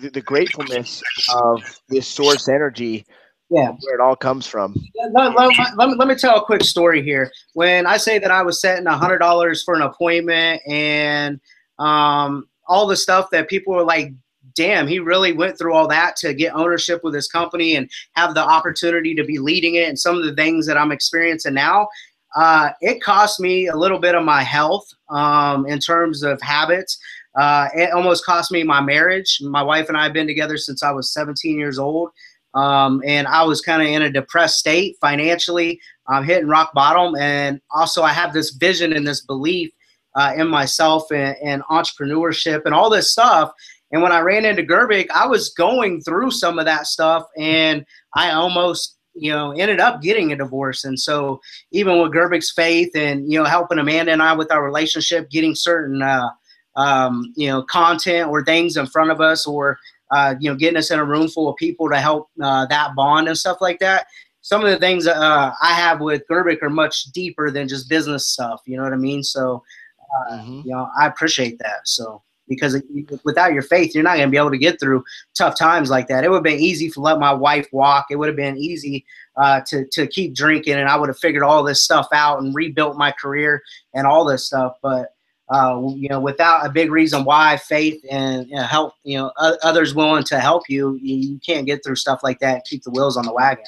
the, 0.00 0.10
the 0.10 0.20
gratefulness 0.20 1.02
of 1.34 1.62
this 1.88 2.06
source 2.06 2.48
energy 2.48 3.04
yeah. 3.50 3.72
where 3.80 3.94
it 3.94 4.00
all 4.00 4.16
comes 4.16 4.46
from. 4.46 4.74
Let, 5.12 5.34
let, 5.34 5.50
let, 5.76 5.88
me, 5.88 5.94
let 5.96 6.08
me 6.08 6.14
tell 6.14 6.36
a 6.36 6.44
quick 6.44 6.62
story 6.62 7.02
here. 7.02 7.30
When 7.54 7.86
i 7.86 7.96
say 7.96 8.18
that 8.18 8.30
i 8.30 8.42
was 8.42 8.60
setting 8.60 8.86
a 8.86 8.96
hundred 8.96 9.18
dollars 9.18 9.62
for 9.62 9.74
an 9.74 9.82
appointment 9.82 10.62
and 10.66 11.40
um, 11.78 12.48
all 12.68 12.86
the 12.86 12.96
stuff 12.96 13.28
that 13.32 13.48
people 13.48 13.74
were 13.74 13.84
like 13.84 14.12
damn 14.54 14.86
he 14.86 14.98
really 14.98 15.32
went 15.32 15.56
through 15.58 15.72
all 15.72 15.88
that 15.88 16.16
to 16.16 16.34
get 16.34 16.54
ownership 16.54 17.00
with 17.02 17.14
his 17.14 17.28
company 17.28 17.76
and 17.76 17.90
have 18.14 18.34
the 18.34 18.40
opportunity 18.40 19.14
to 19.14 19.24
be 19.24 19.38
leading 19.38 19.76
it 19.76 19.88
and 19.88 19.98
some 19.98 20.16
of 20.16 20.24
the 20.24 20.34
things 20.34 20.66
that 20.66 20.76
i'm 20.76 20.92
experiencing 20.92 21.54
now 21.54 21.86
uh, 22.34 22.70
it 22.80 23.02
cost 23.02 23.40
me 23.40 23.68
a 23.68 23.76
little 23.76 23.98
bit 23.98 24.14
of 24.14 24.24
my 24.24 24.42
health 24.42 24.88
um, 25.10 25.66
in 25.66 25.78
terms 25.78 26.22
of 26.22 26.40
habits. 26.40 26.98
Uh, 27.38 27.68
it 27.74 27.92
almost 27.92 28.24
cost 28.24 28.50
me 28.52 28.62
my 28.62 28.80
marriage. 28.80 29.38
My 29.42 29.62
wife 29.62 29.88
and 29.88 29.96
I 29.96 30.04
have 30.04 30.12
been 30.12 30.26
together 30.26 30.56
since 30.56 30.82
I 30.82 30.90
was 30.90 31.12
17 31.12 31.58
years 31.58 31.78
old. 31.78 32.10
Um, 32.54 33.02
and 33.06 33.26
I 33.26 33.42
was 33.44 33.62
kind 33.62 33.80
of 33.80 33.88
in 33.88 34.02
a 34.02 34.10
depressed 34.10 34.58
state 34.58 34.96
financially. 35.00 35.80
I'm 36.08 36.24
hitting 36.24 36.48
rock 36.48 36.72
bottom. 36.74 37.16
And 37.16 37.60
also, 37.70 38.02
I 38.02 38.12
have 38.12 38.32
this 38.32 38.50
vision 38.50 38.92
and 38.92 39.06
this 39.06 39.22
belief 39.22 39.70
uh, 40.14 40.34
in 40.36 40.48
myself 40.48 41.10
and, 41.10 41.36
and, 41.42 41.62
entrepreneurship 41.70 42.62
and 42.66 42.74
all 42.74 42.90
this 42.90 43.10
stuff. 43.10 43.50
And 43.92 44.02
when 44.02 44.12
I 44.12 44.20
ran 44.20 44.44
into 44.44 44.62
Gerbic, 44.62 45.10
I 45.10 45.26
was 45.26 45.50
going 45.50 46.02
through 46.02 46.30
some 46.30 46.58
of 46.58 46.66
that 46.66 46.86
stuff. 46.86 47.24
And 47.38 47.86
I 48.14 48.32
almost 48.32 48.98
you 49.14 49.30
know, 49.30 49.52
ended 49.52 49.80
up 49.80 50.02
getting 50.02 50.32
a 50.32 50.36
divorce. 50.36 50.84
And 50.84 50.98
so 50.98 51.40
even 51.70 52.00
with 52.00 52.12
Gerbic's 52.12 52.50
faith 52.50 52.90
and, 52.94 53.30
you 53.30 53.38
know, 53.38 53.44
helping 53.44 53.78
Amanda 53.78 54.12
and 54.12 54.22
I 54.22 54.32
with 54.32 54.50
our 54.50 54.64
relationship, 54.64 55.30
getting 55.30 55.54
certain, 55.54 56.02
uh, 56.02 56.28
um, 56.76 57.32
you 57.36 57.48
know, 57.48 57.62
content 57.62 58.30
or 58.30 58.44
things 58.44 58.76
in 58.76 58.86
front 58.86 59.10
of 59.10 59.20
us 59.20 59.46
or, 59.46 59.78
uh, 60.10 60.34
you 60.40 60.50
know, 60.50 60.56
getting 60.56 60.78
us 60.78 60.90
in 60.90 60.98
a 60.98 61.04
room 61.04 61.28
full 61.28 61.48
of 61.48 61.56
people 61.56 61.88
to 61.90 61.98
help 61.98 62.28
uh, 62.42 62.66
that 62.66 62.94
bond 62.94 63.28
and 63.28 63.36
stuff 63.36 63.58
like 63.60 63.78
that. 63.80 64.06
Some 64.40 64.64
of 64.64 64.70
the 64.70 64.78
things 64.78 65.06
uh, 65.06 65.52
I 65.62 65.72
have 65.74 66.00
with 66.00 66.22
Gerbic 66.28 66.62
are 66.62 66.70
much 66.70 67.04
deeper 67.12 67.50
than 67.50 67.68
just 67.68 67.88
business 67.88 68.26
stuff. 68.28 68.60
You 68.66 68.76
know 68.76 68.82
what 68.82 68.92
I 68.92 68.96
mean? 68.96 69.22
So, 69.22 69.62
uh, 70.00 70.32
mm-hmm. 70.32 70.62
you 70.64 70.72
know, 70.72 70.88
I 70.98 71.06
appreciate 71.06 71.58
that. 71.58 71.86
So 71.86 72.22
because 72.54 72.80
without 73.24 73.52
your 73.52 73.62
faith, 73.62 73.94
you're 73.94 74.04
not 74.04 74.16
going 74.16 74.28
to 74.28 74.30
be 74.30 74.36
able 74.36 74.50
to 74.50 74.58
get 74.58 74.78
through 74.78 75.04
tough 75.36 75.58
times 75.58 75.90
like 75.90 76.08
that. 76.08 76.24
It 76.24 76.30
would 76.30 76.36
have 76.36 76.44
been 76.44 76.60
easy 76.60 76.90
to 76.90 77.00
let 77.00 77.18
my 77.18 77.32
wife 77.32 77.68
walk. 77.72 78.06
It 78.10 78.16
would 78.16 78.28
have 78.28 78.36
been 78.36 78.56
easy 78.56 79.04
uh, 79.36 79.60
to, 79.68 79.86
to 79.92 80.06
keep 80.06 80.34
drinking, 80.34 80.74
and 80.74 80.88
I 80.88 80.96
would 80.96 81.08
have 81.08 81.18
figured 81.18 81.42
all 81.42 81.62
this 81.62 81.82
stuff 81.82 82.08
out 82.12 82.40
and 82.40 82.54
rebuilt 82.54 82.96
my 82.96 83.12
career 83.12 83.62
and 83.94 84.06
all 84.06 84.24
this 84.24 84.46
stuff. 84.46 84.76
But 84.82 85.14
uh, 85.52 85.80
you 85.94 86.08
know, 86.08 86.20
without 86.20 86.64
a 86.64 86.70
big 86.70 86.90
reason 86.90 87.24
why, 87.24 87.56
faith 87.56 88.02
and 88.10 88.48
you 88.48 88.56
know, 88.56 88.62
help, 88.62 88.94
you 89.04 89.18
know, 89.18 89.32
others 89.62 89.94
willing 89.94 90.24
to 90.24 90.40
help 90.40 90.62
you, 90.68 90.98
you 91.02 91.38
can't 91.44 91.66
get 91.66 91.84
through 91.84 91.96
stuff 91.96 92.20
like 92.22 92.38
that. 92.38 92.54
And 92.54 92.64
keep 92.64 92.82
the 92.84 92.90
wheels 92.90 93.16
on 93.16 93.26
the 93.26 93.32
wagon. 93.32 93.64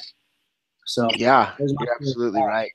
So 0.85 1.07
yeah, 1.15 1.53
you're 1.59 1.95
absolutely 1.99 2.41
right. 2.41 2.71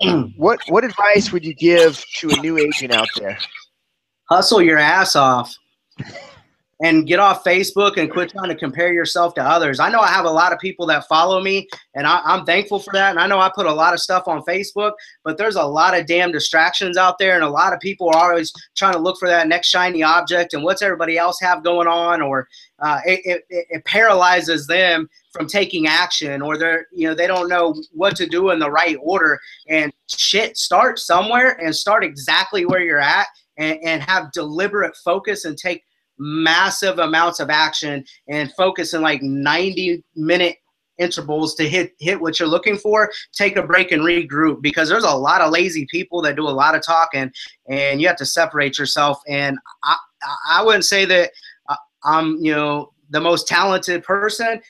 what 0.36 0.60
what 0.68 0.84
advice 0.84 1.32
would 1.32 1.44
you 1.44 1.54
give 1.54 2.04
to 2.18 2.30
a 2.30 2.36
new 2.36 2.58
agent 2.58 2.92
out 2.92 3.08
there? 3.16 3.38
Hustle 4.28 4.62
your 4.62 4.78
ass 4.78 5.16
off 5.16 5.56
and 6.82 7.06
get 7.06 7.20
off 7.20 7.44
Facebook 7.44 7.96
and 7.96 8.10
quit 8.10 8.30
trying 8.30 8.48
to 8.48 8.54
compare 8.54 8.92
yourself 8.92 9.34
to 9.34 9.42
others. 9.42 9.78
I 9.78 9.90
know 9.90 10.00
I 10.00 10.08
have 10.08 10.24
a 10.24 10.30
lot 10.30 10.52
of 10.52 10.58
people 10.58 10.86
that 10.86 11.06
follow 11.08 11.40
me, 11.40 11.68
and 11.94 12.06
I, 12.06 12.20
am 12.24 12.44
thankful 12.44 12.80
for 12.80 12.92
that. 12.94 13.10
And 13.10 13.18
I 13.20 13.26
know 13.26 13.38
I 13.38 13.50
put 13.54 13.66
a 13.66 13.72
lot 13.72 13.94
of 13.94 14.00
stuff 14.00 14.26
on 14.26 14.42
Facebook, 14.42 14.92
but 15.22 15.38
there's 15.38 15.56
a 15.56 15.64
lot 15.64 15.98
of 15.98 16.06
damn 16.06 16.32
distractions 16.32 16.96
out 16.96 17.18
there, 17.18 17.36
and 17.36 17.44
a 17.44 17.48
lot 17.48 17.72
of 17.72 17.80
people 17.80 18.08
are 18.08 18.30
always 18.30 18.52
trying 18.76 18.94
to 18.94 18.98
look 18.98 19.18
for 19.18 19.28
that 19.28 19.46
next 19.46 19.68
shiny 19.68 20.02
object 20.02 20.52
and 20.52 20.64
what's 20.64 20.82
everybody 20.82 21.16
else 21.16 21.38
have 21.40 21.62
going 21.62 21.86
on, 21.86 22.20
or 22.20 22.48
uh, 22.80 23.00
it, 23.06 23.20
it, 23.24 23.66
it 23.70 23.84
paralyzes 23.84 24.66
them 24.66 25.08
from 25.32 25.46
taking 25.46 25.86
action, 25.86 26.42
or 26.42 26.58
they're 26.58 26.86
you 26.92 27.08
know 27.08 27.14
they 27.14 27.28
don't 27.28 27.48
know 27.48 27.74
what 27.92 28.16
to 28.16 28.26
do 28.26 28.50
in 28.50 28.58
the 28.58 28.70
right 28.70 28.96
order. 29.00 29.38
And 29.68 29.92
shit, 30.08 30.56
start 30.56 30.98
somewhere 30.98 31.52
and 31.64 31.74
start 31.74 32.04
exactly 32.04 32.66
where 32.66 32.80
you're 32.80 33.00
at 33.00 33.26
and, 33.58 33.78
and 33.82 34.02
have 34.02 34.32
deliberate 34.32 34.96
focus 34.96 35.44
and 35.44 35.56
take 35.56 35.82
massive 36.18 36.98
amounts 36.98 37.40
of 37.40 37.50
action 37.50 38.04
and 38.28 38.52
focus 38.52 38.94
in 38.94 39.02
like 39.02 39.22
90 39.22 40.02
minute 40.14 40.56
intervals 40.98 41.54
to 41.56 41.68
hit 41.68 41.92
hit 41.98 42.20
what 42.20 42.38
you're 42.38 42.48
looking 42.48 42.76
for 42.76 43.10
take 43.32 43.56
a 43.56 43.62
break 43.62 43.90
and 43.90 44.02
regroup 44.02 44.62
because 44.62 44.88
there's 44.88 45.04
a 45.04 45.10
lot 45.10 45.40
of 45.40 45.50
lazy 45.50 45.86
people 45.90 46.22
that 46.22 46.36
do 46.36 46.46
a 46.46 46.50
lot 46.50 46.74
of 46.74 46.82
talking 46.82 47.30
and 47.68 48.00
you 48.00 48.06
have 48.06 48.16
to 48.16 48.26
separate 48.26 48.78
yourself. 48.78 49.20
And 49.28 49.58
i 49.82 49.96
i 50.48 50.62
wouldn't 50.62 50.84
say 50.84 51.04
that 51.04 51.32
uh, 51.68 51.76
i'm 52.04 52.36
you 52.40 52.52
know 52.52 52.92
the 53.10 53.20
most 53.20 53.46
talented 53.46 54.02
person. 54.02 54.60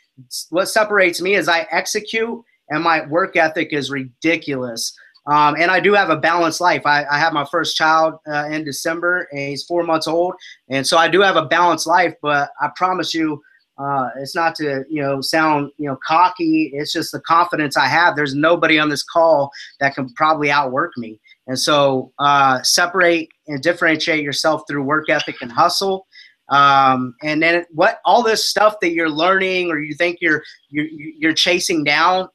What 0.50 0.66
separates 0.66 1.20
me 1.20 1.34
is 1.34 1.48
i 1.48 1.66
execute 1.70 2.42
and 2.70 2.82
my 2.82 3.06
work 3.06 3.36
ethic 3.36 3.72
is 3.72 3.90
ridiculous 3.90 4.96
um, 5.26 5.56
and 5.58 5.70
I 5.70 5.80
do 5.80 5.94
have 5.94 6.10
a 6.10 6.16
balanced 6.16 6.60
life. 6.60 6.82
I, 6.84 7.04
I 7.04 7.18
have 7.18 7.32
my 7.32 7.46
first 7.46 7.76
child 7.76 8.14
uh, 8.30 8.48
in 8.50 8.64
December, 8.64 9.26
and 9.30 9.40
he's 9.40 9.64
four 9.64 9.82
months 9.82 10.06
old, 10.06 10.34
and 10.68 10.86
so 10.86 10.98
I 10.98 11.08
do 11.08 11.20
have 11.22 11.36
a 11.36 11.46
balanced 11.46 11.86
life. 11.86 12.14
But 12.20 12.50
I 12.60 12.70
promise 12.76 13.14
you, 13.14 13.42
uh, 13.78 14.10
it's 14.18 14.34
not 14.34 14.54
to 14.56 14.84
you 14.90 15.00
know 15.00 15.20
sound 15.22 15.70
you 15.78 15.88
know 15.88 15.98
cocky. 16.06 16.70
It's 16.74 16.92
just 16.92 17.10
the 17.12 17.20
confidence 17.20 17.76
I 17.76 17.86
have. 17.86 18.16
There's 18.16 18.34
nobody 18.34 18.78
on 18.78 18.90
this 18.90 19.02
call 19.02 19.50
that 19.80 19.94
can 19.94 20.12
probably 20.14 20.50
outwork 20.50 20.92
me. 20.98 21.18
And 21.46 21.58
so 21.58 22.12
uh, 22.18 22.62
separate 22.62 23.28
and 23.48 23.62
differentiate 23.62 24.22
yourself 24.22 24.62
through 24.68 24.82
work 24.82 25.10
ethic 25.10 25.36
and 25.42 25.52
hustle. 25.52 26.06
Um, 26.50 27.14
and 27.22 27.42
then 27.42 27.64
what 27.70 28.00
all 28.04 28.22
this 28.22 28.48
stuff 28.48 28.76
that 28.80 28.92
you're 28.92 29.10
learning 29.10 29.70
or 29.70 29.78
you 29.78 29.94
think 29.94 30.18
you're 30.20 30.42
you're, 30.68 30.86
you're 30.86 31.32
chasing 31.32 31.82
down, 31.82 32.28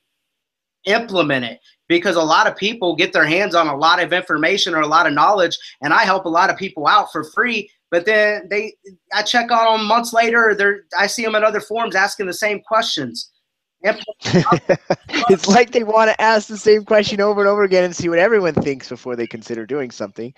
implement 0.86 1.46
it 1.46 1.60
because 1.90 2.16
a 2.16 2.24
lot 2.24 2.48
of 2.48 2.56
people 2.56 2.96
get 2.96 3.12
their 3.12 3.26
hands 3.26 3.56
on 3.56 3.68
a 3.68 3.76
lot 3.76 4.02
of 4.02 4.14
information 4.14 4.74
or 4.74 4.82
a 4.82 4.88
lot 4.88 5.08
of 5.08 5.14
knowledge, 5.14 5.58
and 5.82 5.94
I 5.94 6.04
help 6.04 6.24
a 6.24 6.30
lot 6.30 6.50
of 6.50 6.56
people 6.56 6.88
out 6.88 7.12
for 7.12 7.26
free. 7.26 7.70
But 7.92 8.06
then 8.06 8.48
they, 8.50 8.76
I 9.12 9.24
check 9.24 9.52
on 9.52 9.80
them 9.80 9.88
months 9.88 10.14
later. 10.14 10.56
They're, 10.56 10.82
I 10.98 11.08
see 11.08 11.26
them 11.26 11.36
in 11.36 11.44
other 11.44 11.60
forums 11.60 11.96
asking 11.96 12.28
the 12.28 12.34
same 12.34 12.62
questions. 12.62 13.32
it's 13.82 15.48
like 15.48 15.72
they 15.72 15.84
want 15.84 16.10
to 16.10 16.22
ask 16.22 16.50
the 16.50 16.58
same 16.58 16.84
question 16.84 17.22
over 17.22 17.40
and 17.40 17.48
over 17.48 17.64
again 17.64 17.86
and 17.86 17.96
see 17.96 18.10
what 18.10 18.20
everyone 18.20 18.54
thinks 18.54 18.90
before 18.90 19.16
they 19.16 19.26
consider 19.26 19.66
doing 19.66 19.90
something. 19.90 20.34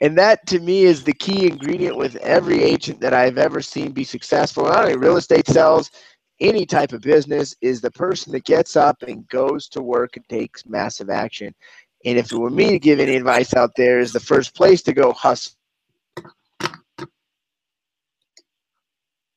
And 0.00 0.16
that 0.16 0.46
to 0.46 0.60
me 0.60 0.84
is 0.84 1.02
the 1.02 1.12
key 1.12 1.48
ingredient 1.48 1.96
with 1.96 2.14
every 2.16 2.62
agent 2.62 3.00
that 3.00 3.12
I've 3.12 3.38
ever 3.38 3.60
seen 3.60 3.90
be 3.90 4.04
successful. 4.04 4.64
Not 4.64 4.84
only 4.84 4.96
real 4.96 5.16
estate 5.16 5.48
sales, 5.48 5.90
any 6.40 6.66
type 6.66 6.92
of 6.92 7.00
business 7.00 7.54
is 7.60 7.80
the 7.80 7.90
person 7.90 8.32
that 8.32 8.44
gets 8.44 8.76
up 8.76 9.02
and 9.02 9.26
goes 9.28 9.68
to 9.68 9.82
work 9.82 10.16
and 10.16 10.28
takes 10.28 10.66
massive 10.66 11.10
action. 11.10 11.54
And 12.04 12.18
if 12.18 12.30
it 12.30 12.36
were 12.36 12.50
me 12.50 12.70
to 12.70 12.78
give 12.78 13.00
any 13.00 13.16
advice 13.16 13.54
out 13.54 13.70
there, 13.76 13.98
is 13.98 14.12
the 14.12 14.20
first 14.20 14.54
place 14.54 14.82
to 14.82 14.92
go 14.92 15.12
hustle 15.12 15.54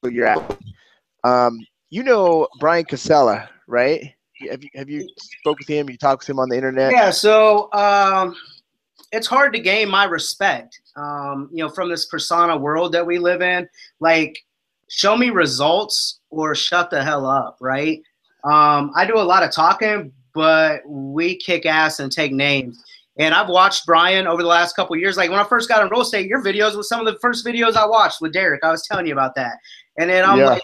you're 0.04 0.28
at. 0.28 0.58
Um, 1.24 1.60
you 1.89 2.04
know 2.04 2.47
Bryan 2.60 2.86
Casella, 2.86 3.50
right? 3.68 4.14
Have 4.50 4.64
you 4.64 4.70
have 4.76 4.89
you 4.89 5.08
spoke 5.18 5.60
with 5.60 5.68
him? 5.68 5.89
You 5.89 5.97
talked 5.97 6.22
with 6.22 6.30
him 6.30 6.39
on 6.39 6.50
the 6.50 6.56
internet? 6.56 6.93
Yeah. 6.93 7.10
So 7.10 7.72
um, 7.74 8.36
it's 9.12 9.28
hard 9.28 9.54
to 9.54 9.60
gain 9.60 9.89
my 9.89 10.06
respect. 10.06 10.80
Um, 10.95 11.50
you 11.52 11.64
know, 11.64 11.70
from 11.70 11.89
this 11.89 12.06
persona 12.06 12.56
world 12.56 12.93
that 12.93 13.06
we 13.06 13.20
live 13.20 13.41
in. 13.41 13.68
Like, 14.00 14.38
show 14.90 15.16
me 15.16 15.30
results 15.30 16.20
or 16.30 16.54
shut 16.56 16.90
the 16.90 17.04
hell 17.04 17.26
up, 17.26 17.58
right? 17.62 18.02
Um, 18.44 18.92
I 18.96 19.06
do 19.06 19.18
a 19.18 19.22
lot 19.22 19.44
of 19.44 19.52
talking, 19.52 20.12
but 20.34 20.82
we 20.86 21.36
kick 21.38 21.66
ass 21.66 22.00
and 22.00 22.12
take 22.12 22.32
names. 22.32 22.84
And 23.18 23.34
I've 23.34 23.50
watched 23.50 23.86
Bryan 23.86 24.28
over 24.28 24.42
the 24.42 24.48
last 24.48 24.76
couple 24.76 24.96
years. 24.96 25.18
Like 25.18 25.30
when 25.30 25.40
I 25.40 25.44
first 25.44 25.68
got 25.68 25.84
in 25.84 25.90
real 25.90 26.02
estate, 26.02 26.28
your 26.28 26.42
videos 26.42 26.76
was 26.76 26.88
some 26.88 27.06
of 27.06 27.14
the 27.14 27.20
first 27.20 27.46
videos 27.46 27.76
I 27.76 27.86
watched 27.86 28.22
with 28.22 28.32
Derek. 28.32 28.64
I 28.64 28.72
was 28.72 28.88
telling 28.88 29.08
you 29.08 29.14
about 29.14 29.36
that. 29.36 29.58
And 29.98 30.10
then 30.10 30.24
I'm 30.24 30.40
yeah. 30.40 30.50
like, 30.52 30.64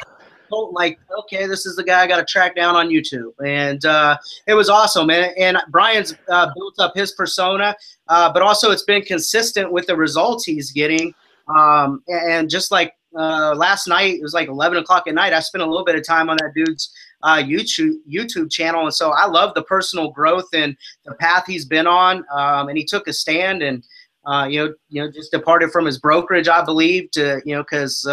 like, 0.72 1.00
okay, 1.20 1.48
this 1.48 1.66
is 1.66 1.76
the 1.76 1.84
guy 1.84 2.02
I 2.02 2.08
got 2.08 2.18
to 2.18 2.26
track 2.26 2.56
down 2.56 2.76
on 2.76 2.88
YouTube, 2.88 3.34
and 3.46 3.84
uh, 3.84 4.16
it 4.48 4.54
was 4.54 4.70
awesome. 4.70 5.10
And, 5.10 5.36
and 5.38 5.58
Bryan's 5.70 6.16
uh, 6.30 6.50
built 6.56 6.76
up 6.80 6.94
his 6.96 7.12
persona, 7.14 7.76
uh, 8.08 8.32
but 8.32 8.42
also 8.42 8.72
it's 8.72 8.84
been 8.84 9.02
consistent 9.02 9.72
with 9.72 9.88
the 9.88 9.96
results 9.96 10.46
he's 10.46 10.72
getting. 10.72 11.14
Um, 11.54 12.04
and 12.08 12.50
just 12.50 12.72
like 12.72 12.94
uh, 13.18 13.56
last 13.56 13.88
night, 13.88 14.16
it 14.16 14.22
was 14.22 14.34
like 14.34 14.48
11 14.48 14.78
o'clock 14.78 15.08
at 15.08 15.14
night. 15.14 15.34
I 15.34 15.40
spent 15.40 15.64
a 15.64 15.66
little 15.66 15.86
bit 15.86 15.96
of 15.96 16.06
time 16.06 16.30
on 16.30 16.38
that 16.38 16.54
dude's 16.56 16.92
uh, 17.24 17.38
YouTube 17.38 17.96
YouTube 18.10 18.52
channel, 18.52 18.84
and 18.84 18.94
so 18.94 19.12
I 19.12 19.26
love 19.26 19.54
the 19.56 19.64
personal 19.64 20.12
growth 20.12 20.48
and 20.54 20.76
the 21.06 21.16
path 21.16 21.46
he's 21.48 21.66
been 21.66 21.88
on. 21.88 22.26
Um, 22.32 22.70
and 22.70 22.78
he 22.78 22.86
took 22.86 23.08
a 23.08 23.14
stand 23.14 23.62
and. 23.62 23.84
Uh, 24.28 24.48
you 24.48 24.58
know, 24.58 24.74
you 24.90 25.00
know, 25.00 25.12
just 25.12 25.30
departed 25.30 25.70
from 25.70 25.86
his 25.86 26.00
brokerage, 26.00 26.48
I 26.48 26.66
believe, 26.66 27.12
to 27.12 27.44
you 27.46 27.54
know, 27.54 27.62
because 27.62 28.08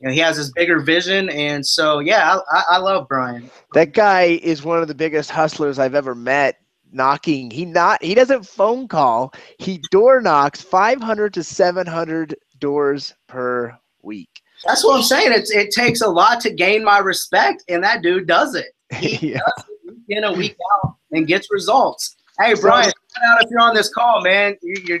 you 0.00 0.06
know, 0.06 0.12
he 0.12 0.20
has 0.20 0.36
this 0.36 0.50
bigger 0.50 0.80
vision, 0.80 1.28
and 1.30 1.66
so 1.66 1.98
yeah, 1.98 2.38
I, 2.50 2.62
I 2.70 2.78
love 2.78 3.08
Bryan. 3.08 3.50
That 3.72 3.94
guy 3.94 4.38
is 4.42 4.62
one 4.62 4.80
of 4.80 4.88
the 4.88 4.94
biggest 4.94 5.30
hustlers 5.30 5.78
I've 5.78 5.94
ever 5.94 6.14
met. 6.14 6.60
Knocking, 6.90 7.50
he 7.50 7.66
not 7.66 8.02
he 8.02 8.14
doesn't 8.14 8.46
phone 8.46 8.88
call. 8.88 9.34
He 9.58 9.82
door 9.90 10.22
knocks 10.22 10.62
500 10.62 11.34
to 11.34 11.44
700 11.44 12.34
doors 12.60 13.14
per 13.26 13.78
week. 14.08 14.30
That's 14.64 14.84
what 14.84 14.96
I'm 14.96 15.04
saying. 15.04 15.32
It's 15.32 15.52
it 15.52 15.70
takes 15.70 16.00
a 16.00 16.08
lot 16.08 16.40
to 16.40 16.50
gain 16.50 16.82
my 16.82 16.98
respect, 16.98 17.62
and 17.68 17.84
that 17.84 18.02
dude 18.02 18.26
does 18.26 18.54
it. 18.54 18.72
He 18.96 19.32
yeah. 19.32 19.38
does 19.38 19.64
it 19.68 19.78
week 19.86 20.04
in 20.08 20.24
a 20.24 20.32
week 20.32 20.56
out 20.74 20.96
and 21.12 21.26
gets 21.26 21.48
results. 21.50 22.16
Hey, 22.40 22.54
Bryan, 22.54 22.90
out 23.28 23.44
if 23.44 23.50
you're 23.50 23.60
on 23.60 23.74
this 23.74 23.92
call, 23.92 24.22
man. 24.22 24.56
You're, 24.62 25.00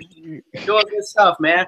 you're 0.52 0.64
doing 0.66 0.84
good 0.90 1.04
stuff, 1.04 1.36
man. 1.40 1.66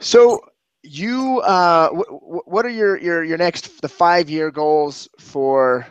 So 0.00 0.40
you 0.82 1.40
uh, 1.40 1.88
w- 1.88 2.42
what 2.44 2.66
are 2.66 2.70
your 2.70 2.98
your 2.98 3.24
your 3.24 3.38
next 3.38 3.80
the 3.80 3.88
five 3.88 4.28
year 4.28 4.50
goals 4.50 5.08
for 5.18 5.86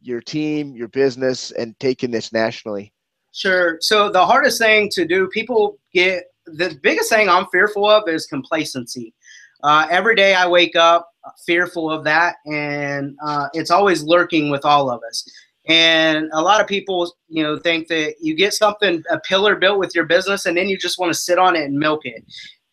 your 0.00 0.20
team, 0.20 0.74
your 0.74 0.88
business, 0.88 1.50
and 1.52 1.78
taking 1.78 2.10
this 2.10 2.32
nationally? 2.32 2.92
Sure. 3.32 3.78
So 3.80 4.10
the 4.10 4.24
hardest 4.24 4.58
thing 4.58 4.88
to 4.94 5.06
do, 5.06 5.28
people 5.28 5.78
get 5.92 6.24
the 6.46 6.78
biggest 6.82 7.10
thing 7.10 7.28
I'm 7.28 7.46
fearful 7.52 7.88
of 7.88 8.08
is 8.08 8.26
complacency. 8.26 9.14
Uh, 9.62 9.86
every 9.90 10.14
day 10.14 10.34
I 10.34 10.46
wake 10.46 10.76
up 10.76 11.10
fearful 11.46 11.90
of 11.90 12.04
that, 12.04 12.36
and 12.46 13.16
uh, 13.24 13.48
it's 13.52 13.70
always 13.70 14.02
lurking 14.02 14.50
with 14.50 14.64
all 14.64 14.90
of 14.90 15.02
us. 15.08 15.28
And 15.68 16.30
a 16.32 16.40
lot 16.40 16.60
of 16.60 16.66
people, 16.66 17.12
you 17.28 17.42
know, 17.42 17.58
think 17.58 17.88
that 17.88 18.14
you 18.20 18.34
get 18.34 18.54
something, 18.54 19.02
a 19.10 19.20
pillar 19.20 19.56
built 19.56 19.78
with 19.78 19.94
your 19.94 20.06
business, 20.06 20.46
and 20.46 20.56
then 20.56 20.68
you 20.68 20.78
just 20.78 20.98
want 20.98 21.12
to 21.12 21.18
sit 21.18 21.38
on 21.38 21.56
it 21.56 21.64
and 21.64 21.78
milk 21.78 22.06
it 22.06 22.24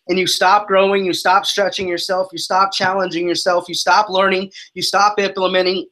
and 0.07 0.19
you 0.19 0.27
stop 0.27 0.67
growing, 0.67 1.05
you 1.05 1.13
stop 1.13 1.45
stretching 1.45 1.87
yourself, 1.87 2.27
you 2.31 2.37
stop 2.37 2.71
challenging 2.71 3.27
yourself, 3.27 3.65
you 3.67 3.75
stop 3.75 4.09
learning, 4.09 4.51
you 4.73 4.81
stop 4.81 5.19
implementing 5.19 5.85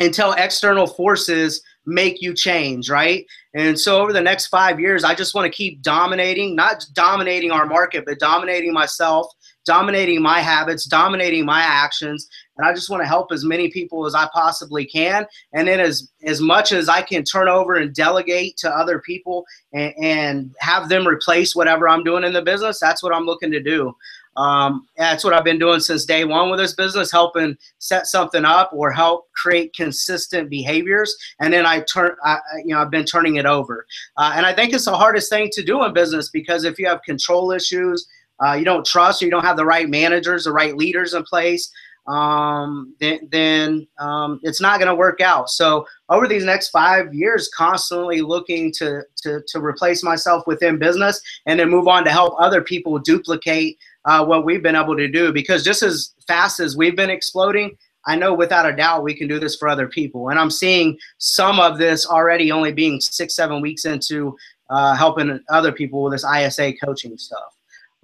until 0.00 0.32
external 0.32 0.86
forces 0.86 1.62
make 1.86 2.20
you 2.20 2.34
change, 2.34 2.90
right? 2.90 3.24
And 3.54 3.78
so 3.78 4.00
over 4.00 4.12
the 4.12 4.20
next 4.20 4.48
five 4.48 4.80
years, 4.80 5.04
I 5.04 5.14
just 5.14 5.34
want 5.34 5.46
to 5.50 5.56
keep 5.56 5.82
dominating, 5.82 6.56
not 6.56 6.84
dominating 6.92 7.50
our 7.50 7.66
market, 7.66 8.04
but 8.04 8.18
dominating 8.18 8.72
myself, 8.72 9.26
dominating 9.64 10.22
my 10.22 10.40
habits, 10.40 10.84
dominating 10.84 11.44
my 11.44 11.62
actions. 11.62 12.28
And 12.56 12.66
I 12.66 12.72
just 12.72 12.90
want 12.90 13.02
to 13.02 13.08
help 13.08 13.32
as 13.32 13.44
many 13.44 13.70
people 13.70 14.06
as 14.06 14.14
I 14.14 14.28
possibly 14.32 14.84
can. 14.84 15.26
And 15.52 15.66
then 15.66 15.80
as, 15.80 16.10
as 16.24 16.40
much 16.40 16.72
as 16.72 16.88
I 16.88 17.02
can 17.02 17.24
turn 17.24 17.48
over 17.48 17.74
and 17.74 17.94
delegate 17.94 18.56
to 18.58 18.70
other 18.70 18.98
people 19.00 19.44
and, 19.72 19.94
and 20.00 20.54
have 20.60 20.88
them 20.88 21.06
replace 21.06 21.54
whatever 21.54 21.88
I'm 21.88 22.04
doing 22.04 22.24
in 22.24 22.32
the 22.32 22.42
business, 22.42 22.80
that's 22.80 23.02
what 23.02 23.14
I'm 23.14 23.24
looking 23.24 23.50
to 23.52 23.60
do. 23.60 23.94
Um, 24.36 24.86
that's 24.96 25.24
what 25.24 25.34
I've 25.34 25.44
been 25.44 25.58
doing 25.58 25.80
since 25.80 26.04
day 26.04 26.24
one 26.24 26.50
with 26.50 26.58
this 26.58 26.74
business, 26.74 27.12
helping 27.12 27.56
set 27.78 28.06
something 28.06 28.44
up 28.44 28.70
or 28.72 28.90
help 28.90 29.30
create 29.32 29.74
consistent 29.74 30.48
behaviors. 30.48 31.14
And 31.40 31.52
then 31.52 31.66
I 31.66 31.80
turn, 31.80 32.16
I, 32.24 32.38
you 32.64 32.74
know, 32.74 32.80
I've 32.80 32.90
been 32.90 33.04
turning 33.04 33.36
it 33.36 33.46
over. 33.46 33.86
Uh, 34.16 34.32
and 34.34 34.46
I 34.46 34.54
think 34.54 34.72
it's 34.72 34.86
the 34.86 34.96
hardest 34.96 35.28
thing 35.28 35.50
to 35.52 35.62
do 35.62 35.84
in 35.84 35.92
business 35.92 36.30
because 36.30 36.64
if 36.64 36.78
you 36.78 36.86
have 36.86 37.02
control 37.02 37.52
issues, 37.52 38.08
uh, 38.44 38.54
you 38.54 38.64
don't 38.64 38.86
trust 38.86 39.22
or 39.22 39.24
you 39.24 39.30
don't 39.30 39.44
have 39.44 39.56
the 39.56 39.64
right 39.64 39.88
managers, 39.88 40.44
the 40.44 40.52
right 40.52 40.76
leaders 40.76 41.14
in 41.14 41.22
place, 41.24 41.70
um, 42.08 42.94
then, 42.98 43.28
then 43.30 43.86
um, 43.98 44.40
it's 44.42 44.60
not 44.60 44.78
going 44.78 44.88
to 44.88 44.94
work 44.94 45.20
out. 45.20 45.48
So 45.48 45.86
over 46.08 46.26
these 46.26 46.44
next 46.44 46.70
five 46.70 47.14
years, 47.14 47.48
constantly 47.56 48.22
looking 48.22 48.72
to, 48.78 49.02
to, 49.18 49.40
to 49.46 49.60
replace 49.60 50.02
myself 50.02 50.44
within 50.46 50.78
business 50.78 51.20
and 51.46 51.60
then 51.60 51.70
move 51.70 51.86
on 51.86 52.04
to 52.04 52.10
help 52.10 52.34
other 52.38 52.60
people 52.60 52.98
duplicate 52.98 53.78
uh, 54.04 54.24
what 54.24 54.44
we've 54.44 54.62
been 54.62 54.76
able 54.76 54.96
to 54.96 55.08
do. 55.08 55.32
Because 55.32 55.62
just 55.62 55.82
as 55.82 56.14
fast 56.26 56.58
as 56.58 56.76
we've 56.76 56.96
been 56.96 57.10
exploding, 57.10 57.76
I 58.04 58.16
know 58.16 58.34
without 58.34 58.68
a 58.68 58.74
doubt 58.74 59.04
we 59.04 59.14
can 59.14 59.28
do 59.28 59.38
this 59.38 59.56
for 59.56 59.68
other 59.68 59.86
people. 59.86 60.30
And 60.30 60.40
I'm 60.40 60.50
seeing 60.50 60.98
some 61.18 61.60
of 61.60 61.78
this 61.78 62.04
already 62.04 62.50
only 62.50 62.72
being 62.72 63.00
six, 63.00 63.36
seven 63.36 63.60
weeks 63.60 63.84
into 63.84 64.36
uh, 64.70 64.96
helping 64.96 65.38
other 65.50 65.70
people 65.70 66.02
with 66.02 66.14
this 66.14 66.24
ISA 66.24 66.72
coaching 66.84 67.16
stuff. 67.16 67.54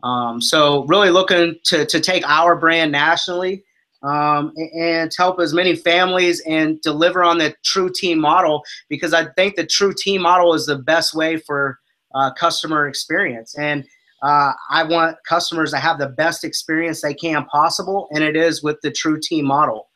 Um, 0.03 0.41
so 0.41 0.85
really 0.85 1.11
looking 1.11 1.57
to, 1.65 1.85
to 1.87 2.01
take 2.01 2.29
our 2.29 2.57
brand 2.57 2.93
nationally 2.93 3.65
um, 4.03 4.53
and 4.75 5.13
help 5.17 5.41
as 5.41 5.53
many 5.53 5.75
families 5.75 6.41
and 6.47 6.81
deliver 6.83 7.25
on 7.25 7.39
the 7.39 7.55
true 7.65 7.91
team 7.93 8.21
model 8.21 8.63
because 8.89 9.13
I 9.13 9.27
think 9.33 9.57
the 9.57 9.67
true 9.67 9.93
team 9.97 10.23
model 10.23 10.55
is 10.55 10.67
the 10.67 10.79
best 10.79 11.15
way 11.15 11.37
for 11.37 11.79
uh, 12.15 12.33
customer 12.35 12.87
experience. 12.89 13.57
And 13.59 13.85
uh, 14.23 14.53
I 14.71 14.83
want 14.85 15.17
customers 15.29 15.71
to 15.73 15.79
have 15.79 15.99
the 15.99 16.09
best 16.09 16.45
experience 16.45 17.03
they 17.03 17.15
can 17.15 17.45
possible, 17.47 18.09
and 18.13 18.25
it 18.25 18.37
is 18.37 18.63
with 18.63 18.77
the 18.83 18.91
true 18.91 19.19
team 19.21 19.45
model. 19.45 19.89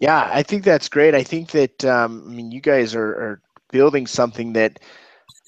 Yeah, 0.00 0.28
I 0.32 0.42
think 0.42 0.64
that's 0.64 0.88
great. 0.88 1.14
I 1.14 1.22
think 1.22 1.50
that 1.52 1.84
um, 1.84 2.24
I 2.26 2.30
mean 2.30 2.50
you 2.50 2.60
guys 2.60 2.94
are, 2.94 3.12
are 3.12 3.42
building 3.70 4.06
something 4.06 4.52
that 4.54 4.80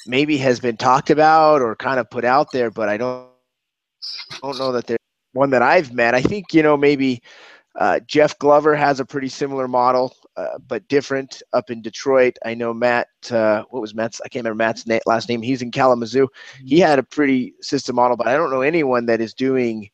maybe 0.08 0.38
has 0.38 0.58
been 0.58 0.76
talked 0.76 1.10
about 1.10 1.62
or 1.62 1.76
kind 1.76 2.00
of 2.00 2.10
put 2.10 2.24
out 2.24 2.50
there, 2.52 2.70
but 2.70 2.88
I 2.88 2.96
don't 2.96 3.28
don't 4.40 4.58
know 4.58 4.72
that 4.72 4.86
there's 4.86 4.98
one 5.32 5.50
that 5.50 5.62
I've 5.62 5.92
met. 5.92 6.14
I 6.14 6.22
think 6.22 6.52
you 6.52 6.62
know 6.62 6.76
maybe 6.76 7.22
uh, 7.78 8.00
Jeff 8.00 8.38
Glover 8.38 8.74
has 8.74 8.98
a 8.98 9.04
pretty 9.04 9.28
similar 9.28 9.68
model, 9.68 10.14
uh, 10.36 10.58
but 10.66 10.88
different 10.88 11.42
up 11.52 11.70
in 11.70 11.82
Detroit. 11.82 12.36
I 12.44 12.54
know 12.54 12.74
Matt. 12.74 13.08
Uh, 13.30 13.64
what 13.70 13.80
was 13.80 13.94
Matt's? 13.94 14.20
I 14.24 14.28
can't 14.28 14.44
remember 14.44 14.64
Matt's 14.64 14.86
na- 14.86 14.98
last 15.06 15.28
name. 15.28 15.42
He's 15.42 15.62
in 15.62 15.70
Kalamazoo. 15.70 16.28
He 16.64 16.76
mm-hmm. 16.76 16.86
had 16.86 16.98
a 16.98 17.04
pretty 17.04 17.54
system 17.60 17.96
model, 17.96 18.16
but 18.16 18.26
I 18.26 18.36
don't 18.36 18.50
know 18.50 18.62
anyone 18.62 19.06
that 19.06 19.20
is 19.20 19.34
doing 19.34 19.90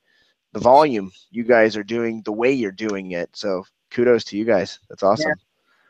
the 0.53 0.61
volume 0.61 1.11
you 1.31 1.43
guys 1.43 1.77
are 1.77 1.85
doing 1.85 2.23
the 2.25 2.33
way 2.33 2.53
you're 2.53 2.73
doing 2.73 3.11
it. 3.11 3.29
So 3.35 3.65
kudos 3.91 4.25
to 4.25 4.37
you 4.37 4.45
guys. 4.45 4.79
That's 4.89 5.03
awesome. 5.03 5.31
Yeah. 5.31 5.35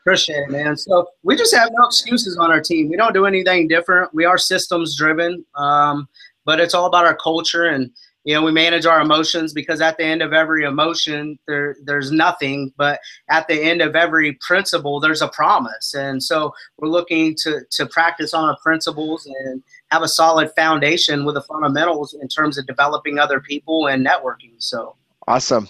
Appreciate 0.05 0.43
it, 0.43 0.51
man. 0.51 0.77
So 0.77 1.07
we 1.23 1.35
just 1.35 1.55
have 1.55 1.71
no 1.73 1.85
excuses 1.87 2.37
on 2.37 2.51
our 2.51 2.61
team. 2.61 2.89
We 2.89 2.95
don't 2.95 3.13
do 3.13 3.25
anything 3.25 3.67
different. 3.67 4.13
We 4.13 4.23
are 4.23 4.37
systems 4.37 4.95
driven, 4.95 5.43
um, 5.55 6.07
but 6.45 6.59
it's 6.59 6.75
all 6.75 6.85
about 6.85 7.05
our 7.05 7.15
culture 7.15 7.65
and 7.65 7.89
you 8.23 8.33
know 8.33 8.43
we 8.43 8.51
manage 8.51 8.85
our 8.85 9.01
emotions 9.01 9.53
because 9.53 9.81
at 9.81 9.97
the 9.97 10.03
end 10.03 10.21
of 10.21 10.33
every 10.33 10.63
emotion 10.63 11.39
there 11.47 11.75
there's 11.85 12.11
nothing 12.11 12.73
but 12.75 12.99
at 13.29 13.47
the 13.47 13.53
end 13.53 13.81
of 13.81 13.95
every 13.95 14.33
principle 14.45 14.99
there's 14.99 15.21
a 15.21 15.27
promise 15.27 15.93
and 15.93 16.21
so 16.21 16.51
we're 16.77 16.89
looking 16.89 17.35
to 17.35 17.61
to 17.69 17.85
practice 17.85 18.33
on 18.33 18.43
our 18.49 18.57
principles 18.63 19.27
and 19.27 19.61
have 19.91 20.01
a 20.01 20.07
solid 20.07 20.51
foundation 20.55 21.23
with 21.23 21.35
the 21.35 21.41
fundamentals 21.41 22.15
in 22.19 22.27
terms 22.27 22.57
of 22.57 22.65
developing 22.65 23.19
other 23.19 23.39
people 23.39 23.87
and 23.87 24.05
networking 24.05 24.55
so 24.57 24.95
awesome 25.27 25.69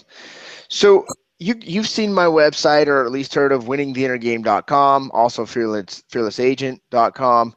so 0.68 1.06
you 1.38 1.54
you've 1.60 1.88
seen 1.88 2.12
my 2.12 2.26
website 2.26 2.86
or 2.86 3.04
at 3.04 3.12
least 3.12 3.34
heard 3.34 3.52
of 3.52 3.64
winningtheinnergame.com 3.64 5.10
also 5.12 5.44
fearless 5.44 6.02
fearlessagent.com 6.10 7.54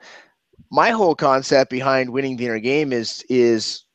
my 0.71 0.89
whole 0.89 1.15
concept 1.15 1.71
behind 1.71 2.09
winning 2.09 2.37
the 2.37 2.45
inner 2.45 2.59
game 2.59 2.93
is 2.93 3.23
is 3.29 3.85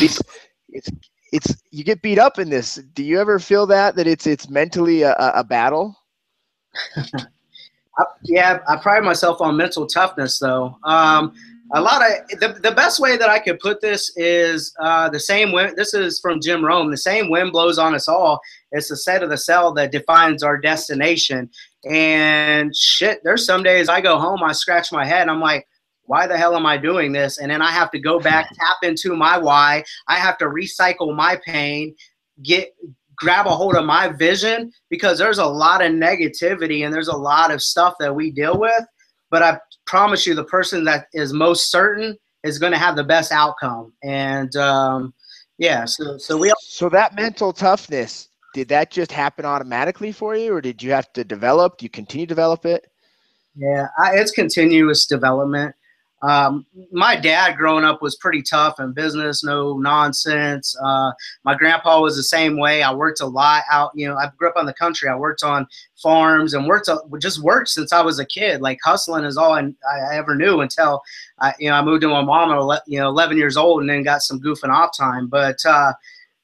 it's 0.00 0.20
it's 0.68 0.90
it's 1.32 1.62
you 1.70 1.84
get 1.84 2.02
beat 2.02 2.18
up 2.18 2.38
in 2.38 2.48
this. 2.48 2.76
Do 2.94 3.02
you 3.02 3.20
ever 3.20 3.38
feel 3.38 3.66
that 3.66 3.96
that 3.96 4.06
it's 4.06 4.26
it's 4.26 4.48
mentally 4.48 5.02
a, 5.02 5.14
a 5.14 5.44
battle? 5.44 5.96
yeah, 8.22 8.60
I 8.68 8.76
pride 8.76 9.02
myself 9.04 9.40
on 9.40 9.56
mental 9.56 9.86
toughness, 9.86 10.38
though. 10.38 10.78
Um, 10.84 11.34
a 11.72 11.80
lot 11.80 12.02
of 12.02 12.40
the, 12.40 12.58
the 12.62 12.72
best 12.72 12.98
way 12.98 13.16
that 13.16 13.28
I 13.28 13.38
could 13.38 13.58
put 13.58 13.80
this 13.80 14.10
is 14.16 14.74
uh, 14.80 15.08
the 15.10 15.20
same 15.20 15.52
wind. 15.52 15.76
This 15.76 15.92
is 15.92 16.18
from 16.20 16.40
Jim 16.40 16.64
Rohn. 16.64 16.90
The 16.90 16.96
same 16.96 17.30
wind 17.30 17.52
blows 17.52 17.78
on 17.78 17.94
us 17.94 18.08
all. 18.08 18.40
It's 18.72 18.88
the 18.88 18.96
set 18.96 19.22
of 19.22 19.30
the 19.30 19.36
sail 19.36 19.72
that 19.74 19.92
defines 19.92 20.42
our 20.42 20.56
destination. 20.56 21.50
And 21.88 22.74
shit, 22.74 23.20
there's 23.22 23.44
some 23.44 23.62
days 23.62 23.88
I 23.88 24.00
go 24.00 24.18
home, 24.18 24.42
I 24.42 24.52
scratch 24.52 24.92
my 24.92 25.04
head, 25.04 25.28
I'm 25.28 25.40
like, 25.40 25.66
why 26.04 26.26
the 26.26 26.38
hell 26.38 26.56
am 26.56 26.64
I 26.64 26.78
doing 26.78 27.12
this? 27.12 27.38
And 27.38 27.50
then 27.50 27.60
I 27.60 27.70
have 27.70 27.90
to 27.90 27.98
go 27.98 28.18
back, 28.18 28.48
tap 28.58 28.76
into 28.82 29.14
my 29.14 29.36
why. 29.36 29.84
I 30.08 30.16
have 30.16 30.38
to 30.38 30.46
recycle 30.46 31.14
my 31.14 31.38
pain, 31.44 31.94
get 32.42 32.74
grab 33.16 33.46
a 33.46 33.50
hold 33.50 33.74
of 33.74 33.84
my 33.84 34.08
vision 34.08 34.70
because 34.90 35.18
there's 35.18 35.38
a 35.38 35.46
lot 35.46 35.84
of 35.84 35.92
negativity 35.92 36.84
and 36.84 36.94
there's 36.94 37.08
a 37.08 37.16
lot 37.16 37.50
of 37.50 37.60
stuff 37.60 37.94
that 37.98 38.14
we 38.14 38.30
deal 38.30 38.58
with. 38.58 38.84
But 39.30 39.42
I 39.42 39.58
promise 39.88 40.26
you, 40.26 40.34
the 40.34 40.44
person 40.44 40.84
that 40.84 41.06
is 41.12 41.32
most 41.32 41.70
certain 41.70 42.16
is 42.44 42.58
going 42.58 42.72
to 42.72 42.78
have 42.78 42.94
the 42.94 43.04
best 43.04 43.32
outcome. 43.32 43.92
And 44.04 44.54
um, 44.56 45.12
yeah, 45.58 45.84
so 45.84 46.16
so 46.18 46.36
we. 46.36 46.52
So 46.60 46.88
that 46.90 47.16
mental 47.16 47.52
toughness 47.52 48.28
did 48.54 48.68
that 48.68 48.90
just 48.90 49.12
happen 49.12 49.44
automatically 49.44 50.12
for 50.12 50.36
you, 50.36 50.54
or 50.54 50.60
did 50.60 50.82
you 50.82 50.92
have 50.92 51.12
to 51.14 51.24
develop? 51.24 51.78
Do 51.78 51.84
you 51.84 51.90
continue 51.90 52.26
to 52.26 52.28
develop 52.28 52.64
it? 52.64 52.86
Yeah, 53.56 53.88
I, 53.98 54.16
it's 54.16 54.30
continuous 54.30 55.06
development. 55.06 55.74
Um, 56.22 56.66
my 56.90 57.14
dad 57.14 57.56
growing 57.56 57.84
up 57.84 58.02
was 58.02 58.16
pretty 58.16 58.42
tough 58.42 58.80
in 58.80 58.92
business, 58.92 59.44
no 59.44 59.78
nonsense. 59.78 60.76
Uh, 60.82 61.12
my 61.44 61.54
grandpa 61.54 62.00
was 62.00 62.16
the 62.16 62.22
same 62.22 62.58
way. 62.58 62.82
I 62.82 62.92
worked 62.92 63.20
a 63.20 63.26
lot 63.26 63.62
out, 63.70 63.92
you 63.94 64.08
know, 64.08 64.16
I 64.16 64.28
grew 64.36 64.48
up 64.48 64.56
on 64.56 64.66
the 64.66 64.72
country. 64.72 65.08
I 65.08 65.14
worked 65.14 65.44
on 65.44 65.66
farms 65.96 66.54
and 66.54 66.66
worked, 66.66 66.90
just 67.20 67.42
worked 67.42 67.68
since 67.68 67.92
I 67.92 68.02
was 68.02 68.18
a 68.18 68.26
kid. 68.26 68.60
Like 68.60 68.78
hustling 68.82 69.24
is 69.24 69.36
all 69.36 69.52
I, 69.52 69.70
I 69.90 70.16
ever 70.16 70.34
knew 70.34 70.60
until, 70.60 71.02
I, 71.38 71.54
you 71.60 71.70
know, 71.70 71.76
I 71.76 71.82
moved 71.82 72.02
to 72.02 72.08
my 72.08 72.22
mom 72.22 72.72
at, 72.72 72.82
you 72.86 72.98
know, 72.98 73.08
11 73.08 73.36
years 73.36 73.56
old 73.56 73.80
and 73.80 73.90
then 73.90 74.02
got 74.02 74.22
some 74.22 74.40
goofing 74.40 74.70
off 74.70 74.96
time. 74.96 75.28
But 75.28 75.58
uh, 75.64 75.92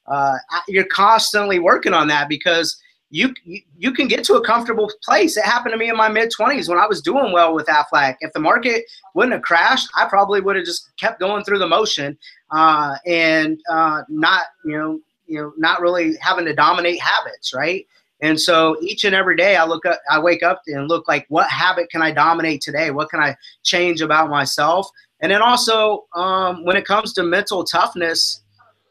uh, 0.07 0.37
you're 0.67 0.85
constantly 0.85 1.59
working 1.59 1.93
on 1.93 2.07
that 2.07 2.29
because 2.29 2.81
you, 3.15 3.61
you 3.77 3.93
can 3.93 4.07
get 4.07 4.23
to 4.25 4.33
a 4.33 4.45
comfortable 4.45 4.91
place. 5.03 5.37
It 5.37 5.45
happened 5.45 5.71
to 5.71 5.77
me 5.77 5.89
in 5.89 5.95
my 5.95 6.09
mid 6.09 6.31
20s 6.37 6.67
when 6.67 6.77
I 6.77 6.85
was 6.85 7.01
doing 7.01 7.31
well 7.31 7.53
with 7.53 7.67
Aflac. 7.67 8.15
If 8.19 8.33
the 8.33 8.39
market 8.39 8.83
wouldn't 9.13 9.33
have 9.33 9.41
crashed, 9.41 9.87
I 9.95 10.05
probably 10.05 10.41
would 10.41 10.55
have 10.55 10.65
just 10.65 10.91
kept 10.99 11.19
going 11.19 11.43
through 11.45 11.59
the 11.59 11.67
motion 11.67 12.17
uh, 12.51 12.95
and 13.05 13.59
uh, 13.71 14.01
not 14.09 14.43
you 14.65 14.77
know 14.77 14.99
you 15.27 15.41
know 15.41 15.53
not 15.57 15.79
really 15.81 16.17
having 16.19 16.45
to 16.45 16.53
dominate 16.53 16.99
habits, 16.99 17.53
right? 17.53 17.85
And 18.21 18.39
so 18.39 18.77
each 18.81 19.03
and 19.03 19.15
every 19.15 19.35
day 19.35 19.55
I 19.55 19.65
look 19.65 19.85
up, 19.85 19.99
I 20.09 20.19
wake 20.19 20.43
up 20.43 20.61
and 20.67 20.87
look 20.87 21.07
like 21.07 21.25
what 21.29 21.49
habit 21.49 21.89
can 21.89 22.01
I 22.01 22.11
dominate 22.11 22.61
today? 22.61 22.91
What 22.91 23.09
can 23.09 23.19
I 23.19 23.35
change 23.63 24.01
about 24.01 24.29
myself? 24.29 24.89
And 25.21 25.31
then 25.31 25.41
also 25.41 26.05
um, 26.15 26.65
when 26.65 26.75
it 26.75 26.85
comes 26.85 27.13
to 27.13 27.23
mental 27.23 27.63
toughness, 27.63 28.43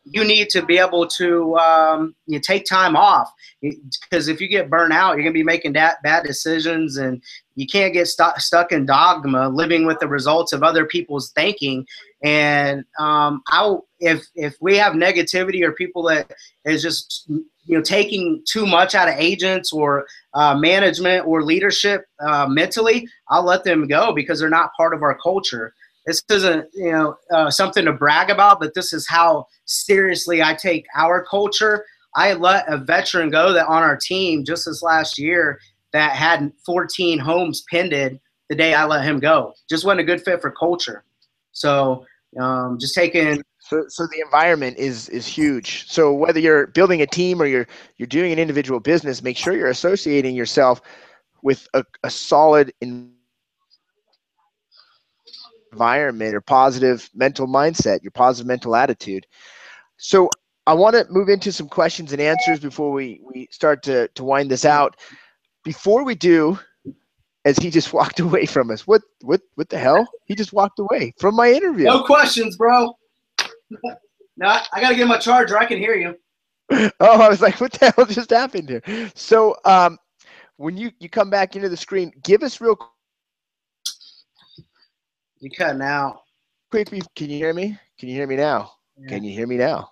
you 0.04 0.24
need 0.24 0.50
to 0.50 0.64
be 0.64 0.78
able 0.78 1.06
to 1.06 1.56
um, 1.56 2.14
you 2.26 2.38
take 2.38 2.66
time 2.66 2.94
off 2.94 3.32
because 3.62 4.28
if 4.28 4.40
you 4.40 4.48
get 4.48 4.68
burnt 4.68 4.92
out, 4.92 5.14
you're 5.14 5.22
gonna 5.22 5.32
be 5.32 5.42
making 5.42 5.72
that 5.74 6.02
bad 6.02 6.24
decisions, 6.24 6.98
and 6.98 7.22
you 7.54 7.66
can't 7.66 7.94
get 7.94 8.08
stu- 8.08 8.38
stuck 8.38 8.72
in 8.72 8.84
dogma, 8.84 9.48
living 9.48 9.86
with 9.86 9.98
the 10.00 10.08
results 10.08 10.52
of 10.52 10.62
other 10.62 10.84
people's 10.84 11.30
thinking. 11.32 11.86
And 12.22 12.84
um, 12.98 13.42
I, 13.48 13.76
if 14.00 14.26
if 14.34 14.56
we 14.60 14.76
have 14.76 14.92
negativity 14.92 15.62
or 15.62 15.72
people 15.72 16.02
that 16.04 16.30
is 16.64 16.82
just 16.82 17.24
you 17.28 17.76
know 17.76 17.82
taking 17.82 18.42
too 18.46 18.66
much 18.66 18.94
out 18.94 19.08
of 19.08 19.14
agents 19.16 19.72
or 19.72 20.06
uh, 20.34 20.54
management 20.54 21.26
or 21.26 21.42
leadership 21.42 22.04
uh, 22.20 22.46
mentally, 22.46 23.08
I'll 23.28 23.44
let 23.44 23.64
them 23.64 23.86
go 23.86 24.12
because 24.12 24.40
they're 24.40 24.50
not 24.50 24.74
part 24.76 24.92
of 24.92 25.02
our 25.02 25.16
culture 25.18 25.72
this 26.06 26.22
isn't 26.30 26.68
you 26.74 26.92
know 26.92 27.16
uh, 27.30 27.50
something 27.50 27.84
to 27.84 27.92
brag 27.92 28.30
about, 28.30 28.60
but 28.60 28.74
this 28.74 28.92
is 28.92 29.08
how 29.08 29.46
seriously 29.64 30.42
I 30.42 30.54
take 30.54 30.86
our 30.96 31.24
culture. 31.24 31.84
I 32.16 32.34
let 32.34 32.68
a 32.68 32.78
veteran 32.78 33.30
go 33.30 33.52
that 33.52 33.66
on 33.66 33.82
our 33.82 33.96
team 33.96 34.44
just 34.44 34.66
this 34.66 34.82
last 34.82 35.18
year 35.18 35.58
that 35.92 36.12
had 36.12 36.52
14 36.64 37.18
homes 37.18 37.64
pended 37.70 38.20
the 38.48 38.54
day 38.54 38.74
I 38.74 38.84
let 38.84 39.04
him 39.04 39.20
go. 39.20 39.52
Just 39.68 39.84
wasn't 39.84 40.00
a 40.00 40.04
good 40.04 40.22
fit 40.22 40.40
for 40.40 40.50
culture. 40.50 41.04
So 41.52 42.04
um, 42.38 42.78
just 42.78 42.94
taking. 42.94 43.42
So, 43.60 43.84
so 43.88 44.06
the 44.06 44.20
environment 44.20 44.76
is 44.76 45.08
is 45.08 45.26
huge. 45.26 45.90
So 45.90 46.12
whether 46.12 46.38
you're 46.38 46.66
building 46.68 47.00
a 47.00 47.06
team 47.06 47.40
or 47.40 47.46
you're 47.46 47.66
you're 47.96 48.06
doing 48.06 48.32
an 48.32 48.38
individual 48.38 48.80
business, 48.80 49.22
make 49.22 49.36
sure 49.36 49.56
you're 49.56 49.70
associating 49.70 50.34
yourself 50.34 50.82
with 51.42 51.66
a, 51.74 51.84
a 52.02 52.10
solid 52.10 52.72
environment 52.80 53.13
environment 55.74 56.34
or 56.34 56.40
positive 56.40 57.10
mental 57.14 57.46
mindset, 57.46 58.02
your 58.02 58.12
positive 58.12 58.46
mental 58.46 58.76
attitude. 58.76 59.26
So 59.96 60.30
I 60.66 60.74
want 60.74 60.94
to 60.94 61.04
move 61.10 61.28
into 61.28 61.50
some 61.52 61.68
questions 61.68 62.12
and 62.12 62.20
answers 62.20 62.60
before 62.60 62.92
we, 62.92 63.20
we 63.22 63.48
start 63.50 63.82
to, 63.84 64.08
to 64.08 64.24
wind 64.24 64.50
this 64.50 64.64
out. 64.64 64.96
Before 65.64 66.04
we 66.04 66.14
do, 66.14 66.58
as 67.44 67.58
he 67.58 67.70
just 67.70 67.92
walked 67.98 68.20
away 68.20 68.46
from 68.46 68.70
us, 68.70 68.86
what 68.86 69.02
what 69.22 69.40
what 69.56 69.68
the 69.68 69.78
hell? 69.78 70.06
He 70.26 70.34
just 70.34 70.52
walked 70.52 70.78
away 70.78 71.12
from 71.18 71.34
my 71.34 71.50
interview. 71.50 71.84
No 71.84 72.04
questions, 72.04 72.56
bro. 72.56 72.94
no, 74.36 74.46
I 74.46 74.80
gotta 74.80 74.94
get 74.94 75.08
my 75.08 75.18
charger. 75.18 75.58
I 75.58 75.66
can 75.66 75.78
hear 75.78 75.94
you. 75.94 76.14
Oh, 76.98 77.20
I 77.20 77.28
was 77.28 77.42
like, 77.42 77.60
what 77.60 77.72
the 77.72 77.90
hell 77.90 78.06
just 78.06 78.30
happened 78.30 78.70
here? 78.70 79.10
So 79.14 79.54
um, 79.66 79.98
when 80.56 80.76
you 80.78 80.90
you 80.98 81.10
come 81.10 81.28
back 81.28 81.56
into 81.56 81.68
the 81.68 81.76
screen, 81.76 82.10
give 82.22 82.42
us 82.42 82.60
real 82.60 82.78
you 85.44 85.50
cutting 85.50 85.82
out. 85.82 86.22
Quick, 86.70 86.88
can 86.88 87.30
you 87.30 87.36
hear 87.36 87.52
me? 87.52 87.78
Can 87.98 88.08
you 88.08 88.14
hear 88.14 88.26
me 88.26 88.36
now? 88.36 88.72
Yeah. 88.96 89.08
Can 89.08 89.24
you 89.24 89.32
hear 89.32 89.46
me 89.46 89.56
now? 89.56 89.90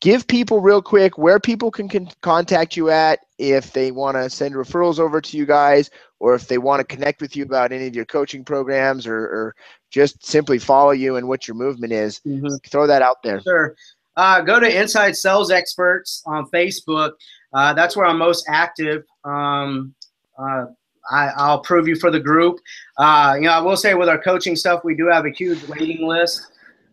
Give 0.00 0.26
people 0.26 0.60
real 0.60 0.80
quick 0.80 1.18
where 1.18 1.38
people 1.38 1.70
can, 1.70 1.88
can 1.88 2.08
contact 2.22 2.76
you 2.76 2.90
at 2.90 3.20
if 3.38 3.72
they 3.72 3.90
want 3.90 4.16
to 4.16 4.30
send 4.30 4.54
referrals 4.54 4.98
over 4.98 5.20
to 5.20 5.36
you 5.36 5.44
guys 5.44 5.90
or 6.20 6.34
if 6.34 6.48
they 6.48 6.58
want 6.58 6.80
to 6.80 6.96
connect 6.96 7.20
with 7.20 7.36
you 7.36 7.44
about 7.44 7.72
any 7.72 7.86
of 7.86 7.94
your 7.94 8.04
coaching 8.04 8.44
programs 8.44 9.06
or, 9.06 9.18
or 9.18 9.54
just 9.90 10.24
simply 10.24 10.58
follow 10.58 10.92
you 10.92 11.16
and 11.16 11.28
what 11.28 11.46
your 11.46 11.56
movement 11.56 11.92
is. 11.92 12.20
Mm-hmm. 12.26 12.46
Throw 12.68 12.86
that 12.86 13.02
out 13.02 13.22
there. 13.22 13.40
Sure. 13.42 13.74
Uh, 14.16 14.40
go 14.40 14.58
to 14.58 14.80
Inside 14.80 15.14
Sales 15.14 15.50
Experts 15.50 16.22
on 16.26 16.48
Facebook. 16.50 17.12
Uh, 17.52 17.74
that's 17.74 17.96
where 17.96 18.06
I'm 18.06 18.18
most 18.18 18.46
active. 18.48 19.04
Um, 19.24 19.94
uh, 20.38 20.66
I, 21.10 21.50
will 21.50 21.60
prove 21.60 21.88
you 21.88 21.96
for 21.96 22.10
the 22.10 22.20
group. 22.20 22.60
Uh, 22.96 23.34
you 23.36 23.46
know, 23.46 23.52
I 23.52 23.60
will 23.60 23.76
say 23.76 23.94
with 23.94 24.08
our 24.08 24.20
coaching 24.20 24.56
stuff, 24.56 24.84
we 24.84 24.94
do 24.94 25.06
have 25.06 25.24
a 25.24 25.30
huge 25.30 25.62
waiting 25.68 26.06
list. 26.06 26.46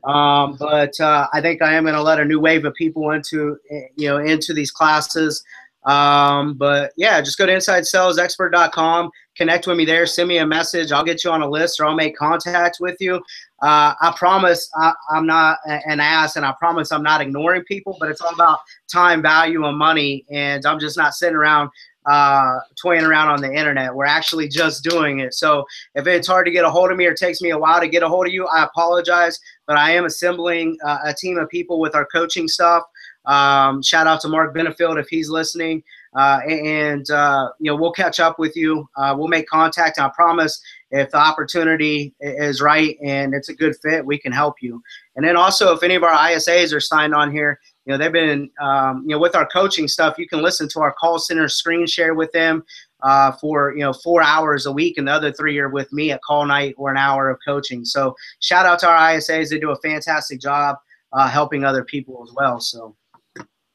Um, 0.05 0.55
but 0.59 0.99
uh, 0.99 1.27
I 1.33 1.41
think 1.41 1.61
I 1.61 1.73
am 1.73 1.83
going 1.83 1.95
to 1.95 2.01
let 2.01 2.19
a 2.19 2.25
new 2.25 2.39
wave 2.39 2.65
of 2.65 2.73
people 2.75 3.11
into, 3.11 3.57
you 3.95 4.07
know, 4.07 4.17
into 4.17 4.53
these 4.53 4.71
classes. 4.71 5.43
Um, 5.85 6.55
but 6.55 6.93
yeah, 6.97 7.21
just 7.21 7.37
go 7.37 7.45
to 7.45 7.51
InsideSalesExpert.com, 7.51 9.11
connect 9.35 9.67
with 9.67 9.77
me 9.77 9.85
there, 9.85 10.05
send 10.07 10.27
me 10.27 10.39
a 10.39 10.45
message. 10.45 10.91
I'll 10.91 11.03
get 11.03 11.23
you 11.23 11.29
on 11.29 11.43
a 11.43 11.49
list 11.49 11.79
or 11.79 11.85
I'll 11.85 11.95
make 11.95 12.15
contact 12.17 12.77
with 12.79 12.97
you. 12.99 13.17
Uh, 13.61 13.93
I 14.01 14.13
promise 14.17 14.69
I, 14.75 14.93
am 15.15 15.27
not 15.27 15.59
an 15.65 15.99
ass 15.99 16.35
and 16.35 16.45
I 16.45 16.53
promise 16.57 16.91
I'm 16.91 17.03
not 17.03 17.21
ignoring 17.21 17.63
people, 17.63 17.97
but 17.99 18.09
it's 18.09 18.21
all 18.21 18.33
about 18.33 18.59
time, 18.91 19.21
value, 19.21 19.65
and 19.65 19.77
money. 19.77 20.25
And 20.31 20.65
I'm 20.65 20.79
just 20.79 20.97
not 20.97 21.13
sitting 21.13 21.35
around 21.35 21.69
uh, 22.05 22.59
toying 22.81 23.03
around 23.03 23.29
on 23.29 23.41
the 23.41 23.51
internet. 23.51 23.93
We're 23.93 24.05
actually 24.05 24.47
just 24.47 24.83
doing 24.83 25.19
it. 25.19 25.33
So 25.33 25.65
if 25.95 26.07
it's 26.07 26.27
hard 26.27 26.45
to 26.45 26.51
get 26.51 26.65
a 26.65 26.69
hold 26.69 26.91
of 26.91 26.97
me 26.97 27.05
or 27.05 27.13
takes 27.13 27.41
me 27.41 27.49
a 27.51 27.57
while 27.57 27.79
to 27.79 27.87
get 27.87 28.03
a 28.03 28.07
hold 28.07 28.27
of 28.27 28.33
you, 28.33 28.47
I 28.47 28.63
apologize. 28.63 29.39
But 29.67 29.77
I 29.77 29.91
am 29.91 30.05
assembling 30.05 30.77
uh, 30.85 30.99
a 31.05 31.13
team 31.13 31.37
of 31.37 31.49
people 31.49 31.79
with 31.79 31.95
our 31.95 32.05
coaching 32.05 32.47
stuff. 32.47 32.83
Um, 33.25 33.81
shout 33.81 34.05
out 34.05 34.21
to 34.21 34.27
Mark 34.29 34.55
Benefield 34.55 34.99
if 34.99 35.07
he's 35.09 35.29
listening. 35.29 35.83
uh, 36.15 36.39
and 36.47 37.09
uh, 37.11 37.49
you 37.59 37.69
know 37.69 37.75
we'll 37.75 37.91
catch 37.91 38.19
up 38.19 38.39
with 38.39 38.55
you. 38.55 38.87
Uh, 38.95 39.13
we'll 39.17 39.27
make 39.27 39.47
contact. 39.47 39.99
I 39.99 40.09
promise, 40.15 40.61
if 40.91 41.11
the 41.11 41.17
opportunity 41.17 42.13
is 42.21 42.61
right 42.61 42.97
and 43.03 43.33
it's 43.33 43.49
a 43.49 43.53
good 43.53 43.75
fit, 43.81 44.05
we 44.05 44.17
can 44.17 44.31
help 44.31 44.55
you. 44.61 44.81
And 45.15 45.25
then 45.25 45.35
also, 45.35 45.73
if 45.73 45.83
any 45.83 45.95
of 45.95 46.03
our 46.03 46.15
ISAs 46.15 46.73
are 46.73 46.79
signed 46.79 47.13
on 47.13 47.31
here, 47.31 47.59
you 47.85 47.91
know 47.91 47.97
they've 47.97 48.11
been 48.11 48.49
um, 48.59 49.03
you 49.03 49.15
know 49.15 49.19
with 49.19 49.35
our 49.35 49.47
coaching 49.47 49.87
stuff. 49.87 50.17
You 50.17 50.27
can 50.27 50.41
listen 50.41 50.67
to 50.69 50.79
our 50.81 50.93
call 50.93 51.19
center 51.19 51.47
screen 51.47 51.85
share 51.85 52.13
with 52.13 52.31
them 52.31 52.63
uh, 53.01 53.31
for 53.33 53.73
you 53.75 53.83
know 53.83 53.93
four 53.93 54.21
hours 54.21 54.65
a 54.65 54.71
week, 54.71 54.97
and 54.97 55.07
the 55.07 55.11
other 55.11 55.31
three 55.31 55.57
are 55.59 55.69
with 55.69 55.91
me 55.93 56.11
at 56.11 56.21
call 56.23 56.45
night 56.45 56.75
or 56.77 56.91
an 56.91 56.97
hour 56.97 57.29
of 57.29 57.39
coaching. 57.45 57.85
So 57.85 58.15
shout 58.39 58.65
out 58.65 58.79
to 58.79 58.87
our 58.87 58.97
ISAs; 58.97 59.49
they 59.49 59.59
do 59.59 59.71
a 59.71 59.77
fantastic 59.77 60.39
job 60.39 60.77
uh, 61.13 61.29
helping 61.29 61.63
other 61.63 61.83
people 61.83 62.25
as 62.27 62.33
well. 62.35 62.59
So 62.59 62.95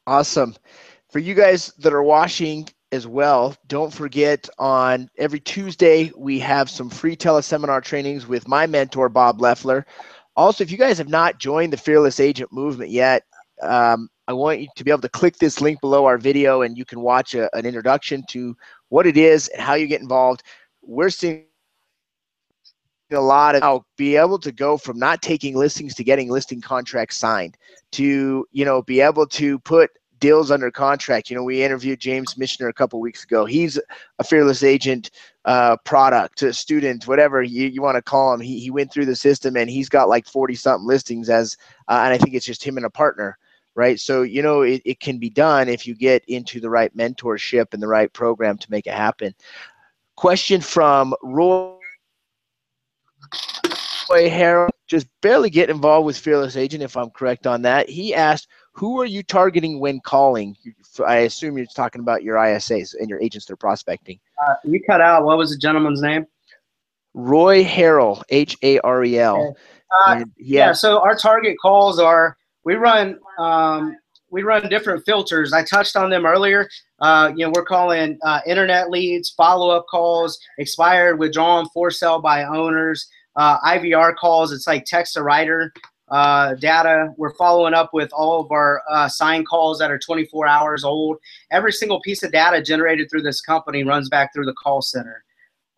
awesome 0.07 0.55
for 1.11 1.19
you 1.19 1.35
guys 1.35 1.67
that 1.79 1.93
are 1.93 2.03
watching 2.03 2.67
as 2.93 3.05
well, 3.05 3.55
don't 3.67 3.93
forget 3.93 4.49
on 4.57 5.09
every 5.17 5.39
Tuesday 5.39 6.11
we 6.17 6.39
have 6.39 6.69
some 6.69 6.89
free 6.89 7.15
teleseminar 7.15 7.83
trainings 7.83 8.27
with 8.27 8.47
my 8.47 8.65
mentor 8.65 9.09
Bob 9.09 9.41
Leffler. 9.41 9.85
Also, 10.35 10.63
if 10.63 10.71
you 10.71 10.77
guys 10.77 10.97
have 10.97 11.09
not 11.09 11.39
joined 11.39 11.73
the 11.73 11.77
Fearless 11.77 12.19
Agent 12.19 12.51
movement 12.51 12.89
yet, 12.89 13.23
um, 13.61 14.09
I 14.27 14.33
want 14.33 14.61
you 14.61 14.67
to 14.75 14.83
be 14.83 14.91
able 14.91 15.01
to 15.01 15.09
click 15.09 15.37
this 15.37 15.61
link 15.61 15.81
below 15.81 16.05
our 16.05 16.17
video 16.17 16.61
and 16.61 16.77
you 16.77 16.85
can 16.85 17.01
watch 17.01 17.35
a, 17.35 17.53
an 17.55 17.65
introduction 17.65 18.23
to 18.29 18.55
what 18.89 19.07
it 19.07 19.17
is 19.17 19.47
and 19.49 19.61
how 19.61 19.73
you 19.73 19.87
get 19.87 20.01
involved. 20.01 20.43
We're 20.81 21.09
seeing 21.09 21.45
a 23.11 23.19
lot 23.19 23.55
of 23.55 23.61
how 23.61 23.85
be 23.97 24.15
able 24.15 24.39
to 24.39 24.51
go 24.51 24.77
from 24.77 24.97
not 24.97 25.21
taking 25.21 25.55
listings 25.55 25.95
to 25.95 26.03
getting 26.03 26.29
listing 26.29 26.61
contracts 26.61 27.17
signed 27.17 27.57
to 27.91 28.45
you 28.51 28.63
know 28.63 28.81
be 28.83 29.01
able 29.01 29.27
to 29.27 29.59
put 29.59 29.91
deals 30.21 30.51
under 30.51 30.71
contract. 30.71 31.29
You 31.29 31.35
know, 31.35 31.43
we 31.43 31.61
interviewed 31.61 31.99
James 31.99 32.37
Missioner 32.37 32.69
a 32.69 32.73
couple 32.73 33.01
weeks 33.01 33.25
ago. 33.25 33.43
He's 33.43 33.77
a 34.19 34.23
fearless 34.23 34.63
agent, 34.63 35.11
uh, 35.43 35.75
product, 35.83 36.45
student, 36.55 37.07
whatever 37.07 37.41
you, 37.43 37.67
you 37.67 37.81
want 37.81 37.97
to 37.97 38.01
call 38.01 38.33
him. 38.33 38.39
He, 38.39 38.59
he 38.59 38.71
went 38.71 38.93
through 38.93 39.07
the 39.07 39.15
system 39.15 39.57
and 39.57 39.69
he's 39.69 39.89
got 39.89 40.07
like 40.07 40.27
40 40.27 40.55
something 40.55 40.87
listings 40.87 41.29
as, 41.29 41.57
uh, 41.89 42.01
and 42.05 42.13
I 42.13 42.17
think 42.17 42.35
it's 42.35 42.45
just 42.45 42.63
him 42.63 42.77
and 42.77 42.85
a 42.85 42.89
partner. 42.89 43.37
Right. 43.73 43.99
So, 43.99 44.23
you 44.23 44.41
know, 44.41 44.61
it, 44.61 44.81
it 44.83 44.99
can 44.99 45.17
be 45.17 45.29
done 45.29 45.69
if 45.69 45.87
you 45.87 45.95
get 45.95 46.25
into 46.27 46.59
the 46.59 46.69
right 46.69 46.95
mentorship 46.95 47.73
and 47.73 47.81
the 47.81 47.87
right 47.87 48.11
program 48.11 48.57
to 48.57 48.71
make 48.71 48.85
it 48.85 48.93
happen. 48.93 49.33
Question 50.17 50.59
from 50.59 51.15
Roy 51.23 51.77
Harrell, 54.09 54.69
just 54.87 55.07
barely 55.21 55.49
get 55.49 55.69
involved 55.69 56.05
with 56.05 56.17
Fearless 56.17 56.57
Agent, 56.57 56.83
if 56.83 56.97
I'm 56.97 57.09
correct 57.11 57.47
on 57.47 57.61
that. 57.61 57.89
He 57.89 58.13
asked, 58.13 58.49
who 58.73 58.99
are 58.99 59.05
you 59.05 59.23
targeting 59.23 59.79
when 59.79 60.01
calling? 60.01 60.55
I 61.05 61.19
assume 61.19 61.57
you're 61.57 61.65
talking 61.67 62.01
about 62.01 62.23
your 62.23 62.35
ISAs 62.35 62.93
and 62.99 63.09
your 63.09 63.21
agents 63.21 63.45
that 63.45 63.53
are 63.53 63.57
prospecting. 63.57 64.19
Uh, 64.45 64.55
you 64.65 64.81
cut 64.83 64.99
out. 65.01 65.23
What 65.23 65.37
was 65.37 65.51
the 65.51 65.57
gentleman's 65.57 66.01
name? 66.01 66.25
Roy 67.13 67.63
Harrell, 67.63 68.21
H 68.29 68.57
A 68.63 68.79
R 68.79 69.03
E 69.03 69.19
L. 69.19 69.55
Uh, 70.05 70.23
yeah. 70.37 70.71
So 70.71 71.01
our 71.01 71.15
target 71.15 71.57
calls 71.61 71.99
are 71.99 72.37
we 72.63 72.75
run 72.75 73.19
um, 73.37 73.97
we 74.29 74.43
run 74.43 74.69
different 74.69 75.03
filters. 75.05 75.51
I 75.51 75.63
touched 75.63 75.97
on 75.97 76.09
them 76.09 76.25
earlier. 76.25 76.69
Uh, 76.99 77.33
you 77.35 77.45
know, 77.45 77.51
we're 77.53 77.65
calling 77.65 78.17
uh, 78.23 78.39
internet 78.47 78.89
leads, 78.89 79.29
follow 79.31 79.69
up 79.69 79.85
calls, 79.91 80.39
expired, 80.57 81.19
withdrawn, 81.19 81.67
for 81.73 81.91
sale 81.91 82.21
by 82.21 82.45
owners, 82.45 83.09
uh, 83.35 83.59
IVR 83.59 84.15
calls. 84.15 84.53
It's 84.53 84.67
like 84.67 84.85
text 84.85 85.15
to 85.15 85.23
writer 85.23 85.73
uh, 86.11 86.55
data. 86.55 87.13
We're 87.17 87.33
following 87.35 87.73
up 87.73 87.93
with 87.93 88.11
all 88.13 88.41
of 88.41 88.51
our 88.51 88.83
uh, 88.89 89.07
sign 89.07 89.43
calls 89.43 89.79
that 89.79 89.89
are 89.89 89.99
24 89.99 90.45
hours 90.45 90.83
old. 90.83 91.17
Every 91.51 91.71
single 91.71 92.01
piece 92.01 92.21
of 92.21 92.31
data 92.31 92.61
generated 92.61 93.09
through 93.09 93.23
this 93.23 93.41
company 93.41 93.83
runs 93.83 94.09
back 94.09 94.33
through 94.33 94.45
the 94.45 94.53
call 94.53 94.81
center. 94.81 95.23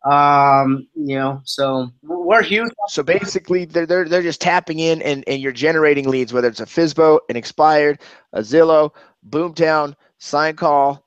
Um, 0.04 0.88
you 0.96 1.18
know, 1.18 1.42
so 1.46 1.90
we're 2.02 2.42
huge. 2.42 2.72
So 2.88 3.04
basically, 3.04 3.66
they're, 3.66 3.86
they're, 3.86 4.08
they're 4.08 4.22
just 4.22 4.42
tapping 4.42 4.80
in 4.80 5.02
and, 5.02 5.24
and 5.28 5.42
you're 5.42 5.54
generating 5.54 6.10
leads, 6.10 6.34
whether 6.34 6.50
it's 6.50 6.60
a 6.60 6.66
FSBO, 6.66 7.20
an 7.30 7.38
expired, 7.38 8.02
a 8.34 8.42
Zillow, 8.42 8.92
Boomtown, 9.30 9.96
sign 10.18 10.56
call, 10.56 11.06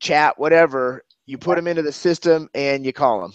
chat, 0.00 0.38
whatever. 0.38 1.02
You 1.26 1.38
put 1.38 1.56
them 1.56 1.66
into 1.66 1.82
the 1.82 1.92
system 1.92 2.50
and 2.54 2.84
you 2.84 2.92
call 2.92 3.22
them 3.22 3.32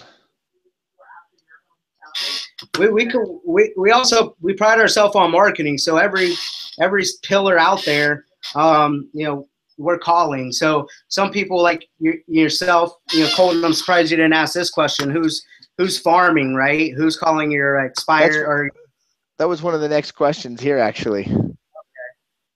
we, 2.78 2.90
we 2.90 3.06
can 3.06 3.40
we, 3.46 3.74
we 3.78 3.92
also 3.92 4.36
we 4.42 4.54
pride 4.54 4.80
ourselves 4.80 5.16
on 5.16 5.32
marketing 5.32 5.78
so 5.78 5.98
every 5.98 6.34
every 6.80 7.04
pillar 7.24 7.58
out 7.58 7.84
there 7.86 8.26
um 8.56 9.10
you 9.14 9.26
know 9.26 9.48
we're 9.80 9.98
calling 9.98 10.52
so 10.52 10.88
some 11.08 11.32
people 11.32 11.62
like 11.62 11.88
you, 12.00 12.20
yourself 12.28 12.94
you 13.12 13.22
know 13.22 13.30
colton 13.36 13.64
i'm 13.64 13.74
surprised 13.74 14.12
you 14.12 14.18
didn't 14.18 14.34
ask 14.34 14.54
this 14.54 14.70
question 14.70 15.10
who's 15.10 15.44
who's 15.78 15.98
farming 15.98 16.54
right 16.54 16.94
who's 16.96 17.18
calling 17.18 17.50
your 17.50 17.80
expired 17.80 18.34
That's, 18.34 18.44
or 18.44 18.72
that 19.38 19.48
was 19.48 19.62
one 19.62 19.74
of 19.74 19.82
the 19.82 19.90
next 19.90 20.12
questions 20.12 20.62
here 20.62 20.78
actually 20.78 21.24
okay. 21.24 21.50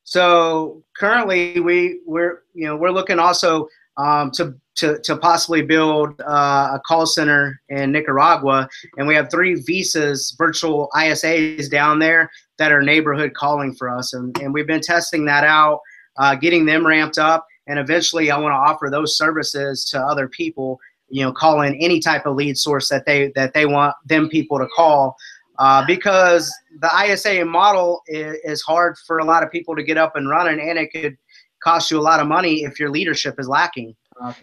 so 0.04 0.84
currently 0.98 1.60
we 1.60 2.02
we're 2.06 2.44
you 2.54 2.68
know 2.68 2.76
we're 2.76 2.92
looking 2.92 3.20
also 3.20 3.68
um, 3.98 4.32
to 4.32 4.56
to, 4.76 5.00
to 5.00 5.18
possibly 5.18 5.62
build 5.62 6.20
uh, 6.22 6.72
a 6.74 6.82
call 6.86 7.06
center 7.06 7.62
in 7.70 7.92
Nicaragua. 7.92 8.68
And 8.98 9.08
we 9.08 9.16
have 9.16 9.30
three 9.30 9.56
visas, 9.56 10.36
virtual 10.38 10.90
ISAs 10.96 11.70
down 11.70 12.00
there 12.00 12.32
that 12.58 12.72
are 12.72 12.82
neighborhood 12.82 13.34
calling 13.36 13.76
for 13.76 13.90
us. 13.90 14.14
And, 14.14 14.36
and 14.40 14.54
we've 14.54 14.68
been 14.68 14.82
testing 14.82 15.26
that 15.26 15.44
out, 15.44 15.80
uh, 16.18 16.36
getting 16.36 16.66
them 16.66 16.86
ramped 16.86 17.18
up. 17.18 17.48
And 17.68 17.80
eventually 17.80 18.30
I 18.32 18.38
want 18.38 18.52
to 18.52 18.58
offer 18.58 18.90
those 18.90 19.18
services 19.18 19.86
to 19.86 20.00
other 20.00 20.28
people, 20.28 20.80
you 21.10 21.24
know, 21.24 21.32
call 21.32 21.62
in 21.62 21.76
any 21.76 22.00
type 22.00 22.26
of 22.26 22.36
lead 22.36 22.58
source 22.58 22.90
that 22.90 23.06
they, 23.06 23.32
that 23.36 23.54
they 23.54 23.66
want 23.66 23.96
them 24.06 24.30
people 24.30 24.60
to 24.60 24.68
call. 24.76 25.16
Uh, 25.60 25.86
because 25.86 26.54
the 26.82 26.90
ISA 27.06 27.46
model 27.46 28.02
is, 28.08 28.38
is 28.44 28.62
hard 28.62 28.98
for 29.06 29.20
a 29.20 29.26
lot 29.26 29.44
of 29.44 29.52
people 29.52 29.76
to 29.76 29.84
get 29.84 29.98
up 29.98 30.16
and 30.16 30.28
running 30.28 30.68
and 30.68 30.80
it 30.80 30.92
could 30.92 31.16
cost 31.64 31.92
you 31.92 32.00
a 32.00 32.02
lot 32.02 32.20
of 32.20 32.28
money 32.28 32.64
if 32.64 32.80
your 32.80 32.90
leadership 32.90 33.36
is 33.40 33.48
lacking. 33.48 33.96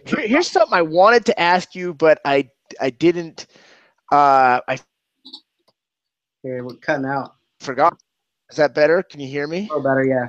Here, 0.05 0.27
here's 0.27 0.47
something 0.47 0.73
I 0.73 0.81
wanted 0.81 1.25
to 1.25 1.39
ask 1.39 1.75
you, 1.75 1.93
but 1.93 2.19
I 2.25 2.49
I 2.79 2.89
didn't. 2.89 3.47
Uh, 4.11 4.59
I. 4.67 4.79
Okay, 6.45 6.61
we're 6.61 6.75
cutting 6.81 7.05
out. 7.05 7.35
Forgot. 7.59 7.97
Is 8.49 8.57
that 8.57 8.73
better? 8.73 9.03
Can 9.03 9.19
you 9.19 9.27
hear 9.27 9.47
me? 9.47 9.69
Oh, 9.71 9.81
better, 9.81 10.03
yeah. 10.03 10.27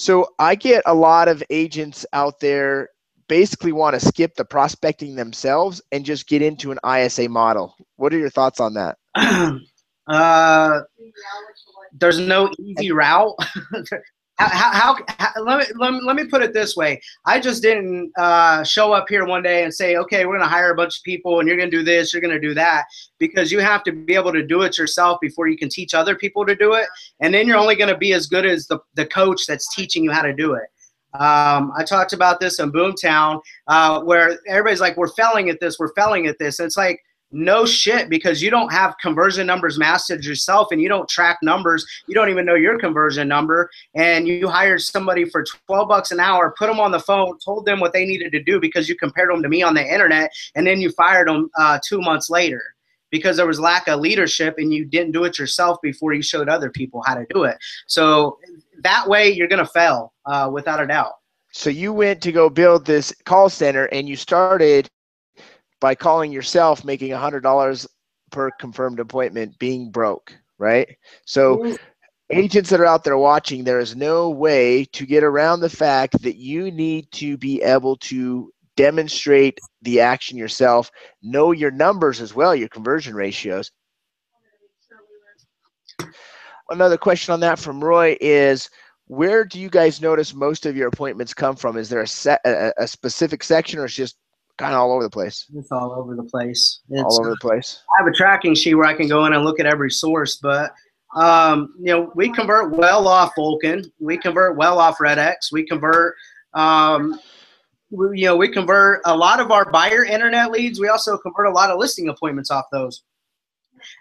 So 0.00 0.28
I 0.38 0.54
get 0.54 0.82
a 0.86 0.94
lot 0.94 1.28
of 1.28 1.42
agents 1.50 2.06
out 2.14 2.40
there 2.40 2.88
basically 3.28 3.72
want 3.72 4.00
to 4.00 4.00
skip 4.00 4.34
the 4.34 4.46
prospecting 4.46 5.14
themselves 5.14 5.82
and 5.92 6.06
just 6.06 6.26
get 6.26 6.40
into 6.40 6.72
an 6.72 6.78
ISA 6.82 7.28
model. 7.28 7.76
What 7.96 8.14
are 8.14 8.18
your 8.18 8.30
thoughts 8.30 8.60
on 8.60 8.72
that? 8.74 8.96
uh, 10.06 10.80
there's 11.92 12.18
no 12.18 12.50
easy 12.58 12.92
route. 12.92 13.36
how, 14.40 14.72
how, 14.72 14.96
how, 15.18 15.42
let, 15.42 15.58
me, 15.58 15.74
let, 15.78 15.92
me, 15.92 16.00
let 16.02 16.16
me 16.16 16.24
put 16.24 16.42
it 16.42 16.52
this 16.52 16.76
way 16.76 17.00
i 17.26 17.38
just 17.38 17.62
didn't 17.62 18.10
uh, 18.18 18.64
show 18.64 18.92
up 18.92 19.06
here 19.08 19.26
one 19.26 19.42
day 19.42 19.64
and 19.64 19.72
say 19.72 19.96
okay 19.96 20.24
we're 20.24 20.36
going 20.36 20.40
to 20.40 20.46
hire 20.46 20.72
a 20.72 20.76
bunch 20.76 20.98
of 20.98 21.04
people 21.04 21.38
and 21.38 21.48
you're 21.48 21.56
going 21.56 21.70
to 21.70 21.76
do 21.76 21.82
this 21.84 22.12
you're 22.12 22.22
going 22.22 22.32
to 22.32 22.40
do 22.40 22.54
that 22.54 22.84
because 23.18 23.52
you 23.52 23.58
have 23.58 23.82
to 23.82 23.92
be 23.92 24.14
able 24.14 24.32
to 24.32 24.44
do 24.44 24.62
it 24.62 24.78
yourself 24.78 25.18
before 25.20 25.48
you 25.48 25.56
can 25.56 25.68
teach 25.68 25.94
other 25.94 26.14
people 26.14 26.46
to 26.46 26.54
do 26.54 26.72
it 26.72 26.86
and 27.20 27.34
then 27.34 27.46
you're 27.46 27.58
only 27.58 27.76
going 27.76 27.90
to 27.90 27.98
be 27.98 28.12
as 28.12 28.26
good 28.26 28.46
as 28.46 28.66
the, 28.66 28.78
the 28.94 29.06
coach 29.06 29.46
that's 29.46 29.74
teaching 29.74 30.02
you 30.04 30.10
how 30.10 30.22
to 30.22 30.32
do 30.32 30.54
it 30.54 30.68
um, 31.14 31.72
I 31.76 31.82
talked 31.82 32.12
about 32.12 32.38
this 32.38 32.60
in 32.60 32.70
Boomtown, 32.70 33.40
uh, 33.66 34.00
where 34.02 34.38
everybody's 34.46 34.80
like, 34.80 34.96
"We're 34.96 35.08
failing 35.08 35.50
at 35.50 35.58
this. 35.58 35.76
We're 35.76 35.92
failing 35.94 36.28
at 36.28 36.38
this." 36.38 36.60
And 36.60 36.66
it's 36.66 36.76
like, 36.76 37.02
no 37.32 37.64
shit 37.64 38.08
because 38.08 38.42
you 38.42 38.50
don't 38.50 38.72
have 38.72 38.96
conversion 38.98 39.46
numbers 39.46 39.78
mastered 39.78 40.24
yourself 40.24 40.68
and 40.72 40.80
you 40.80 40.88
don't 40.88 41.08
track 41.08 41.38
numbers. 41.42 41.86
You 42.06 42.14
don't 42.14 42.28
even 42.28 42.44
know 42.44 42.54
your 42.54 42.78
conversion 42.78 43.28
number. 43.28 43.70
And 43.94 44.26
you 44.26 44.48
hired 44.48 44.80
somebody 44.80 45.24
for 45.24 45.44
12 45.66 45.88
bucks 45.88 46.10
an 46.10 46.20
hour 46.20 46.54
put 46.56 46.66
them 46.66 46.80
on 46.80 46.90
the 46.90 47.00
phone 47.00 47.38
told 47.38 47.64
them 47.64 47.80
what 47.80 47.92
they 47.92 48.04
needed 48.04 48.32
to 48.32 48.42
do 48.42 48.60
because 48.60 48.88
you 48.88 48.96
compared 48.96 49.30
them 49.30 49.42
to 49.42 49.48
me 49.48 49.62
on 49.62 49.74
the 49.74 49.84
internet 49.84 50.30
and 50.54 50.66
then 50.66 50.80
you 50.80 50.90
fired 50.90 51.28
them 51.28 51.50
uh, 51.58 51.78
two 51.86 52.00
months 52.00 52.30
later 52.30 52.62
because 53.10 53.36
there 53.36 53.46
was 53.46 53.60
lack 53.60 53.88
of 53.88 54.00
leadership 54.00 54.54
and 54.58 54.72
you 54.72 54.84
didn't 54.84 55.12
do 55.12 55.24
it 55.24 55.38
yourself 55.38 55.78
before 55.82 56.12
you 56.12 56.22
showed 56.22 56.48
other 56.48 56.70
people 56.70 57.02
how 57.04 57.14
to 57.14 57.26
do 57.30 57.44
it. 57.44 57.56
So 57.86 58.38
that 58.82 59.08
way 59.08 59.30
you're 59.30 59.48
going 59.48 59.64
to 59.64 59.70
fail 59.70 60.12
uh, 60.26 60.48
without 60.52 60.80
a 60.80 60.86
doubt. 60.86 61.12
So 61.52 61.70
you 61.70 61.92
went 61.92 62.22
to 62.22 62.32
go 62.32 62.48
build 62.48 62.86
this 62.86 63.12
call 63.24 63.50
center 63.50 63.86
and 63.86 64.08
you 64.08 64.14
started 64.16 64.88
by 65.80 65.94
calling 65.94 66.32
yourself 66.32 66.84
making 66.84 67.12
a 67.12 67.18
hundred 67.18 67.40
dollars 67.40 67.86
per 68.30 68.50
confirmed 68.60 69.00
appointment 69.00 69.58
being 69.58 69.90
broke, 69.90 70.32
right? 70.58 70.96
So 71.24 71.76
agents 72.30 72.70
that 72.70 72.80
are 72.80 72.86
out 72.86 73.04
there 73.04 73.18
watching, 73.18 73.64
there 73.64 73.80
is 73.80 73.96
no 73.96 74.30
way 74.30 74.84
to 74.92 75.06
get 75.06 75.24
around 75.24 75.60
the 75.60 75.70
fact 75.70 76.22
that 76.22 76.36
you 76.36 76.70
need 76.70 77.10
to 77.12 77.36
be 77.36 77.62
able 77.62 77.96
to 77.96 78.52
demonstrate 78.76 79.58
the 79.82 80.00
action 80.00 80.38
yourself, 80.38 80.90
know 81.22 81.52
your 81.52 81.70
numbers 81.70 82.20
as 82.20 82.34
well, 82.34 82.54
your 82.54 82.68
conversion 82.68 83.14
ratios. 83.14 83.70
Another 86.70 86.96
question 86.96 87.32
on 87.32 87.40
that 87.40 87.58
from 87.58 87.82
Roy 87.82 88.16
is 88.20 88.70
where 89.08 89.44
do 89.44 89.58
you 89.58 89.68
guys 89.68 90.00
notice 90.00 90.32
most 90.32 90.66
of 90.66 90.76
your 90.76 90.86
appointments 90.86 91.34
come 91.34 91.56
from? 91.56 91.76
Is 91.76 91.88
there 91.88 92.00
a 92.00 92.06
set 92.06 92.40
a, 92.46 92.72
a 92.80 92.86
specific 92.86 93.42
section, 93.42 93.80
or 93.80 93.86
it's 93.86 93.94
just 93.94 94.16
kind 94.60 94.74
of 94.74 94.80
all 94.80 94.92
over 94.92 95.02
the 95.02 95.10
place? 95.10 95.46
It's 95.54 95.72
all 95.72 95.92
over 95.92 96.14
the 96.14 96.22
place. 96.22 96.80
It's, 96.90 97.02
all 97.02 97.20
over 97.20 97.30
the 97.30 97.36
place. 97.40 97.82
I 97.98 98.02
have 98.02 98.06
a 98.06 98.14
tracking 98.14 98.54
sheet 98.54 98.74
where 98.74 98.86
I 98.86 98.94
can 98.94 99.08
go 99.08 99.24
in 99.26 99.32
and 99.32 99.44
look 99.44 99.58
at 99.58 99.66
every 99.66 99.90
source, 99.90 100.36
but 100.36 100.72
um, 101.16 101.74
you 101.78 101.92
know, 101.92 102.12
we 102.14 102.30
convert 102.30 102.76
well 102.76 103.08
off 103.08 103.32
Vulcan. 103.34 103.90
We 103.98 104.16
convert 104.16 104.56
well 104.56 104.78
off 104.78 104.98
RedX. 104.98 105.50
We 105.50 105.66
convert, 105.66 106.14
um, 106.54 107.18
we, 107.90 108.20
you 108.20 108.26
know, 108.26 108.36
we 108.36 108.48
convert 108.48 109.00
a 109.06 109.16
lot 109.16 109.40
of 109.40 109.50
our 109.50 109.68
buyer 109.70 110.04
internet 110.04 110.52
leads. 110.52 110.78
We 110.78 110.88
also 110.88 111.18
convert 111.18 111.46
a 111.46 111.50
lot 111.50 111.70
of 111.70 111.78
listing 111.78 112.08
appointments 112.08 112.50
off 112.50 112.66
those. 112.70 113.02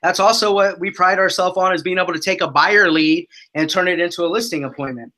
That's 0.03 0.19
also 0.19 0.53
what 0.53 0.79
we 0.79 0.91
pride 0.91 1.19
ourselves 1.19 1.57
on 1.57 1.73
is 1.73 1.81
being 1.81 1.97
able 1.97 2.13
to 2.13 2.19
take 2.19 2.41
a 2.41 2.47
buyer 2.47 2.91
lead 2.91 3.27
and 3.55 3.69
turn 3.69 3.87
it 3.87 3.99
into 3.99 4.25
a 4.25 4.27
listing 4.27 4.65
appointment 4.65 5.11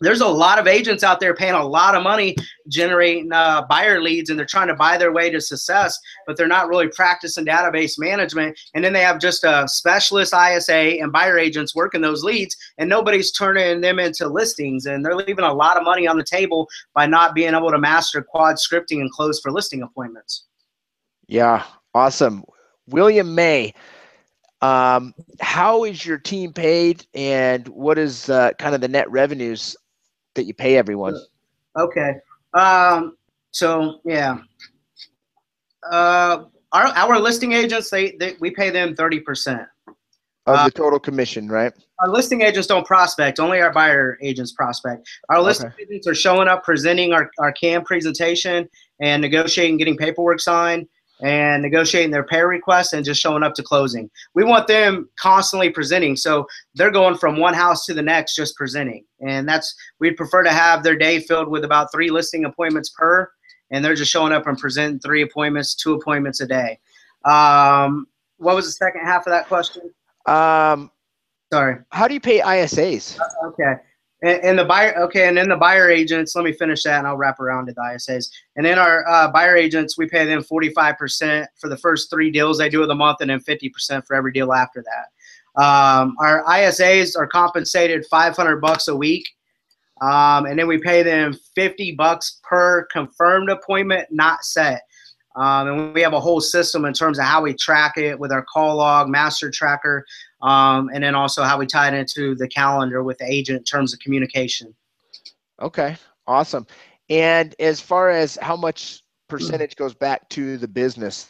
there's 0.00 0.20
a 0.20 0.26
lot 0.26 0.58
of 0.58 0.66
agents 0.66 1.04
out 1.04 1.20
there 1.20 1.34
paying 1.34 1.54
a 1.54 1.64
lot 1.64 1.94
of 1.94 2.02
money 2.02 2.34
generating 2.68 3.30
uh, 3.32 3.62
buyer 3.68 4.00
leads 4.00 4.30
and 4.30 4.38
they're 4.38 4.46
trying 4.46 4.68
to 4.68 4.74
buy 4.74 4.96
their 4.96 5.12
way 5.12 5.30
to 5.30 5.40
success 5.40 5.98
but 6.26 6.36
they're 6.36 6.48
not 6.48 6.68
really 6.68 6.88
practicing 6.88 7.44
database 7.44 7.98
management. 7.98 8.58
And 8.74 8.84
then 8.84 8.92
they 8.92 9.02
have 9.02 9.18
just 9.18 9.44
a 9.44 9.66
specialist 9.68 10.32
isa 10.34 11.00
and 11.00 11.12
buyer 11.12 11.38
agents 11.38 11.74
working 11.74 12.00
those 12.00 12.24
leads 12.24 12.56
and 12.78 12.88
nobody's 12.88 13.32
turning 13.32 13.80
them 13.80 13.98
into 13.98 14.28
listings 14.28 14.86
and 14.86 15.04
they're 15.04 15.16
leaving 15.16 15.44
a 15.44 15.52
lot 15.52 15.76
of 15.76 15.84
money 15.84 16.06
on 16.06 16.16
the 16.16 16.24
table 16.24 16.68
by 16.94 17.06
not 17.06 17.34
being 17.34 17.54
able 17.54 17.70
to 17.70 17.78
master 17.78 18.22
quad 18.22 18.56
scripting 18.56 19.00
and 19.00 19.10
close 19.10 19.40
for 19.40 19.50
listing 19.50 19.82
appointments. 19.82 20.46
Yeah 21.26 21.64
awesome. 21.94 22.44
William 22.86 23.34
may 23.34 23.74
um, 24.62 25.14
how 25.40 25.84
is 25.84 26.04
your 26.04 26.18
team 26.18 26.52
paid 26.52 27.06
and 27.14 27.66
what 27.68 27.98
is 27.98 28.28
uh, 28.28 28.52
kind 28.58 28.74
of 28.74 28.80
the 28.80 28.88
net 28.88 29.10
revenues 29.10 29.76
that 30.34 30.44
you 30.44 30.54
pay 30.54 30.76
everyone? 30.76 31.16
Okay. 31.78 32.14
Um, 32.54 33.16
so 33.52 34.00
yeah. 34.04 34.38
Uh, 35.90 36.44
our 36.72 36.86
our 36.86 37.18
listing 37.18 37.52
agents 37.52 37.90
they, 37.90 38.12
they 38.20 38.36
we 38.40 38.50
pay 38.50 38.70
them 38.70 38.94
thirty 38.94 39.20
percent 39.20 39.66
of 40.46 40.56
the 40.56 40.62
uh, 40.62 40.70
total 40.70 40.98
commission, 40.98 41.48
right? 41.48 41.72
Our 42.00 42.08
listing 42.08 42.42
agents 42.42 42.66
don't 42.66 42.86
prospect; 42.86 43.40
only 43.40 43.60
our 43.60 43.72
buyer 43.72 44.18
agents 44.22 44.52
prospect. 44.52 45.08
Our 45.28 45.42
listing 45.42 45.68
okay. 45.68 45.82
agents 45.82 46.06
are 46.06 46.14
showing 46.14 46.48
up, 46.48 46.64
presenting 46.64 47.12
our 47.12 47.30
our 47.38 47.52
CAM 47.52 47.84
presentation, 47.84 48.68
and 49.00 49.20
negotiating, 49.22 49.78
getting 49.78 49.96
paperwork 49.96 50.40
signed, 50.40 50.86
and 51.22 51.62
negotiating 51.62 52.10
their 52.10 52.24
pay 52.24 52.42
requests 52.42 52.92
and 52.92 53.04
just 53.04 53.20
showing 53.20 53.42
up 53.42 53.54
to 53.54 53.62
closing. 53.62 54.10
We 54.34 54.44
want 54.44 54.66
them 54.66 55.08
constantly 55.18 55.70
presenting. 55.70 56.16
So 56.16 56.46
they're 56.74 56.90
going 56.90 57.16
from 57.16 57.36
one 57.36 57.54
house 57.54 57.84
to 57.86 57.94
the 57.94 58.02
next 58.02 58.34
just 58.34 58.56
presenting. 58.56 59.04
And 59.26 59.48
that's 59.48 59.74
we'd 59.98 60.16
prefer 60.16 60.42
to 60.42 60.52
have 60.52 60.82
their 60.82 60.96
day 60.96 61.20
filled 61.20 61.48
with 61.48 61.64
about 61.64 61.92
three 61.92 62.10
listing 62.10 62.44
appointments 62.44 62.90
per 62.90 63.30
and 63.70 63.84
they're 63.84 63.94
just 63.94 64.10
showing 64.10 64.32
up 64.32 64.46
and 64.46 64.58
presenting 64.58 64.98
three 64.98 65.22
appointments, 65.22 65.74
two 65.74 65.94
appointments 65.94 66.40
a 66.40 66.46
day. 66.46 66.78
Um, 67.24 68.06
what 68.38 68.56
was 68.56 68.66
the 68.66 68.72
second 68.72 69.02
half 69.04 69.26
of 69.26 69.32
that 69.32 69.46
question? 69.46 69.92
Um, 70.26 70.90
Sorry. 71.52 71.78
How 71.90 72.06
do 72.06 72.14
you 72.14 72.20
pay 72.20 72.40
ISAs? 72.40 73.18
Okay. 73.44 73.74
And, 74.22 74.44
and, 74.44 74.58
the 74.58 74.64
buyer, 74.66 74.94
okay, 75.04 75.28
and 75.28 75.36
then 75.36 75.48
the 75.48 75.56
buyer 75.56 75.88
agents. 75.90 76.34
Let 76.34 76.44
me 76.44 76.52
finish 76.52 76.82
that, 76.82 76.98
and 76.98 77.06
I'll 77.06 77.16
wrap 77.16 77.40
around 77.40 77.66
to 77.66 77.72
the 77.72 77.80
ISAs. 77.80 78.30
And 78.56 78.66
then 78.66 78.78
our 78.78 79.08
uh, 79.08 79.30
buyer 79.30 79.56
agents, 79.56 79.96
we 79.96 80.06
pay 80.06 80.26
them 80.26 80.42
forty 80.42 80.70
five 80.70 80.98
percent 80.98 81.48
for 81.58 81.68
the 81.68 81.76
first 81.76 82.10
three 82.10 82.30
deals 82.30 82.58
they 82.58 82.68
do 82.68 82.82
of 82.82 82.88
the 82.88 82.94
month, 82.94 83.18
and 83.20 83.30
then 83.30 83.40
fifty 83.40 83.70
percent 83.70 84.06
for 84.06 84.14
every 84.14 84.32
deal 84.32 84.52
after 84.52 84.82
that. 84.82 85.62
Um, 85.62 86.16
our 86.20 86.44
ISAs 86.44 87.16
are 87.16 87.26
compensated 87.26 88.04
five 88.10 88.36
hundred 88.36 88.60
bucks 88.60 88.88
a 88.88 88.96
week, 88.96 89.26
um, 90.02 90.44
and 90.44 90.58
then 90.58 90.66
we 90.66 90.76
pay 90.78 91.02
them 91.02 91.34
fifty 91.54 91.92
bucks 91.92 92.40
per 92.42 92.86
confirmed 92.92 93.48
appointment, 93.48 94.06
not 94.10 94.44
set. 94.44 94.82
Um, 95.36 95.68
and 95.68 95.94
we 95.94 96.02
have 96.02 96.12
a 96.12 96.20
whole 96.20 96.40
system 96.40 96.84
in 96.84 96.92
terms 96.92 97.18
of 97.18 97.24
how 97.24 97.42
we 97.42 97.54
track 97.54 97.96
it 97.96 98.18
with 98.18 98.32
our 98.32 98.44
call 98.52 98.76
log, 98.76 99.08
master 99.08 99.50
tracker, 99.50 100.04
um, 100.42 100.90
and 100.92 101.02
then 101.02 101.14
also 101.14 101.42
how 101.42 101.58
we 101.58 101.66
tie 101.66 101.88
it 101.88 101.94
into 101.94 102.34
the 102.34 102.48
calendar 102.48 103.02
with 103.02 103.18
the 103.18 103.30
agent 103.30 103.58
in 103.58 103.64
terms 103.64 103.92
of 103.92 104.00
communication. 104.00 104.74
Okay, 105.60 105.96
awesome. 106.26 106.66
And 107.08 107.54
as 107.58 107.80
far 107.80 108.10
as 108.10 108.36
how 108.40 108.56
much 108.56 109.02
percentage 109.28 109.76
goes 109.76 109.94
back 109.94 110.28
to 110.30 110.58
the 110.58 110.68
business? 110.68 111.28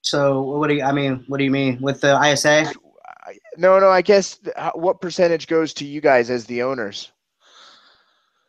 So 0.00 0.42
what 0.42 0.68
do 0.68 0.74
you? 0.74 0.82
I 0.82 0.92
mean, 0.92 1.24
what 1.26 1.38
do 1.38 1.44
you 1.44 1.50
mean 1.50 1.78
with 1.80 2.00
the 2.00 2.18
ISA? 2.22 2.72
No, 3.58 3.80
no. 3.80 3.90
I 3.90 4.02
guess 4.02 4.38
what 4.74 5.00
percentage 5.00 5.48
goes 5.48 5.74
to 5.74 5.84
you 5.84 6.00
guys 6.00 6.30
as 6.30 6.46
the 6.46 6.62
owners? 6.62 7.10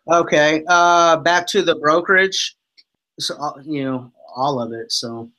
Okay, 0.10 0.64
uh, 0.68 1.18
back 1.18 1.48
to 1.48 1.64
the 1.64 1.76
brokerage. 1.76 2.56
So 3.20 3.36
uh, 3.36 3.54
you 3.64 3.84
know 3.84 4.12
all 4.36 4.62
of 4.62 4.72
it. 4.72 4.92
So 4.92 5.32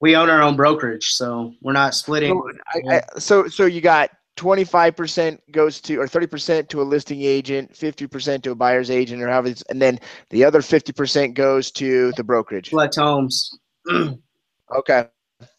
we 0.00 0.16
own 0.16 0.30
our 0.30 0.42
own 0.42 0.56
brokerage, 0.56 1.12
so 1.12 1.52
we're 1.60 1.72
not 1.72 1.94
splitting. 1.94 2.32
So, 2.32 2.50
I, 2.74 2.96
I, 2.96 3.02
so, 3.18 3.48
so 3.48 3.66
you 3.66 3.80
got 3.80 4.10
25% 4.36 5.38
goes 5.50 5.80
to, 5.82 6.00
or 6.00 6.06
30% 6.06 6.68
to 6.68 6.80
a 6.80 6.82
listing 6.82 7.20
agent, 7.20 7.74
50% 7.74 8.42
to 8.42 8.52
a 8.52 8.54
buyer's 8.54 8.90
agent, 8.90 9.22
or 9.22 9.28
however, 9.28 9.52
and 9.68 9.82
then 9.82 10.00
the 10.30 10.44
other 10.44 10.60
50% 10.60 11.34
goes 11.34 11.70
to 11.72 12.12
the 12.16 12.24
brokerage. 12.24 12.70
Flex 12.70 12.96
Homes. 12.96 13.58
okay, 14.74 15.06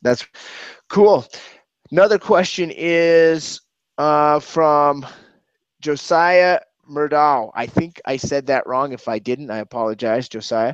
that's 0.02 0.26
cool. 0.90 1.28
Another 1.92 2.18
question 2.18 2.72
is 2.76 3.62
uh, 4.00 4.40
from 4.40 5.06
Josiah 5.80 6.62
Murdow. 6.88 7.52
I 7.54 7.68
think 7.68 8.02
I 8.06 8.18
said 8.18 8.48
that 8.48 8.66
wrong. 8.66 8.94
If 8.94 9.08
I 9.08 9.20
didn't, 9.20 9.52
I 9.52 9.60
apologize, 9.60 10.28
Josiah. 10.28 10.74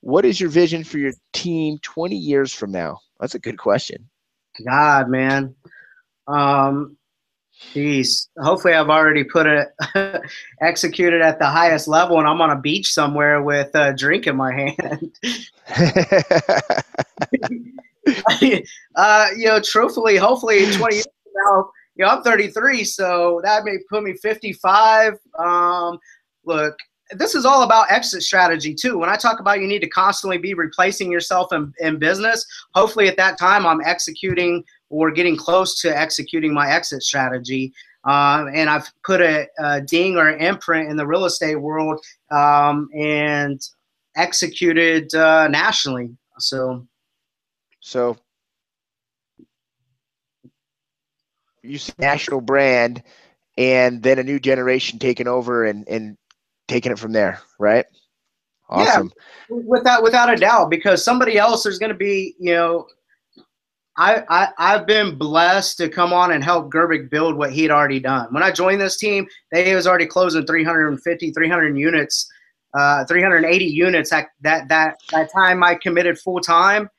What 0.00 0.26
is 0.26 0.38
your 0.38 0.50
vision 0.50 0.84
for 0.84 0.98
your 0.98 1.12
team 1.32 1.78
20 1.82 2.16
years 2.16 2.52
from 2.52 2.70
now? 2.72 2.98
That's 3.20 3.34
a 3.34 3.38
good 3.38 3.58
question. 3.58 4.08
God, 4.64 5.08
man. 5.08 5.54
Um, 6.26 6.96
Jeez. 7.74 8.28
Hopefully, 8.38 8.74
I've 8.74 8.90
already 8.90 9.24
put 9.24 9.46
it 9.46 9.68
executed 10.60 11.22
at 11.22 11.38
the 11.38 11.46
highest 11.46 11.88
level, 11.88 12.18
and 12.18 12.28
I'm 12.28 12.40
on 12.42 12.50
a 12.50 12.60
beach 12.60 12.92
somewhere 12.92 13.42
with 13.42 13.74
a 13.74 13.94
drink 13.94 14.26
in 14.26 14.36
my 14.36 14.52
hand. 14.52 15.18
uh, 18.96 19.26
you 19.36 19.46
know, 19.46 19.60
truthfully, 19.60 20.16
hopefully, 20.16 20.70
20 20.70 20.94
years 20.94 21.06
from 21.22 21.32
now, 21.34 21.70
you 21.94 22.04
know, 22.04 22.10
I'm 22.10 22.22
33, 22.22 22.84
so 22.84 23.40
that 23.42 23.64
may 23.64 23.78
put 23.88 24.02
me 24.02 24.12
55. 24.14 25.14
Um, 25.38 25.98
look, 26.44 26.76
this 27.12 27.34
is 27.34 27.44
all 27.44 27.62
about 27.62 27.90
exit 27.90 28.22
strategy 28.22 28.74
too. 28.74 28.98
When 28.98 29.08
I 29.08 29.16
talk 29.16 29.40
about 29.40 29.60
you 29.60 29.66
need 29.66 29.80
to 29.80 29.88
constantly 29.88 30.38
be 30.38 30.54
replacing 30.54 31.10
yourself 31.10 31.52
in, 31.52 31.72
in 31.78 31.98
business, 31.98 32.44
hopefully 32.74 33.08
at 33.08 33.16
that 33.16 33.38
time 33.38 33.66
I'm 33.66 33.80
executing 33.84 34.64
or 34.90 35.10
getting 35.10 35.36
close 35.36 35.80
to 35.82 35.96
executing 35.96 36.52
my 36.52 36.70
exit 36.70 37.02
strategy. 37.02 37.72
Uh, 38.04 38.46
and 38.54 38.70
I've 38.70 38.88
put 39.04 39.20
a, 39.20 39.48
a, 39.58 39.80
ding 39.80 40.16
or 40.16 40.28
an 40.28 40.40
imprint 40.40 40.88
in 40.88 40.96
the 40.96 41.06
real 41.06 41.24
estate 41.24 41.56
world 41.56 42.00
um, 42.30 42.88
and 42.94 43.60
executed 44.16 45.12
uh, 45.14 45.48
nationally. 45.48 46.16
So, 46.38 46.86
so 47.80 48.16
you 51.62 51.78
see 51.78 51.92
national 51.98 52.42
brand, 52.42 53.02
and 53.58 54.02
then 54.02 54.18
a 54.20 54.22
new 54.22 54.38
generation 54.38 54.98
taking 54.98 55.26
over 55.26 55.64
and 55.64 55.88
and 55.88 56.16
taking 56.68 56.92
it 56.92 56.98
from 56.98 57.12
there, 57.12 57.40
right? 57.58 57.86
Awesome. 58.68 59.12
Yeah, 59.48 59.56
without 59.64 60.02
without 60.02 60.32
a 60.32 60.36
doubt, 60.36 60.70
because 60.70 61.04
somebody 61.04 61.38
else 61.38 61.62
there's 61.62 61.78
going 61.78 61.92
to 61.92 61.96
be, 61.98 62.34
you 62.38 62.52
know, 62.52 62.86
I, 63.96 64.24
I 64.28 64.48
I've 64.58 64.86
been 64.86 65.16
blessed 65.16 65.78
to 65.78 65.88
come 65.88 66.12
on 66.12 66.32
and 66.32 66.42
help 66.42 66.70
Gerbic 66.72 67.08
build 67.08 67.36
what 67.36 67.52
he 67.52 67.62
had 67.62 67.70
already 67.70 68.00
done. 68.00 68.26
When 68.32 68.42
I 68.42 68.50
joined 68.50 68.80
this 68.80 68.96
team, 68.96 69.26
they 69.52 69.74
was 69.74 69.86
already 69.86 70.06
closing 70.06 70.44
350, 70.44 71.30
300 71.30 71.78
units, 71.78 72.28
uh, 72.74 73.04
380 73.04 73.64
units. 73.64 74.12
At 74.12 74.28
that 74.40 74.68
that 74.68 74.98
that 75.12 75.32
time 75.32 75.62
I 75.62 75.76
committed 75.76 76.18
full 76.18 76.40
time 76.40 76.90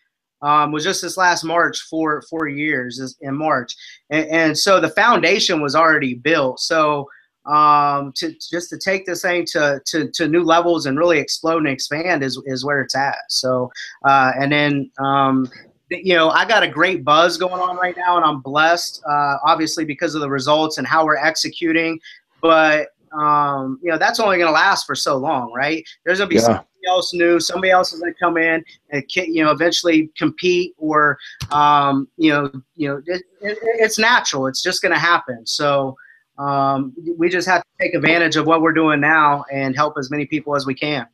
um, 0.41 0.71
was 0.71 0.85
just 0.85 1.01
this 1.01 1.17
last 1.17 1.43
March 1.43 1.81
for 1.81 2.21
four 2.29 2.47
years 2.47 3.17
in 3.19 3.35
March, 3.35 3.75
and, 4.09 4.27
and 4.29 4.57
so 4.57 4.79
the 4.79 4.89
foundation 4.89 5.61
was 5.61 5.75
already 5.75 6.13
built. 6.13 6.61
So 6.61 7.09
um, 7.47 8.11
to 8.13 8.33
just 8.51 8.69
to 8.69 8.77
take 8.77 9.05
this 9.05 9.21
thing 9.21 9.45
to, 9.45 9.81
to, 9.85 10.09
to 10.11 10.27
new 10.27 10.43
levels 10.43 10.85
and 10.85 10.97
really 10.97 11.19
explode 11.19 11.59
and 11.59 11.67
expand 11.67 12.23
is, 12.23 12.41
is 12.45 12.65
where 12.65 12.81
it's 12.81 12.95
at. 12.95 13.17
So, 13.29 13.71
uh, 14.05 14.33
and 14.39 14.51
then, 14.51 14.91
um, 14.99 15.49
you 15.89 16.13
know, 16.13 16.29
I 16.29 16.45
got 16.45 16.63
a 16.63 16.67
great 16.67 17.05
buzz 17.05 17.37
going 17.37 17.61
on 17.61 17.77
right 17.77 17.95
now 17.95 18.17
and 18.17 18.25
I'm 18.25 18.41
blessed, 18.41 19.01
uh, 19.09 19.37
obviously 19.45 19.85
because 19.85 20.15
of 20.15 20.21
the 20.21 20.29
results 20.29 20.77
and 20.77 20.85
how 20.85 21.05
we're 21.05 21.15
executing, 21.15 21.99
but, 22.41 22.89
um, 23.17 23.79
you 23.81 23.89
know, 23.89 23.97
that's 23.97 24.19
only 24.19 24.37
going 24.37 24.49
to 24.49 24.53
last 24.53 24.85
for 24.85 24.95
so 24.95 25.15
long, 25.15 25.53
right? 25.53 25.87
There's 26.05 26.17
going 26.17 26.29
to 26.29 26.35
be 26.35 26.41
yeah. 26.41 26.45
somebody 26.45 26.67
else 26.89 27.13
new, 27.13 27.39
somebody 27.39 27.71
else 27.71 27.93
is 27.93 28.01
going 28.01 28.13
to 28.13 28.19
come 28.19 28.37
in 28.37 28.61
and, 28.89 29.03
you 29.15 29.43
know, 29.45 29.51
eventually 29.51 30.09
compete 30.17 30.73
or, 30.77 31.17
um, 31.51 32.09
you 32.17 32.31
know, 32.31 32.51
you 32.75 32.89
know, 32.89 33.01
it, 33.05 33.23
it, 33.41 33.57
it's 33.61 33.97
natural. 33.97 34.47
It's 34.47 34.61
just 34.61 34.81
going 34.81 34.93
to 34.93 34.99
happen. 34.99 35.47
So, 35.47 35.95
um, 36.37 36.93
we 37.17 37.29
just 37.29 37.47
have 37.47 37.61
to 37.61 37.67
take 37.81 37.93
advantage 37.93 38.35
of 38.35 38.45
what 38.45 38.61
we're 38.61 38.73
doing 38.73 38.99
now 38.99 39.43
and 39.51 39.75
help 39.75 39.95
as 39.97 40.11
many 40.11 40.25
people 40.25 40.55
as 40.55 40.65
we 40.65 40.73
can. 40.75 41.07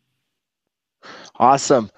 Awesome. 1.39 1.89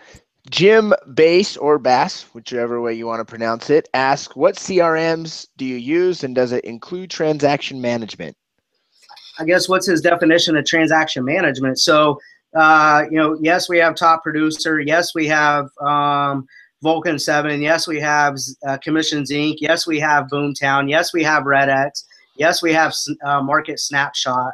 Jim 0.50 0.94
Bass 1.14 1.58
or 1.58 1.80
Bass, 1.80 2.24
whichever 2.34 2.80
way 2.80 2.94
you 2.94 3.08
want 3.08 3.20
to 3.20 3.26
pronounce 3.26 3.70
it, 3.70 3.90
asks 3.94 4.36
what 4.36 4.56
CRMs 4.56 5.48
do 5.58 5.66
you 5.66 5.76
use 5.76 6.24
and 6.24 6.36
does 6.36 6.52
it 6.52 6.64
include 6.66 7.10
transaction 7.10 7.82
management? 7.82 8.38
I 9.40 9.46
guess 9.46 9.68
what's 9.68 9.88
his 9.88 10.02
definition 10.02 10.56
of 10.56 10.66
transaction 10.66 11.26
management? 11.26 11.80
So, 11.80 12.20
uh, 12.56 13.04
you 13.10 13.18
know, 13.18 13.38
yes, 13.42 13.68
we 13.68 13.80
have 13.80 13.96
Top 13.96 14.24
Producer. 14.24 14.80
Yes, 14.80 15.14
we 15.16 15.28
have 15.28 15.68
um, 15.82 16.46
Vulcan 16.84 17.20
7. 17.20 17.62
Yes, 17.62 17.88
we 17.88 18.00
have 18.00 18.38
uh, 18.68 18.78
Commissions 18.78 19.32
Inc. 19.32 19.56
Yes, 19.60 19.88
we 19.88 20.00
have 20.00 20.28
Boomtown. 20.28 20.90
Yes, 20.90 21.12
we 21.12 21.24
have 21.24 21.44
RedX. 21.44 22.06
Yes, 22.36 22.62
we 22.62 22.74
have 22.74 22.94
uh, 23.24 23.42
Market 23.42 23.80
Snapshot. 23.80 24.54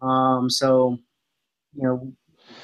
Um, 0.00 0.48
so, 0.48 0.98
you 1.74 1.82
know, 1.82 2.12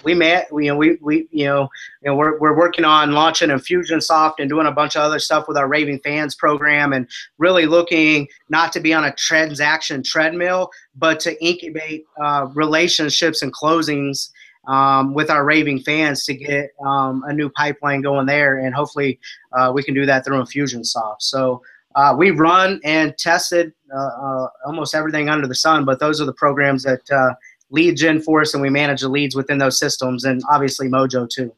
we 0.04 0.14
met, 0.14 0.48
you 0.52 0.68
know, 0.68 0.76
we, 0.76 0.98
we, 1.00 1.28
you 1.30 1.46
know, 1.46 1.68
you 2.02 2.10
know, 2.10 2.16
we're, 2.16 2.38
we're 2.38 2.56
working 2.56 2.84
on 2.84 3.12
launching 3.12 3.50
Infusionsoft 3.50 4.34
and 4.38 4.48
doing 4.48 4.66
a 4.66 4.72
bunch 4.72 4.96
of 4.96 5.02
other 5.02 5.18
stuff 5.18 5.46
with 5.46 5.56
our 5.56 5.68
Raving 5.68 6.00
Fans 6.00 6.34
program 6.34 6.92
and 6.92 7.08
really 7.38 7.66
looking 7.66 8.26
not 8.48 8.72
to 8.72 8.80
be 8.80 8.92
on 8.92 9.04
a 9.04 9.14
transaction 9.14 10.02
treadmill, 10.02 10.70
but 10.96 11.20
to 11.20 11.44
incubate 11.44 12.04
uh, 12.20 12.46
relationships 12.54 13.42
and 13.42 13.52
closings 13.52 14.30
um, 14.68 15.14
with 15.14 15.30
our 15.30 15.44
raving 15.44 15.80
fans 15.80 16.24
to 16.24 16.34
get 16.34 16.70
um, 16.86 17.24
a 17.26 17.32
new 17.32 17.50
pipeline 17.50 18.00
going 18.00 18.26
there, 18.26 18.58
and 18.58 18.74
hopefully 18.74 19.18
uh, 19.52 19.72
we 19.74 19.82
can 19.82 19.94
do 19.94 20.06
that 20.06 20.24
through 20.24 20.40
Infusionsoft. 20.40 21.20
So 21.20 21.62
uh, 21.95 22.14
we 22.16 22.30
run 22.30 22.80
and 22.84 23.16
tested 23.18 23.72
uh, 23.95 23.99
uh, 23.99 24.49
almost 24.66 24.95
everything 24.95 25.28
under 25.28 25.47
the 25.47 25.55
sun, 25.55 25.84
but 25.84 26.01
those 26.01 26.20
are 26.20 26.24
the 26.24 26.32
programs 26.32 26.82
that 26.84 27.11
uh, 27.11 27.34
lead 27.70 27.97
gen 27.97 28.20
for 28.20 28.40
us, 28.40 28.55
and 28.55 28.62
we 28.62 28.70
manage 28.70 29.01
the 29.01 29.09
leads 29.09 29.34
within 29.34 29.59
those 29.59 29.78
systems, 29.78 30.24
and 30.24 30.43
obviously 30.51 30.88
Mojo 30.88 31.28
too. 31.28 31.53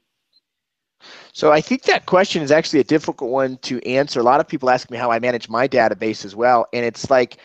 So 1.33 1.51
I 1.51 1.61
think 1.61 1.83
that 1.83 2.07
question 2.07 2.43
is 2.43 2.53
actually 2.53 2.81
a 2.81 2.85
difficult 2.85 3.31
one 3.31 3.59
to 3.63 3.85
answer. 3.85 4.21
A 4.21 4.23
lot 4.23 4.41
of 4.41 4.47
people 4.47 4.71
ask 4.71 4.91
me 4.91 4.97
how 4.97 5.11
I 5.11 5.19
manage 5.19 5.49
my 5.49 5.67
database 5.67 6.25
as 6.25 6.37
well, 6.37 6.67
and 6.73 6.85
it's 6.85 7.11
like 7.11 7.39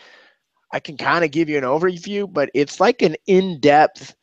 I 0.72 0.80
can 0.80 0.96
kind 0.96 1.24
of 1.24 1.30
give 1.30 1.48
you 1.48 1.58
an 1.58 1.64
overview, 1.64 2.32
but 2.32 2.50
it's 2.54 2.78
like 2.78 3.02
an 3.02 3.16
in-depth 3.26 4.14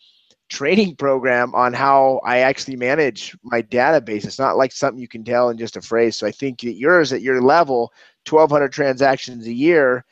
training 0.49 0.95
program 0.95 1.53
on 1.53 1.73
how 1.73 2.21
I 2.23 2.39
actually 2.39 2.77
manage 2.77 3.35
my 3.43 3.61
database. 3.61 4.25
It's 4.25 4.39
not 4.39 4.55
like 4.55 4.71
something 4.71 5.01
you 5.01 5.07
can 5.07 5.25
tell 5.25 5.49
in 5.49 5.57
just 5.57 5.75
a 5.75 5.81
phrase. 5.81 6.15
So 6.15 6.25
I 6.25 6.31
think 6.31 6.63
yours 6.63 7.11
at 7.11 7.21
your 7.21 7.41
level, 7.41 7.91
1,200 8.31 8.71
transactions 8.71 9.47
a 9.47 9.53
year. 9.53 10.05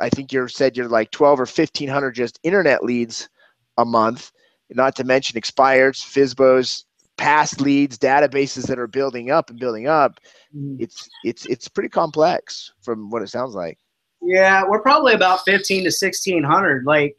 I 0.00 0.08
think 0.08 0.32
you 0.32 0.48
said 0.48 0.76
you're 0.76 0.88
like 0.88 1.10
12 1.10 1.40
or 1.40 1.42
1,500 1.42 2.12
just 2.12 2.40
internet 2.42 2.82
leads 2.84 3.28
a 3.78 3.84
month, 3.84 4.32
not 4.70 4.96
to 4.96 5.04
mention 5.04 5.36
expires, 5.36 6.00
FSBOs, 6.00 6.84
past 7.16 7.60
leads, 7.60 7.98
databases 7.98 8.66
that 8.66 8.78
are 8.78 8.86
building 8.86 9.30
up 9.30 9.50
and 9.50 9.58
building 9.58 9.86
up. 9.86 10.18
Mm. 10.56 10.76
It's 10.80 11.08
it's 11.24 11.46
it's 11.46 11.68
pretty 11.68 11.88
complex 11.88 12.72
from 12.82 13.10
what 13.10 13.22
it 13.22 13.28
sounds 13.28 13.54
like. 13.54 13.78
Yeah, 14.22 14.64
we're 14.66 14.82
probably 14.82 15.14
about 15.14 15.44
15 15.44 15.82
to 15.82 15.86
1600 15.86 16.84
like 16.86 17.16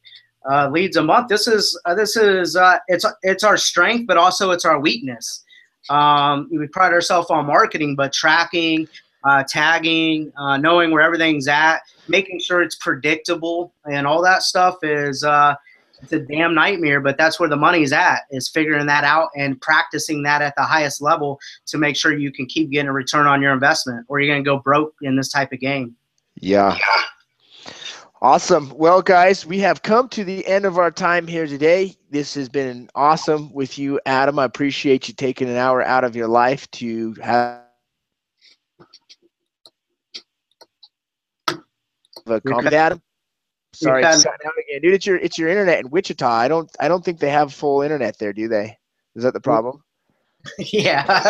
uh, 0.49 0.69
leads 0.69 0.97
a 0.97 1.03
month. 1.03 1.27
This 1.29 1.47
is 1.47 1.79
uh, 1.85 1.95
this 1.95 2.15
is 2.15 2.55
uh, 2.55 2.79
it's 2.87 3.05
it's 3.21 3.43
our 3.43 3.57
strength, 3.57 4.07
but 4.07 4.17
also 4.17 4.51
it's 4.51 4.65
our 4.65 4.79
weakness. 4.79 5.43
Um, 5.89 6.47
we 6.51 6.67
pride 6.67 6.93
ourselves 6.93 7.29
on 7.29 7.45
marketing, 7.45 7.95
but 7.95 8.13
tracking, 8.13 8.87
uh, 9.23 9.43
tagging, 9.47 10.31
uh, 10.37 10.57
knowing 10.57 10.91
where 10.91 11.01
everything's 11.01 11.47
at, 11.47 11.79
making 12.07 12.39
sure 12.39 12.61
it's 12.61 12.75
predictable, 12.75 13.73
and 13.91 14.05
all 14.05 14.21
that 14.21 14.43
stuff 14.43 14.75
is 14.83 15.23
uh, 15.23 15.55
it's 16.03 16.11
a 16.11 16.19
damn 16.19 16.53
nightmare, 16.53 16.99
but 16.99 17.17
that's 17.17 17.39
where 17.39 17.47
the 17.47 17.55
money's 17.55 17.93
at 17.93 18.23
is 18.29 18.49
figuring 18.49 18.85
that 18.87 19.05
out 19.05 19.29
and 19.37 19.59
practicing 19.61 20.21
that 20.23 20.41
at 20.41 20.53
the 20.57 20.63
highest 20.63 21.01
level 21.01 21.39
to 21.67 21.77
make 21.77 21.95
sure 21.95 22.17
you 22.17 22.31
can 22.31 22.45
keep 22.45 22.69
getting 22.69 22.89
a 22.89 22.93
return 22.93 23.25
on 23.25 23.41
your 23.41 23.53
investment 23.53 24.05
or 24.09 24.19
you're 24.19 24.33
going 24.33 24.43
to 24.43 24.47
go 24.47 24.59
broke 24.59 24.93
in 25.01 25.15
this 25.15 25.29
type 25.29 25.53
of 25.53 25.59
game. 25.59 25.95
Yeah. 26.35 26.77
Awesome. 28.21 28.73
Well, 28.75 29.01
guys, 29.01 29.45
we 29.45 29.59
have 29.59 29.81
come 29.81 30.07
to 30.09 30.23
the 30.23 30.45
end 30.47 30.65
of 30.65 30.77
our 30.77 30.91
time 30.91 31.27
here 31.27 31.45
today. 31.47 31.95
This 32.09 32.33
has 32.35 32.47
been 32.47 32.89
awesome 32.95 33.51
with 33.53 33.77
you, 33.77 33.99
Adam. 34.05 34.39
I 34.39 34.45
appreciate 34.45 35.07
you 35.07 35.13
taking 35.13 35.49
an 35.49 35.57
hour 35.57 35.81
out 35.83 36.03
of 36.03 36.15
your 36.15 36.27
life 36.27 36.69
to 36.71 37.13
have 37.15 37.62
a 42.27 42.41
comment, 42.41 42.73
Adam. 42.73 43.01
Sorry, 43.73 44.03
it's 44.03 44.25
out 44.25 44.33
again, 44.59 44.81
dude. 44.81 44.93
It's 44.93 45.05
your 45.05 45.17
it's 45.17 45.37
your 45.37 45.49
internet 45.49 45.79
in 45.79 45.89
Wichita. 45.89 46.27
I 46.27 46.47
don't 46.47 46.69
I 46.79 46.87
don't 46.87 47.03
think 47.03 47.19
they 47.19 47.29
have 47.29 47.53
full 47.53 47.81
internet 47.81 48.17
there, 48.19 48.33
do 48.33 48.47
they? 48.47 48.77
Is 49.15 49.23
that 49.23 49.33
the 49.33 49.39
problem? 49.39 49.83
yeah, 50.59 51.05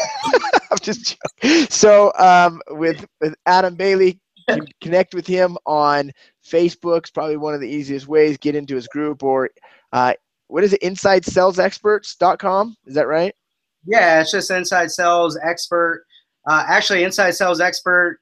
I'm 0.72 0.78
just 0.82 1.18
joking. 1.41 1.68
So 1.70 2.12
um, 2.18 2.62
with 2.70 3.06
with 3.22 3.36
Adam 3.46 3.76
Bailey, 3.76 4.20
connect 4.82 5.14
with 5.14 5.28
him 5.28 5.58
on 5.66 6.12
Facebook. 6.46 7.00
It's 7.00 7.12
probably 7.12 7.38
one 7.38 7.54
of 7.54 7.62
the 7.62 7.70
easiest 7.70 8.08
ways. 8.08 8.38
Get 8.38 8.56
into 8.56 8.76
his 8.76 8.88
group 8.88 9.24
or 9.24 9.50
uh, 9.94 10.14
what 10.48 10.64
is 10.64 10.74
it? 10.74 10.82
InsideSalesExperts.com. 10.82 12.76
Is 12.86 12.96
that 12.96 13.08
right? 13.08 13.34
Yeah, 13.86 14.22
it's 14.22 14.32
just 14.32 14.52
Inside 14.52 14.91
Sales 14.91 15.38
Expert. 15.41 16.06
Uh, 16.48 16.66
actually, 16.68 17.04
Inside 17.04 17.32
Sales 17.32 17.60
Expert 17.62 18.20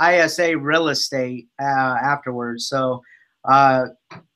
ISA 0.00 0.56
Real 0.58 0.88
Estate 0.88 1.48
uh, 1.60 1.96
afterwards. 2.02 2.68
So 2.68 3.00
uh, 3.48 3.86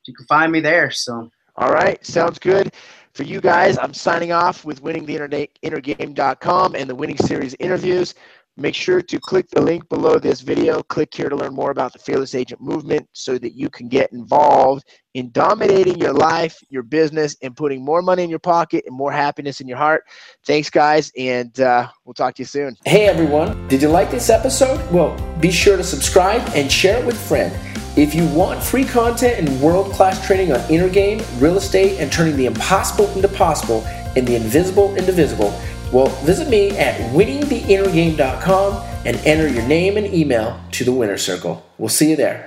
you 0.06 0.14
can 0.14 0.26
find 0.26 0.52
me 0.52 0.60
there. 0.60 0.90
So. 0.90 1.30
All 1.56 1.72
right, 1.72 2.04
sounds 2.04 2.38
good. 2.38 2.72
For 3.14 3.24
you 3.24 3.40
guys, 3.40 3.78
I'm 3.78 3.92
signing 3.92 4.30
off 4.30 4.64
with 4.64 4.80
winningtheinnergame.com 4.82 6.74
and 6.76 6.88
the 6.88 6.94
winning 6.94 7.16
series 7.16 7.56
interviews. 7.58 8.14
Make 8.60 8.74
sure 8.74 9.00
to 9.00 9.20
click 9.20 9.48
the 9.50 9.60
link 9.60 9.88
below 9.88 10.18
this 10.18 10.40
video. 10.40 10.82
Click 10.82 11.14
here 11.14 11.28
to 11.28 11.36
learn 11.36 11.54
more 11.54 11.70
about 11.70 11.92
the 11.92 12.00
Fearless 12.00 12.34
Agent 12.34 12.60
movement 12.60 13.08
so 13.12 13.38
that 13.38 13.54
you 13.54 13.70
can 13.70 13.86
get 13.86 14.12
involved 14.12 14.84
in 15.14 15.30
dominating 15.30 15.96
your 15.96 16.12
life, 16.12 16.58
your 16.68 16.82
business, 16.82 17.36
and 17.40 17.56
putting 17.56 17.84
more 17.84 18.02
money 18.02 18.24
in 18.24 18.30
your 18.30 18.40
pocket 18.40 18.82
and 18.88 18.96
more 18.96 19.12
happiness 19.12 19.60
in 19.60 19.68
your 19.68 19.78
heart. 19.78 20.02
Thanks, 20.44 20.70
guys, 20.70 21.12
and 21.16 21.60
uh, 21.60 21.86
we'll 22.04 22.14
talk 22.14 22.34
to 22.34 22.42
you 22.42 22.46
soon. 22.46 22.74
Hey, 22.84 23.06
everyone. 23.06 23.68
Did 23.68 23.80
you 23.80 23.90
like 23.90 24.10
this 24.10 24.28
episode? 24.28 24.84
Well, 24.90 25.16
be 25.38 25.52
sure 25.52 25.76
to 25.76 25.84
subscribe 25.84 26.42
and 26.56 26.70
share 26.70 26.98
it 26.98 27.06
with 27.06 27.14
a 27.14 27.28
friend. 27.28 27.56
If 27.96 28.12
you 28.12 28.26
want 28.26 28.60
free 28.60 28.84
content 28.84 29.38
and 29.38 29.60
world 29.60 29.92
class 29.92 30.26
training 30.26 30.52
on 30.52 30.60
inner 30.68 30.88
game, 30.88 31.22
real 31.38 31.58
estate, 31.58 32.00
and 32.00 32.10
turning 32.10 32.36
the 32.36 32.46
impossible 32.46 33.08
into 33.14 33.28
possible 33.28 33.84
and 34.16 34.26
the 34.26 34.34
invisible 34.34 34.96
into 34.96 35.12
visible, 35.12 35.56
well, 35.92 36.08
visit 36.24 36.48
me 36.48 36.76
at 36.76 36.94
winningtheinnergame.com 37.12 38.84
and 39.06 39.16
enter 39.24 39.48
your 39.48 39.66
name 39.66 39.96
and 39.96 40.12
email 40.12 40.60
to 40.72 40.84
the 40.84 40.92
winner 40.92 41.16
circle. 41.16 41.64
We'll 41.78 41.88
see 41.88 42.10
you 42.10 42.16
there. 42.16 42.36